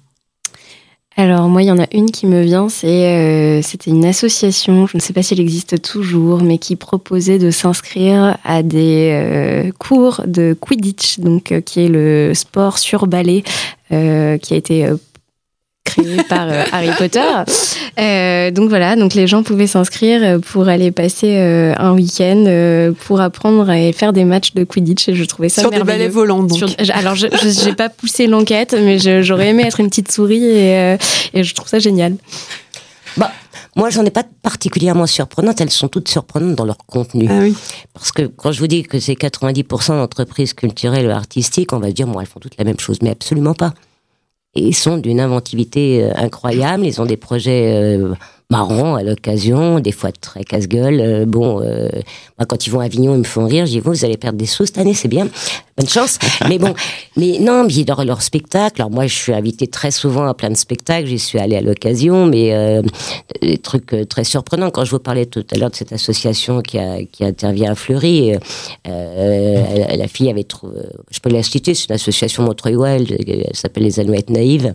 Alors 1.17 1.49
moi, 1.49 1.63
il 1.63 1.67
y 1.67 1.71
en 1.71 1.79
a 1.79 1.87
une 1.93 2.11
qui 2.11 2.27
me 2.27 2.43
vient, 2.43 2.69
c'est 2.69 3.07
euh, 3.07 3.63
c'était 3.63 3.93
une 3.93 4.05
association, 4.05 4.89
je 4.89 4.97
ne 4.97 5.01
sais 5.01 5.13
pas 5.13 5.23
si 5.23 5.35
elle 5.35 5.41
existe 5.41 5.81
toujours, 5.81 6.43
mais 6.43 6.59
qui 6.59 6.75
proposait 6.75 7.39
de 7.39 7.53
s'inscrire 7.53 8.37
à 8.43 8.65
des 8.65 9.11
euh, 9.13 9.71
cours 9.79 10.23
de 10.27 10.57
Quidditch, 10.61 11.21
donc 11.21 11.53
euh, 11.53 11.61
qui 11.61 11.85
est 11.85 11.89
le 11.89 12.35
sport 12.35 12.79
sur 12.79 13.07
balai 13.07 13.45
qui 13.91 13.95
a 14.55 14.57
été 14.57 14.89
créé 15.85 16.17
par 16.25 16.49
euh, 16.51 16.65
Harry 16.73 16.91
Potter. 16.99 17.21
Euh, 17.99 18.51
donc 18.51 18.69
voilà, 18.71 18.97
donc 18.97 19.15
les 19.15 19.27
gens 19.27 19.43
pouvaient 19.43 19.67
s'inscrire 19.67 20.21
euh, 20.23 20.39
pour 20.39 20.69
aller 20.69 20.91
passer 20.91 21.37
euh, 21.37 21.75
un 21.79 21.93
week-end 21.93 22.45
euh, 22.47 22.93
pour 23.07 23.21
apprendre 23.21 23.71
et 23.71 23.93
faire 23.93 24.13
des 24.13 24.25
matchs 24.25 24.55
de 24.55 24.65
Quidditch 24.65 25.09
et 25.09 25.15
je 25.15 25.25
trouvais 25.25 25.49
ça 25.49 25.61
Sur 25.63 25.71
des 25.71 25.83
balais 25.85 26.09
volants, 26.09 26.43
donc. 26.43 26.57
Sur- 26.59 26.69
alors, 26.95 27.15
je 27.15 27.27
n'ai 27.67 27.75
pas 27.75 27.89
poussé 27.91 28.27
l'enquête, 28.27 28.75
mais 28.79 28.99
j'aurais 29.23 29.49
aimé 29.49 29.65
être 29.65 29.81
une 29.81 29.89
petite 29.89 30.11
souris 30.11 30.43
et, 30.45 30.77
euh, 30.77 30.97
et 31.35 31.45
je 31.45 31.55
trouve 31.55 31.69
ça 31.69 31.79
génial. 31.79 32.17
Bah, 33.17 33.31
moi, 33.77 33.91
j'en 33.91 34.05
ai 34.05 34.11
pas 34.11 34.25
particulièrement 34.43 35.07
surprenantes. 35.07 35.61
Elles 35.61 35.71
sont 35.71 35.89
toutes 35.89 36.09
surprenantes 36.09 36.55
dans 36.57 36.65
leur 36.65 36.79
contenu. 36.79 37.27
Ah 37.29 37.39
oui. 37.41 37.55
Parce 37.93 38.11
que 38.13 38.23
quand 38.23 38.51
je 38.53 38.59
vous 38.61 38.67
dis 38.67 38.83
que 38.85 38.99
c'est 39.01 39.15
90% 39.15 39.89
d'entreprises 39.89 40.55
culturelles 40.55 41.07
ou 41.07 41.11
artistiques, 41.11 41.73
on 41.73 41.79
va 41.79 41.89
se 41.89 41.93
dire, 41.93 42.07
bon, 42.07 42.21
elles 42.21 42.27
font 42.27 42.41
toutes 42.41 42.57
la 42.59 42.65
même 42.65 42.79
chose, 42.81 42.99
mais 43.03 43.11
absolument 43.11 43.55
pas. 43.55 43.75
Et 44.57 44.63
ils 44.63 44.75
sont 44.75 44.99
d'une 44.99 45.21
inventivité 45.21 46.05
euh, 46.05 46.13
incroyable. 46.17 46.87
Ils 46.87 47.01
ont 47.01 47.07
des 47.07 47.17
projets 47.17 47.73
euh, 47.75 48.15
marrants 48.51 48.95
à 48.95 49.03
l'occasion, 49.03 49.81
des 49.81 49.93
fois 49.93 50.13
très 50.13 50.45
casse-gueule. 50.45 51.01
Euh, 51.01 51.25
bon, 51.27 51.61
moi, 52.39 52.47
quand 52.47 52.67
ils 52.67 52.71
vont 52.71 52.81
à 52.81 52.85
Avignon, 52.85 53.15
ils 53.15 53.19
me 53.19 53.25
font 53.25 53.47
rire. 53.47 53.65
Dis, 53.65 53.81
vous, 53.81 53.93
vous 53.93 54.05
allez 54.05 54.17
perdre 54.17 54.39
des 54.39 54.47
sous 54.47 54.67
cette 54.67 54.79
année, 54.79 54.95
c'est 54.95 55.09
bien. 55.09 55.29
Bonne 55.77 55.89
chance. 55.89 56.19
mais 56.49 56.59
bon, 56.59 56.73
mais 57.17 57.39
non, 57.41 57.65
mais 57.65 57.85
leur, 57.87 58.05
leur 58.05 58.23
spectacle. 58.23 58.81
Alors 58.81 58.93
moi, 58.93 59.09
je 59.09 59.15
suis 59.15 59.33
invitée 59.33 59.67
très 59.67 59.91
souvent 59.91 60.27
à 60.27 60.35
plein 60.35 60.51
de 60.51 60.57
spectacles. 60.57 61.09
J'y 61.09 61.19
suis 61.19 61.39
allée 61.41 61.57
à 61.57 61.61
l'occasion, 61.61 62.27
mais 62.27 62.55
euh, 62.55 62.81
des 63.43 63.59
trucs 63.59 63.93
euh, 63.93 64.05
très 64.05 64.23
surprenants. 64.23 64.71
Quand 64.71 64.85
je 64.85 64.93
vous 64.93 65.01
parlais 65.01 65.27
tout 65.27 65.45
à 65.53 65.59
l'heure 65.59 65.71
de 65.71 65.75
cette 65.75 65.93
association 65.93 66.61
qui, 66.61 66.79
a, 66.79 67.03
qui 67.11 67.25
intervient 67.25 67.73
à 67.73 67.75
Fleury, 67.75 68.35
euh, 68.35 68.39
euh, 68.87 69.65
elle- 69.89 69.99
la 69.99 70.07
fille 70.09 70.31
avait 70.31 70.45
trouvé, 70.45 70.81
je 71.11 71.19
peux 71.19 71.31
la 71.31 71.43
citer, 71.43 71.75
c'est 71.75 71.89
une 71.89 71.95
association 71.97 72.45
Montreuil 72.45 72.75
euh, 72.77 72.97
elle 73.19 73.57
s'appelle 73.57 73.83
les 73.85 73.99
Alouettes 73.99 74.31
Naïves. 74.31 74.73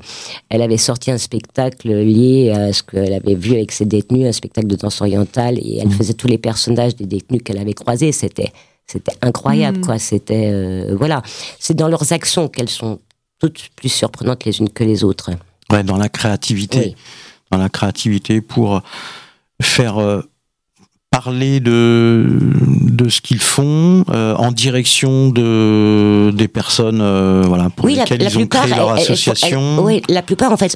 Elle 0.50 0.62
avait 0.62 0.78
sorti 0.78 1.12
un 1.12 1.18
spectacle 1.18 1.90
lié 1.94 2.52
à 2.52 2.74
ce 2.74 2.84
qu'elle 2.84 3.14
avait 3.14 3.36
vu 3.36 3.54
avec 3.54 3.72
ses 3.72 3.86
détenus, 3.86 4.28
un 4.28 4.32
spectacle 4.34 4.68
de 4.68 4.76
danse 4.76 5.00
orientale, 5.02 5.60
et 5.60 5.80
elle 5.82 5.92
faisait 5.92 6.14
tous 6.14 6.28
les 6.28 6.38
personnages 6.38 6.96
des 6.96 7.06
détenus 7.06 7.42
qu'elle 7.44 7.58
avait 7.60 7.74
croisés. 7.74 8.12
C'était 8.12 8.52
c'était 8.92 9.14
incroyable, 9.22 9.80
Mm. 9.80 9.86
quoi. 9.86 10.00
C'était 10.00 10.50
euh, 10.52 10.96
voilà, 10.98 11.22
c'est 11.60 11.76
dans 11.76 11.88
leurs 11.88 12.12
actions 12.14 12.48
qu'elles 12.48 12.70
sont 12.70 13.00
toutes 13.40 13.70
plus 13.76 13.90
surprenantes 13.90 14.44
les 14.46 14.60
unes 14.60 14.70
que 14.70 14.84
les 14.84 15.04
autres. 15.04 15.30
Ouais, 15.72 15.84
dans 15.84 15.98
la 15.98 16.10
créativité. 16.10 16.80
Oui. 16.80 16.96
Dans 17.52 17.58
la 17.58 17.70
créativité 17.70 18.42
pour 18.42 18.82
faire 19.62 19.98
euh, 20.00 20.22
parler 21.12 21.60
de, 21.60 22.28
de 22.82 23.10
ce 23.10 23.22
qu'ils 23.22 23.40
font 23.40 24.04
euh, 24.10 24.36
en 24.36 24.52
direction 24.52 25.30
de, 25.30 26.32
des 26.34 26.48
personnes 26.48 27.00
euh, 27.02 27.44
voilà, 27.48 27.70
pour 27.70 27.86
oui, 27.86 27.96
la, 27.96 28.04
lesquelles 28.04 28.22
la 28.22 28.30
ils 28.30 28.38
ont 28.38 28.42
plupart, 28.42 28.64
créé 28.66 28.76
leur 28.76 28.92
association. 28.92 29.78
elles- 29.80 29.84
oui, 29.84 30.02
la 30.10 30.22
plupart 30.22 30.52
en 30.52 30.58
fait. 30.58 30.76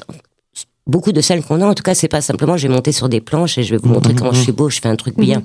Beaucoup 0.86 1.12
de 1.12 1.22
celles 1.22 1.42
qu'on 1.42 1.62
a, 1.62 1.66
en 1.66 1.72
tout 1.72 1.82
cas, 1.82 1.94
c'est 1.94 2.08
pas 2.08 2.20
simplement 2.20 2.58
je 2.58 2.68
vais 2.68 2.74
monter 2.74 2.92
sur 2.92 3.08
des 3.08 3.22
planches 3.22 3.56
et 3.56 3.62
je 3.62 3.70
vais 3.74 3.80
vous 3.82 3.88
montrer 3.88 4.12
Mhm, 4.12 4.18
comment 4.18 4.30
mhm. 4.32 4.36
je 4.36 4.42
suis 4.42 4.52
beau, 4.52 4.68
je 4.68 4.80
fais 4.82 4.88
un 4.88 4.96
truc 4.96 5.16
bien. 5.18 5.42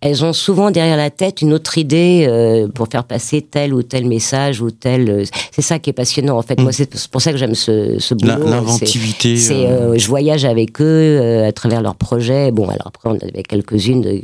Elles 0.00 0.24
ont 0.24 0.32
souvent 0.32 0.72
derrière 0.72 0.96
la 0.96 1.10
tête 1.10 1.40
une 1.40 1.52
autre 1.52 1.78
idée 1.78 2.26
euh, 2.28 2.66
pour 2.66 2.88
faire 2.90 3.04
passer 3.04 3.42
tel 3.42 3.74
ou 3.74 3.84
tel 3.84 4.06
message 4.06 4.60
ou 4.60 4.72
tel. 4.72 5.08
euh, 5.08 5.24
c'est 5.52 5.62
ça 5.62 5.78
qui 5.78 5.90
est 5.90 5.92
passionnant 5.92 6.36
en 6.36 6.42
fait. 6.42 6.58
Moi, 6.60 6.72
c'est 6.72 6.90
pour 7.10 7.22
ça 7.22 7.30
que 7.30 7.38
j'aime 7.38 7.54
ce, 7.54 7.96
ce 8.00 8.12
boulot. 8.14 8.44
L'inventivité. 8.44 9.36
c'est, 9.36 9.66
euh, 9.66 9.92
euh, 9.92 9.98
je 9.98 10.08
voyage 10.08 10.44
avec 10.44 10.80
eux 10.80 10.84
euh, 10.84 11.46
à 11.46 11.52
travers 11.52 11.80
leurs 11.80 11.94
projets. 11.94 12.50
Bon, 12.50 12.64
alors 12.68 12.88
après, 12.88 13.08
on 13.08 13.14
avait 13.14 13.44
quelques-unes 13.44 14.00
de- 14.00 14.22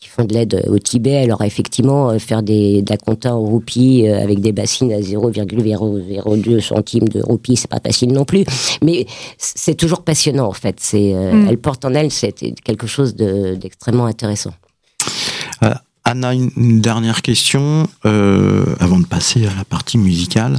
qui 0.00 0.08
font 0.08 0.24
de 0.24 0.32
l'aide 0.34 0.64
au 0.68 0.78
Tibet. 0.78 1.16
Alors 1.18 1.42
effectivement, 1.42 2.10
euh, 2.10 2.18
faire 2.18 2.42
des 2.42 2.82
d'acompta 2.82 3.34
en 3.34 3.40
roupies 3.40 4.06
euh, 4.08 4.22
avec 4.22 4.40
des 4.40 4.52
bassines 4.52 4.92
à 4.92 5.00
0,002 5.02 6.60
centimes 6.60 7.08
de 7.08 7.22
roupies, 7.22 7.56
c'est 7.56 7.70
pas 7.70 7.80
facile 7.84 8.12
non 8.12 8.24
plus. 8.24 8.44
Mais 8.82 9.06
c'est 9.38 9.74
toujours 9.74 10.02
passionnant 10.02 10.46
en 10.48 10.52
fait. 10.52 10.76
C'est, 10.80 11.14
euh, 11.14 11.32
Mm. 11.32 11.46
elle 11.50 11.58
porte 11.58 11.84
en 11.84 11.94
elle, 11.94 12.10
c'est 12.10 12.32
quelque 12.64 12.86
chose 12.86 13.14
de- 13.14 13.54
d'extrêmement 13.54 14.06
intéressant. 14.06 14.52
Anna, 16.04 16.32
une, 16.32 16.80
dernière 16.80 17.20
question 17.22 17.86
euh, 18.06 18.64
avant 18.80 18.98
de 18.98 19.04
passer 19.04 19.46
à 19.46 19.54
la 19.54 19.64
partie 19.64 19.98
musicale. 19.98 20.56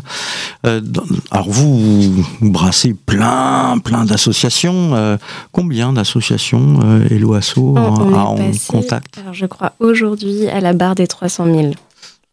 Euh, 0.65 0.79
dans- 0.79 1.03
alors 1.31 1.49
vous, 1.49 2.13
vous, 2.13 2.25
brassez 2.51 2.93
plein, 2.93 3.79
plein 3.83 4.05
d'associations. 4.05 4.95
Euh, 4.95 5.17
combien 5.51 5.91
d'associations 5.93 6.79
euh, 6.83 7.07
Hello 7.09 7.33
Asso 7.33 7.57
On, 7.57 8.13
a 8.13 8.19
en 8.19 8.35
passé, 8.35 8.59
contact 8.67 9.17
alors 9.17 9.33
je 9.33 9.45
crois 9.47 9.73
aujourd'hui 9.79 10.47
à 10.49 10.59
la 10.61 10.73
barre 10.73 10.93
des 10.95 11.07
300 11.07 11.45
000. 11.45 11.57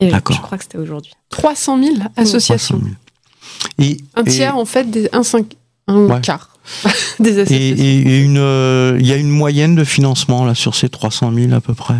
Et 0.00 0.06
je- 0.08 0.10
D'accord. 0.10 0.36
je 0.36 0.42
crois 0.42 0.58
que 0.58 0.64
c'était 0.64 0.78
aujourd'hui. 0.78 1.12
300 1.30 1.82
000 1.82 1.94
associations. 2.16 2.78
300 2.78 2.90
000. 3.78 3.90
Et, 3.90 3.96
Un 4.14 4.24
et- 4.24 4.30
tiers, 4.30 4.56
en 4.58 4.66
fait, 4.66 4.90
des, 4.90 5.08
un, 5.14 5.22
cinq, 5.22 5.54
un 5.88 6.04
Ouais. 6.06 6.20
quart 6.20 6.50
des 7.20 7.38
Et, 7.38 7.40
associations. 7.40 7.84
et- 7.84 8.24
et 8.24 8.34
euh, 8.36 8.96
il 9.00 9.06
y 9.06 9.12
a 9.12 9.16
une 9.16 9.30
moyenne 9.30 9.74
de 9.74 9.84
financement 9.84 10.44
là 10.44 10.54
sur 10.54 10.74
ces 10.74 10.90
300 10.90 11.32
000 11.32 11.52
à 11.54 11.60
peu 11.62 11.72
près? 11.72 11.94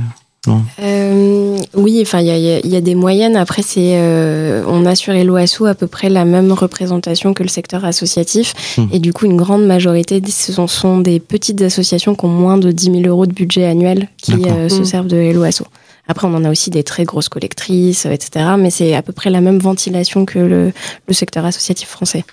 Euh, 0.80 1.56
oui, 1.74 1.98
enfin, 2.02 2.20
il 2.20 2.26
y 2.26 2.30
a, 2.30 2.38
y 2.38 2.50
a- 2.54 2.60
il 2.60 2.70
y 2.70 2.76
a 2.76 2.80
des 2.80 2.94
moyennes. 2.94 3.36
Après, 3.36 3.62
c'est, 3.62 3.94
euh, 3.98 4.62
on 4.68 4.86
a 4.86 4.94
sur 4.94 5.12
les 5.12 5.24
LOASO 5.24 5.66
à 5.66 5.74
peu 5.74 5.86
près 5.86 6.08
la 6.08 6.24
même 6.24 6.52
représentation 6.52 7.34
que 7.34 7.42
le 7.42 7.48
secteur 7.48 7.84
associatif. 7.84 8.54
Hmm. 8.78 8.86
Et 8.92 8.98
du 8.98 9.12
coup, 9.12 9.26
une 9.26 9.36
grande 9.36 9.66
majorité, 9.66 10.22
ce 10.28 10.52
sont, 10.52 10.66
sont 10.66 10.98
des 10.98 11.20
petites 11.20 11.60
associations 11.62 12.14
qui 12.14 12.24
ont 12.24 12.28
moins 12.28 12.58
de 12.58 12.70
10 12.72 12.84
000 12.92 12.96
euros 13.06 13.26
de 13.26 13.32
budget 13.32 13.64
annuel 13.64 14.08
qui 14.18 14.32
euh, 14.46 14.68
se 14.68 14.80
Hmm. 14.80 14.84
servent 14.84 15.06
de 15.08 15.16
LOASO. 15.32 15.64
Après, 16.08 16.26
on 16.28 16.34
en 16.34 16.44
a 16.44 16.50
aussi 16.50 16.70
des 16.70 16.84
très 16.84 17.04
grosses 17.04 17.28
collectrices, 17.28 18.06
etc. 18.06 18.46
Mais 18.58 18.70
c'est 18.70 18.94
à 18.94 19.02
peu 19.02 19.12
près 19.12 19.28
la 19.30 19.40
même 19.40 19.58
ventilation 19.58 20.24
que 20.24 20.38
le, 20.38 20.72
le 21.08 21.14
secteur 21.14 21.44
associatif 21.44 21.88
français. 21.88 22.24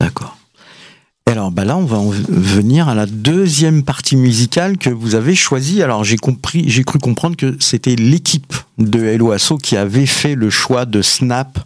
D'accord. 0.00 0.36
Alors 1.26 1.52
bah 1.52 1.64
là, 1.64 1.76
on 1.76 1.84
va 1.84 1.98
en 1.98 2.10
venir 2.10 2.88
à 2.88 2.94
la 2.94 3.06
deuxième 3.06 3.84
partie 3.84 4.16
musicale 4.16 4.78
que 4.78 4.90
vous 4.90 5.14
avez 5.14 5.36
choisie. 5.36 5.80
Alors 5.82 6.02
j'ai 6.02 6.16
compris, 6.16 6.68
j'ai 6.68 6.82
cru 6.82 6.98
comprendre 6.98 7.36
que 7.36 7.56
c'était 7.60 7.94
l'équipe 7.94 8.52
de 8.78 9.04
Hello 9.04 9.30
Asso 9.30 9.56
qui 9.62 9.76
avait 9.76 10.06
fait 10.06 10.34
le 10.34 10.50
choix 10.50 10.86
de 10.86 11.02
Snap 11.02 11.60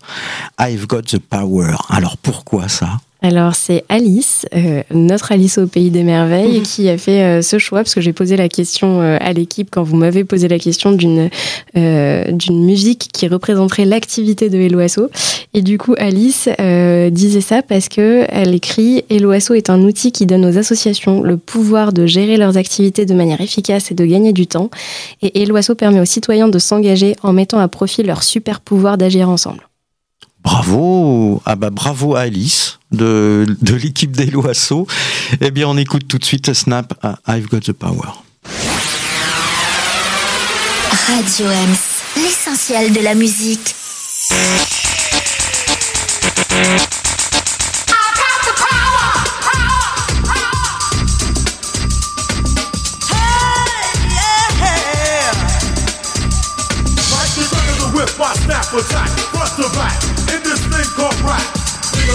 I've 0.61 0.87
Got 0.87 1.03
the 1.03 1.19
Power. 1.19 1.77
Alors 1.89 2.19
pourquoi 2.19 2.69
ça? 2.69 3.01
Alors 3.25 3.55
c'est 3.55 3.85
Alice, 3.89 4.45
euh, 4.55 4.83
notre 4.91 5.33
Alice 5.33 5.57
au 5.57 5.67
pays 5.67 5.91
des 5.91 6.03
merveilles, 6.03 6.61
qui 6.61 6.91
a 6.91 6.99
fait 6.99 7.23
euh, 7.23 7.41
ce 7.41 7.59
choix 7.59 7.79
parce 7.79 7.95
que 7.95 8.03
j'ai 8.03 8.13
posé 8.13 8.37
la 8.37 8.51
question 8.51 9.01
euh, 9.01 9.17
à 9.19 9.33
l'équipe 9.33 9.71
quand 9.71 9.83
vous 9.83 9.97
m'avez 9.97 10.25
posé 10.25 10.47
la 10.47 10.59
question 10.59 10.93
d'une 10.93 11.31
euh, 11.75 12.31
d'une 12.31 12.63
musique 12.67 13.09
qui 13.15 13.27
représenterait 13.27 13.87
l'activité 13.87 14.51
de 14.51 14.59
Eloasso. 14.59 15.09
Et 15.55 15.63
du 15.63 15.79
coup 15.79 15.95
Alice 15.97 16.51
euh, 16.61 17.09
disait 17.09 17.41
ça 17.41 17.63
parce 17.63 17.89
que 17.89 18.27
elle 18.29 18.55
écrit 18.55 19.07
Eloasso 19.09 19.55
est 19.55 19.71
un 19.71 19.81
outil 19.81 20.13
qui 20.13 20.27
donne 20.27 20.45
aux 20.45 20.59
associations 20.59 21.23
le 21.23 21.39
pouvoir 21.39 21.95
de 21.95 22.05
gérer 22.05 22.37
leurs 22.37 22.59
activités 22.59 23.07
de 23.07 23.15
manière 23.15 23.41
efficace 23.41 23.91
et 23.91 23.95
de 23.95 24.05
gagner 24.05 24.35
du 24.35 24.47
temps. 24.47 24.69
Et 25.23 25.41
Eloasso 25.41 25.75
permet 25.75 26.01
aux 26.01 26.05
citoyens 26.05 26.49
de 26.49 26.59
s'engager 26.59 27.17
en 27.23 27.33
mettant 27.33 27.59
à 27.59 27.69
profit 27.69 28.03
leur 28.03 28.23
super 28.23 28.61
pouvoir 28.61 28.99
d'agir 28.99 29.31
ensemble. 29.31 29.67
Bravo 30.45 31.43
Ah 31.47 31.57
bah 31.57 31.71
bravo 31.71 32.15
à 32.15 32.21
Alice 32.21 32.79
de, 32.93 33.47
de 33.63 33.75
l'équipe 33.75 34.13
d'Hello 34.13 34.47
Asso. 34.47 34.87
Eh 35.41 35.51
bien 35.51 35.67
on 35.67 35.77
écoute 35.77 36.07
tout 36.07 36.19
de 36.19 36.25
suite 36.25 36.53
Snap 36.53 36.93
I've 37.27 37.49
Got 37.49 37.61
the 37.61 37.73
Power. 37.73 38.13
Radio 41.09 41.47
Ems, 41.47 42.23
l'essentiel 42.23 42.93
de 42.93 43.01
la 43.01 43.15
musique. 43.15 43.75
Snap 58.45 58.75
attack, 58.75 59.34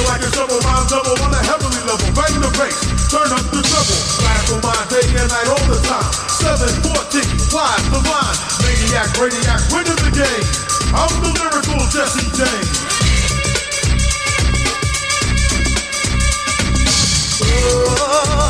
like 0.09 0.25
a 0.25 0.31
double 0.33 0.57
rhyme 0.65 0.87
double 0.89 1.13
on 1.21 1.29
a 1.37 1.41
heavenly 1.45 1.81
level. 1.85 2.09
Bang 2.17 2.33
the 2.41 2.49
bass, 2.57 2.81
turn 3.13 3.29
up 3.29 3.45
the 3.53 3.61
treble. 3.61 3.99
Radical 4.25 4.57
mind 4.65 4.89
day 4.89 5.05
and 5.05 5.29
night 5.29 5.47
all 5.53 5.65
the 5.69 5.77
time. 5.85 6.09
714, 6.41 7.53
wide 7.53 7.85
the 7.93 8.01
line. 8.09 8.37
Maniac, 8.65 9.09
radiac, 9.21 9.61
winning 9.69 10.01
the 10.01 10.09
game. 10.09 10.45
I'm 10.97 11.13
the 11.21 11.29
lyrical 11.37 11.85
Jesse 11.93 12.25
James. 12.33 12.89
Quality, 17.39 18.48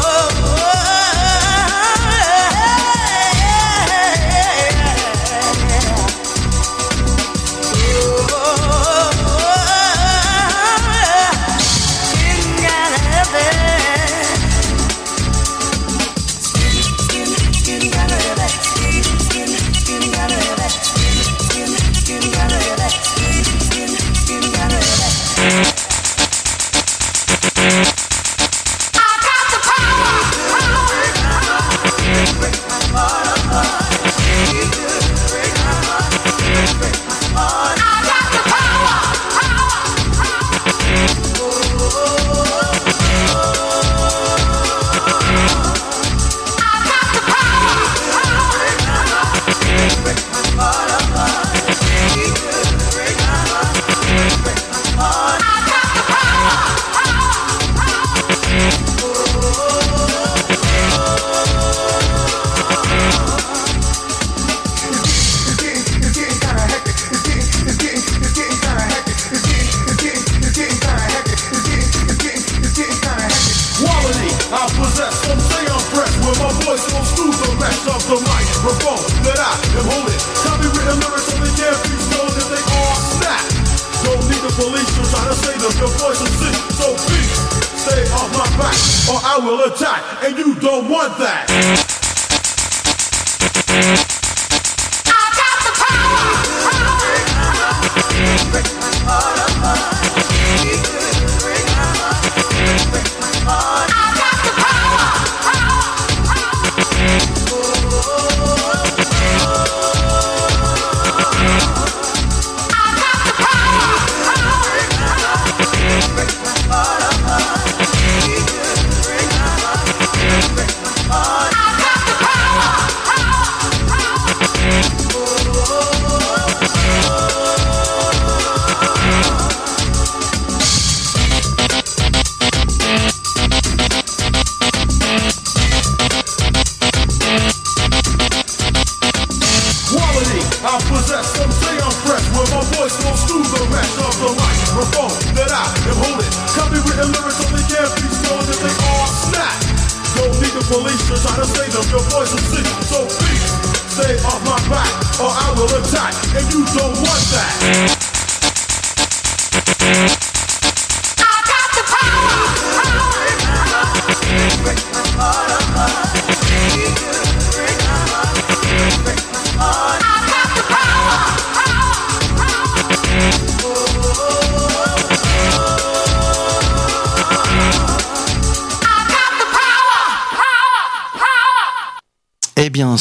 say 85.99 86.07
voice 86.07 86.77
so 86.77 86.95
please 86.95 87.59
Stay 87.79 88.03
off 88.11 88.31
my 88.33 88.45
back 88.57 88.75
or 89.09 89.19
I 89.23 89.39
will 89.43 89.71
attack 89.71 90.23
And 90.23 90.37
you 90.37 90.55
don't 90.55 90.89
want 90.89 91.17
that 91.19 91.88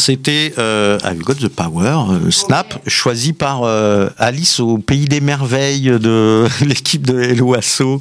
c'était 0.08 0.54
euh, 0.56 0.98
I've 1.04 1.18
Got 1.18 1.34
the 1.34 1.48
Power, 1.48 2.06
euh, 2.08 2.30
Snap, 2.30 2.80
choisi 2.86 3.34
par 3.34 3.64
euh, 3.64 4.08
Alice 4.16 4.58
au 4.58 4.78
Pays 4.78 5.04
des 5.04 5.20
Merveilles 5.20 5.98
de 6.00 6.46
l'équipe 6.64 7.06
de 7.06 7.20
Hello 7.20 7.52
Asso, 7.52 8.00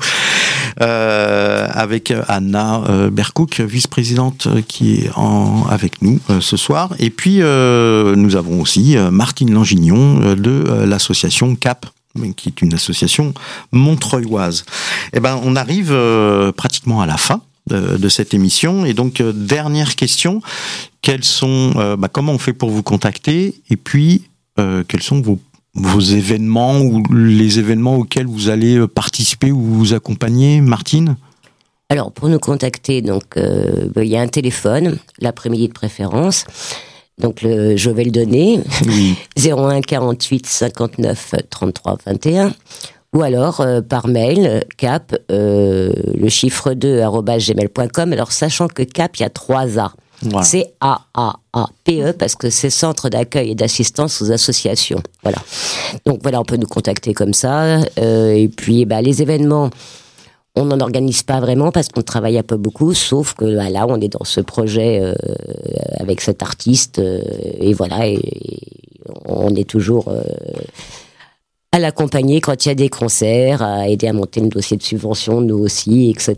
euh, 0.79 1.67
avec 1.69 2.13
Anna 2.29 3.09
Bercook, 3.11 3.59
vice-présidente, 3.59 4.47
qui 4.69 5.01
est 5.01 5.09
en, 5.17 5.65
avec 5.69 6.01
nous 6.01 6.21
ce 6.39 6.55
soir. 6.55 6.93
Et 6.97 7.09
puis, 7.09 7.39
nous 7.39 8.35
avons 8.37 8.61
aussi 8.61 8.95
Martine 9.11 9.53
Langignon 9.53 10.33
de 10.35 10.85
l'association 10.85 11.57
CAP 11.57 11.87
qui 12.35 12.49
est 12.49 12.61
une 12.63 12.73
association 12.73 13.33
montreuilloise. 13.71 14.65
Eh 15.13 15.19
ben, 15.19 15.39
on 15.43 15.55
arrive 15.55 15.95
pratiquement 16.55 17.01
à 17.01 17.05
la 17.05 17.17
fin 17.17 17.41
de, 17.67 17.97
de 17.97 18.09
cette 18.09 18.33
émission. 18.33 18.85
Et 18.85 18.93
donc, 18.93 19.21
euh, 19.21 19.31
dernière 19.33 19.95
question 19.95 20.41
quels 21.01 21.23
sont, 21.23 21.71
euh, 21.77 21.95
bah, 21.95 22.09
comment 22.11 22.33
on 22.33 22.37
fait 22.37 22.51
pour 22.51 22.69
vous 22.69 22.83
contacter 22.83 23.55
Et 23.69 23.77
puis, 23.77 24.23
euh, 24.59 24.83
quels 24.85 25.03
sont 25.03 25.21
vos, 25.21 25.39
vos 25.73 26.01
événements 26.01 26.81
ou 26.81 27.01
les 27.13 27.59
événements 27.59 27.95
auxquels 27.95 28.25
vous 28.25 28.49
allez 28.49 28.85
participer 28.87 29.53
ou 29.53 29.61
vous 29.61 29.93
accompagner, 29.93 30.59
Martine? 30.59 31.15
Alors, 31.89 32.11
pour 32.11 32.27
nous 32.27 32.39
contacter, 32.39 33.01
donc 33.01 33.37
euh, 33.37 33.87
ben, 33.95 34.01
il 34.01 34.09
y 34.09 34.17
a 34.17 34.21
un 34.21 34.27
téléphone, 34.27 34.97
l'après-midi 35.19 35.69
de 35.69 35.73
préférence. 35.73 36.43
Donc, 37.19 37.41
le, 37.41 37.77
je 37.77 37.89
vais 37.89 38.03
le 38.03 38.11
donner. 38.11 38.59
Oui. 38.85 39.15
01 39.37 39.79
48 39.81 40.45
59 40.45 41.35
33 41.49 41.97
21 42.05 42.53
ou 43.15 43.21
alors 43.21 43.61
euh, 43.61 43.81
par 43.81 44.07
mail 44.07 44.45
euh, 44.45 44.59
cap 44.77 45.15
euh, 45.31 45.91
le 46.13 46.29
chiffre 46.29 46.73
2 46.73 47.01
arobase 47.01 47.47
gmail.com 47.47 48.13
alors 48.13 48.31
sachant 48.31 48.67
que 48.67 48.83
cap 48.83 49.17
il 49.17 49.23
y 49.23 49.25
a 49.25 49.29
trois 49.29 49.79
A. 49.79 49.93
Voilà. 50.23 50.43
c'est 50.43 50.73
A 50.81 51.01
A 51.13 51.35
A 51.53 51.67
P 51.83 52.03
E 52.03 52.11
parce 52.11 52.35
que 52.35 52.49
c'est 52.49 52.71
centre 52.71 53.07
d'accueil 53.09 53.51
et 53.51 53.55
d'assistance 53.55 54.21
aux 54.21 54.31
associations. 54.31 55.01
Voilà. 55.21 55.37
Donc 56.05 56.19
voilà 56.23 56.41
on 56.41 56.43
peut 56.43 56.57
nous 56.57 56.67
contacter 56.67 57.13
comme 57.13 57.33
ça. 57.33 57.81
Euh, 57.99 58.31
et 58.31 58.47
puis 58.47 58.85
bah, 58.85 59.01
les 59.01 59.21
événements 59.21 59.69
on 60.57 60.65
n'en 60.65 60.79
organise 60.79 61.21
pas 61.21 61.39
vraiment 61.39 61.71
parce 61.71 61.89
qu'on 61.89 62.01
travaille 62.01 62.37
un 62.37 62.43
peu 62.43 62.57
beaucoup, 62.57 62.93
sauf 62.95 63.35
que 63.35 63.55
bah, 63.55 63.69
là, 63.69 63.85
on 63.87 64.01
est 64.01 64.07
dans 64.07 64.23
ce 64.23 64.41
projet 64.41 64.99
euh, 64.99 65.13
avec 65.99 66.19
cet 66.19 66.41
artiste, 66.41 66.97
euh, 66.97 67.21
et 67.59 67.73
voilà, 67.73 68.07
et, 68.07 68.15
et 68.15 68.59
on 69.25 69.53
est 69.55 69.69
toujours 69.69 70.11
à 71.71 71.79
l'accompagner 71.79 72.41
quand 72.41 72.65
il 72.65 72.69
y 72.69 72.71
a 72.71 72.75
des 72.75 72.89
concerts, 72.89 73.61
à 73.61 73.87
aider 73.87 74.07
à 74.07 74.13
monter 74.13 74.39
le 74.41 74.47
dossier 74.49 74.77
de 74.77 74.83
subvention, 74.83 75.41
nous 75.41 75.57
aussi, 75.57 76.09
etc. 76.09 76.35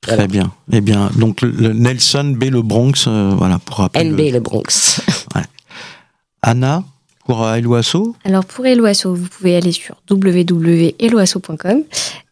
Très 0.00 0.14
Voilà. 0.14 0.26
bien. 0.28 0.52
Eh 0.72 0.80
bien, 0.80 1.10
donc 1.16 1.40
le, 1.42 1.50
le 1.50 1.72
Nelson 1.72 2.34
B. 2.36 2.44
Le 2.44 2.62
Bronx, 2.62 2.92
euh, 3.06 3.32
voilà, 3.36 3.58
pour 3.58 3.76
rappeler. 3.76 4.04
NB 4.04 4.32
le 4.32 4.40
Bronx. 4.40 5.00
Anna, 6.42 6.84
pour 7.26 7.44
euh, 7.44 7.56
Eloasso 7.56 8.14
Alors 8.24 8.44
pour 8.44 8.64
Eloasso, 8.64 9.12
vous 9.14 9.26
pouvez 9.26 9.56
aller 9.56 9.72
sur 9.72 9.96
www.eloasso.com. 10.08 11.82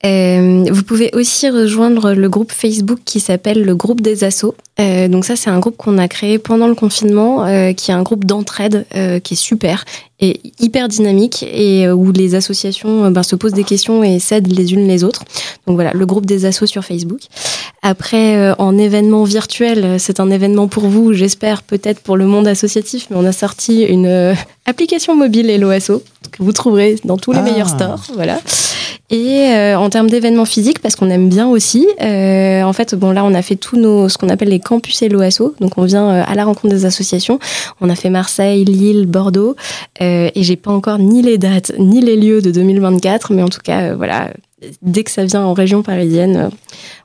Euh, 0.04 0.64
vous 0.70 0.82
pouvez 0.84 1.10
aussi 1.14 1.50
rejoindre 1.50 2.12
le 2.12 2.28
groupe 2.28 2.52
Facebook 2.52 3.00
qui 3.04 3.18
s'appelle 3.18 3.62
le 3.64 3.74
groupe 3.74 4.00
des 4.00 4.22
assos. 4.24 4.54
Euh, 4.78 5.08
donc 5.08 5.24
ça 5.24 5.34
c'est 5.36 5.50
un 5.50 5.58
groupe 5.58 5.76
qu'on 5.76 5.98
a 5.98 6.06
créé 6.06 6.38
pendant 6.38 6.68
le 6.68 6.74
confinement, 6.76 7.44
euh, 7.44 7.72
qui 7.72 7.90
est 7.90 7.94
un 7.94 8.02
groupe 8.04 8.24
d'entraide 8.24 8.86
euh, 8.94 9.18
qui 9.18 9.34
est 9.34 9.36
super 9.36 9.84
et 10.18 10.40
hyper 10.60 10.88
dynamique 10.88 11.42
et 11.42 11.86
euh, 11.86 11.94
où 11.94 12.10
les 12.10 12.34
associations 12.34 13.04
euh, 13.04 13.10
ben, 13.10 13.22
se 13.22 13.36
posent 13.36 13.52
des 13.52 13.64
questions 13.64 14.02
et 14.02 14.18
s'aident 14.18 14.50
les 14.56 14.72
unes 14.72 14.88
les 14.88 15.04
autres. 15.04 15.24
Donc 15.66 15.74
voilà, 15.76 15.92
le 15.92 16.06
groupe 16.06 16.24
des 16.24 16.46
assos 16.46 16.66
sur 16.66 16.84
Facebook. 16.84 17.20
Après, 17.82 18.36
euh, 18.36 18.54
en 18.58 18.78
événement 18.78 19.24
virtuel, 19.24 20.00
c'est 20.00 20.18
un 20.18 20.30
événement 20.30 20.68
pour 20.68 20.84
vous, 20.88 21.12
j'espère 21.12 21.62
peut-être 21.62 22.00
pour 22.00 22.16
le 22.16 22.26
monde 22.26 22.46
associatif, 22.48 23.08
mais 23.10 23.16
on 23.16 23.24
a 23.26 23.32
sorti 23.32 23.82
une 23.82 24.34
application 24.64 25.14
mobile 25.14 25.50
Hello 25.50 25.68
Asso 25.70 26.02
que 26.32 26.42
vous 26.42 26.52
trouverez 26.52 26.96
dans 27.04 27.18
tous 27.18 27.32
les 27.32 27.38
Ah. 27.38 27.42
meilleurs 27.42 27.68
stores, 27.68 28.04
voilà. 28.14 28.40
Et 29.10 29.50
euh, 29.50 29.78
en 29.78 29.88
termes 29.88 30.10
d'événements 30.10 30.44
physiques, 30.44 30.80
parce 30.80 30.96
qu'on 30.96 31.10
aime 31.10 31.28
bien 31.28 31.46
aussi, 31.46 31.86
euh, 32.02 32.62
en 32.62 32.72
fait, 32.72 32.94
bon 32.96 33.12
là, 33.12 33.24
on 33.24 33.34
a 33.34 33.42
fait 33.42 33.54
tous 33.54 33.76
nos 33.76 34.08
ce 34.08 34.18
qu'on 34.18 34.28
appelle 34.28 34.48
les 34.48 34.58
campus 34.58 35.00
Asso, 35.02 35.54
donc 35.60 35.78
on 35.78 35.84
vient 35.84 36.08
euh, 36.08 36.24
à 36.26 36.34
la 36.34 36.44
rencontre 36.44 36.74
des 36.74 36.84
associations. 36.86 37.38
On 37.80 37.88
a 37.88 37.94
fait 37.94 38.10
Marseille, 38.10 38.64
Lille, 38.64 39.06
Bordeaux, 39.06 39.54
euh, 40.02 40.30
et 40.34 40.42
j'ai 40.42 40.56
pas 40.56 40.72
encore 40.72 40.98
ni 40.98 41.22
les 41.22 41.38
dates 41.38 41.72
ni 41.78 42.00
les 42.00 42.16
lieux 42.16 42.42
de 42.42 42.50
2024, 42.50 43.32
mais 43.32 43.42
en 43.42 43.48
tout 43.48 43.60
cas, 43.62 43.80
euh, 43.82 43.96
voilà, 43.96 44.32
dès 44.82 45.04
que 45.04 45.10
ça 45.12 45.24
vient 45.24 45.42
en 45.42 45.52
région 45.52 45.84
parisienne, 45.84 46.50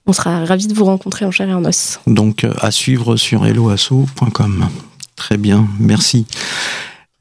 on 0.08 0.14
sera 0.14 0.44
ravis 0.44 0.68
de 0.68 0.74
vous 0.74 0.86
rencontrer 0.86 1.26
en 1.26 1.32
chair 1.32 1.50
et 1.50 1.54
en 1.54 1.64
os. 1.66 2.00
Donc 2.08 2.48
à 2.60 2.72
suivre 2.72 3.16
sur 3.16 3.46
helloasso.com. 3.46 4.68
Très 5.16 5.38
bien, 5.38 5.68
merci. 5.80 6.26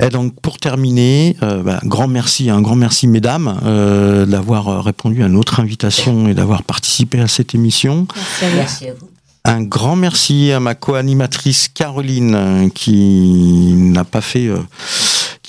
Et 0.00 0.08
donc 0.08 0.40
pour 0.40 0.58
terminer, 0.58 1.36
euh, 1.42 1.62
bah, 1.62 1.80
grand 1.84 2.08
merci, 2.08 2.48
un 2.50 2.62
grand 2.62 2.76
merci 2.76 3.06
mesdames 3.06 3.60
euh, 3.64 4.24
d'avoir 4.24 4.68
euh, 4.68 4.80
répondu 4.80 5.22
à 5.22 5.28
notre 5.28 5.60
invitation 5.60 6.28
et 6.28 6.34
d'avoir 6.34 6.62
participé 6.62 7.20
à 7.20 7.28
cette 7.28 7.54
émission. 7.54 8.06
Merci 8.14 8.44
à 8.44 8.48
vous. 8.48 8.56
Merci 8.56 8.88
à 8.88 8.94
vous. 8.94 9.08
Un 9.44 9.62
grand 9.62 9.96
merci 9.96 10.52
à 10.52 10.60
ma 10.60 10.74
co-animatrice 10.74 11.68
Caroline 11.68 12.70
qui 12.74 13.72
n'a 13.74 14.04
pas 14.04 14.20
fait, 14.20 14.46
euh, 14.46 14.58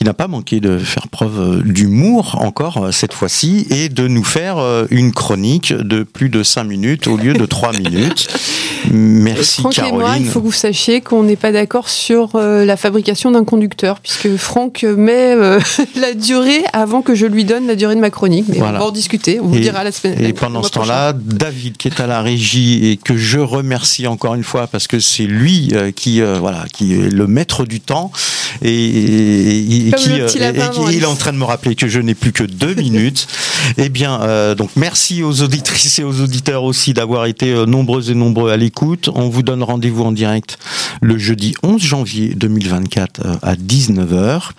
qui 0.01 0.05
n'a 0.05 0.15
pas 0.15 0.27
manqué 0.27 0.59
de 0.59 0.79
faire 0.79 1.07
preuve 1.09 1.39
euh, 1.39 1.61
d'humour 1.63 2.35
encore 2.41 2.77
euh, 2.85 2.91
cette 2.91 3.13
fois-ci 3.13 3.67
et 3.69 3.87
de 3.87 4.07
nous 4.07 4.23
faire 4.23 4.57
euh, 4.57 4.87
une 4.89 5.11
chronique 5.11 5.73
de 5.73 6.01
plus 6.01 6.29
de 6.29 6.41
5 6.41 6.63
minutes 6.63 7.05
au 7.05 7.17
lieu 7.17 7.33
de 7.33 7.45
3 7.45 7.73
minutes. 7.77 8.27
Merci 8.91 9.61
Franck 9.61 9.73
et 9.73 9.75
Caroline. 9.75 9.99
moi, 9.99 10.15
il 10.17 10.25
faut 10.25 10.39
que 10.39 10.45
vous 10.45 10.51
sachiez 10.51 11.01
qu'on 11.01 11.21
n'est 11.21 11.35
pas 11.35 11.51
d'accord 11.51 11.87
sur 11.87 12.31
euh, 12.35 12.65
la 12.65 12.77
fabrication 12.77 13.29
d'un 13.29 13.43
conducteur, 13.43 13.99
puisque 13.99 14.35
Franck 14.37 14.81
met 14.81 15.35
euh, 15.35 15.59
la 15.95 16.15
durée 16.15 16.63
avant 16.73 17.03
que 17.03 17.13
je 17.13 17.27
lui 17.27 17.45
donne 17.45 17.67
la 17.67 17.75
durée 17.75 17.93
de 17.93 17.99
ma 18.01 18.09
chronique. 18.09 18.45
Mais 18.47 18.57
Voilà. 18.57 18.77
on 18.79 18.81
va 18.81 18.87
en 18.87 18.91
discuter, 18.91 19.39
on 19.39 19.49
vous 19.49 19.57
Et- 19.57 19.59
dira 19.59 19.83
la 19.83 19.91
semaine 19.91 20.19
Et 20.25 20.33
pendant 20.33 20.63
ce 20.63 20.71
temps-là, 20.71 21.13
David 21.13 21.77
qui 21.77 21.89
est 21.89 21.99
à 21.99 22.07
la 22.07 22.23
régie 22.23 22.87
et 22.89 22.97
que 22.97 23.15
je 23.15 23.37
remercie 23.37 24.07
encore 24.07 24.33
une 24.33 24.43
fois 24.43 24.65
parce 24.65 24.87
que 24.87 24.99
c'est 24.99 25.27
lui 25.27 25.69
euh, 25.73 25.91
qui 25.91 26.21
voilà 26.21 26.65
qui 26.73 26.93
est 26.95 27.11
le 27.13 27.27
maître 27.27 27.65
du 27.65 27.81
temps 27.81 28.11
et, 28.63 28.71
et- 28.73 29.87
et 29.89 29.90
Qui, 29.91 30.21
euh, 30.21 30.27
et 30.89 30.95
il 30.95 31.03
est 31.03 31.05
en 31.05 31.15
train 31.15 31.33
de 31.33 31.37
me 31.37 31.43
rappeler 31.43 31.75
que 31.75 31.87
je 31.87 31.99
n'ai 31.99 32.15
plus 32.15 32.31
que 32.31 32.43
deux 32.43 32.73
minutes. 32.81 33.27
Eh 33.77 33.89
bien, 33.89 34.21
euh, 34.21 34.55
donc 34.55 34.71
merci 34.75 35.23
aux 35.23 35.41
auditrices 35.41 35.99
et 35.99 36.03
aux 36.03 36.21
auditeurs 36.21 36.63
aussi 36.63 36.93
d'avoir 36.93 37.25
été 37.25 37.51
euh, 37.51 37.65
nombreux 37.65 38.11
et 38.11 38.15
nombreux 38.15 38.51
à 38.51 38.57
l'écoute. 38.57 39.09
On 39.13 39.29
vous 39.29 39.43
donne 39.43 39.63
rendez-vous 39.63 40.03
en 40.03 40.11
direct 40.11 40.57
le 41.01 41.17
jeudi 41.17 41.53
11 41.63 41.81
janvier 41.81 42.33
2024 42.35 43.21
euh, 43.25 43.35
à 43.41 43.55
19h. 43.55 44.49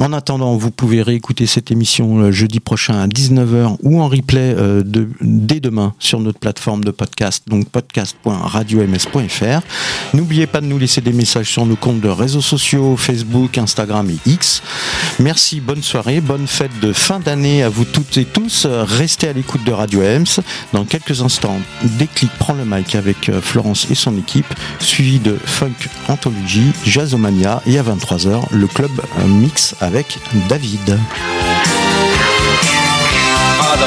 En 0.00 0.12
attendant, 0.12 0.56
vous 0.56 0.70
pouvez 0.70 1.02
réécouter 1.02 1.46
cette 1.46 1.70
émission 1.70 2.18
le 2.18 2.32
jeudi 2.32 2.60
prochain 2.60 3.00
à 3.00 3.06
19h 3.06 3.76
ou 3.82 4.00
en 4.00 4.08
replay 4.08 4.54
de, 4.54 5.08
dès 5.20 5.60
demain 5.60 5.92
sur 5.98 6.20
notre 6.20 6.38
plateforme 6.38 6.84
de 6.84 6.90
podcast, 6.90 7.44
donc 7.48 7.68
podcast.radioms.fr. 7.68 9.60
N'oubliez 10.14 10.46
pas 10.46 10.62
de 10.62 10.66
nous 10.66 10.78
laisser 10.78 11.02
des 11.02 11.12
messages 11.12 11.50
sur 11.50 11.66
nos 11.66 11.76
comptes 11.76 12.00
de 12.00 12.08
réseaux 12.08 12.40
sociaux, 12.40 12.96
Facebook, 12.96 13.58
Instagram 13.58 14.08
et 14.08 14.16
X. 14.30 14.62
Merci, 15.18 15.60
bonne 15.60 15.82
soirée, 15.82 16.20
bonne 16.20 16.46
fête 16.46 16.78
de 16.80 16.92
fin 16.92 17.20
d'année 17.20 17.62
à 17.62 17.68
vous 17.68 17.84
toutes 17.84 18.16
et 18.16 18.24
tous. 18.24 18.66
Restez 18.66 19.28
à 19.28 19.32
l'écoute 19.32 19.64
de 19.64 19.72
Radio 19.72 20.02
Ems. 20.02 20.42
Dans 20.72 20.84
quelques 20.84 21.20
instants, 21.22 21.60
Déclic 21.82 22.30
prend 22.38 22.54
le 22.54 22.64
mic 22.64 22.94
avec 22.94 23.28
euh, 23.28 23.40
Florence 23.40 23.86
et 23.90 23.94
son 23.94 24.16
équipe, 24.16 24.52
suivi 24.78 25.18
de 25.18 25.36
Funk 25.44 25.88
Anthology, 26.08 26.72
Jazzomania 26.84 27.62
et 27.66 27.78
à 27.78 27.82
23h, 27.82 28.42
le 28.50 28.66
club 28.66 28.90
euh, 29.18 29.26
mix 29.26 29.74
avec 29.80 30.18
David. 30.48 30.98
Father 33.58 33.86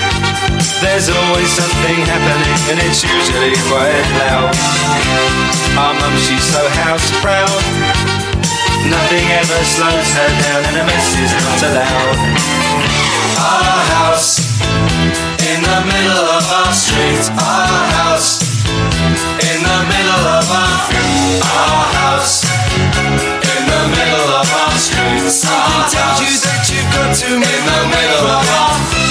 There's 0.81 1.13
always 1.13 1.49
something 1.53 2.01
happening 2.09 2.57
and 2.73 2.77
it's 2.81 3.05
usually 3.05 3.53
quite 3.69 4.01
loud. 4.17 4.49
Our 5.77 5.93
mum, 5.93 6.15
she's 6.17 6.41
so 6.41 6.57
house 6.81 7.05
proud. 7.21 7.61
Nothing 8.89 9.25
ever 9.29 9.61
slows 9.61 10.09
her 10.17 10.29
down 10.41 10.61
and 10.73 10.75
a 10.81 10.85
mess 10.89 11.13
is 11.21 11.33
not 11.37 11.61
allowed. 11.69 12.17
Our 13.37 13.77
house 13.93 14.41
in 15.53 15.61
the 15.61 15.79
middle 15.85 16.25
of 16.33 16.45
our 16.49 16.73
street. 16.73 17.29
Our 17.29 17.81
house 18.01 18.41
in 19.37 19.59
the 19.61 19.79
middle 19.85 20.25
of 20.33 20.49
our 20.49 20.81
our 21.45 21.85
house 21.93 22.41
in 23.21 23.61
the 23.69 23.83
middle 23.85 24.29
of 24.33 24.49
our 24.49 24.75
street. 24.81 25.29
Something 25.29 25.93
tells 25.93 26.17
you 26.25 26.33
that 26.41 26.65
you've 26.73 26.89
got 26.89 27.13
to 27.21 27.29
in 27.37 27.61
the 27.69 27.81
middle 27.85 28.25
of 28.33 29.10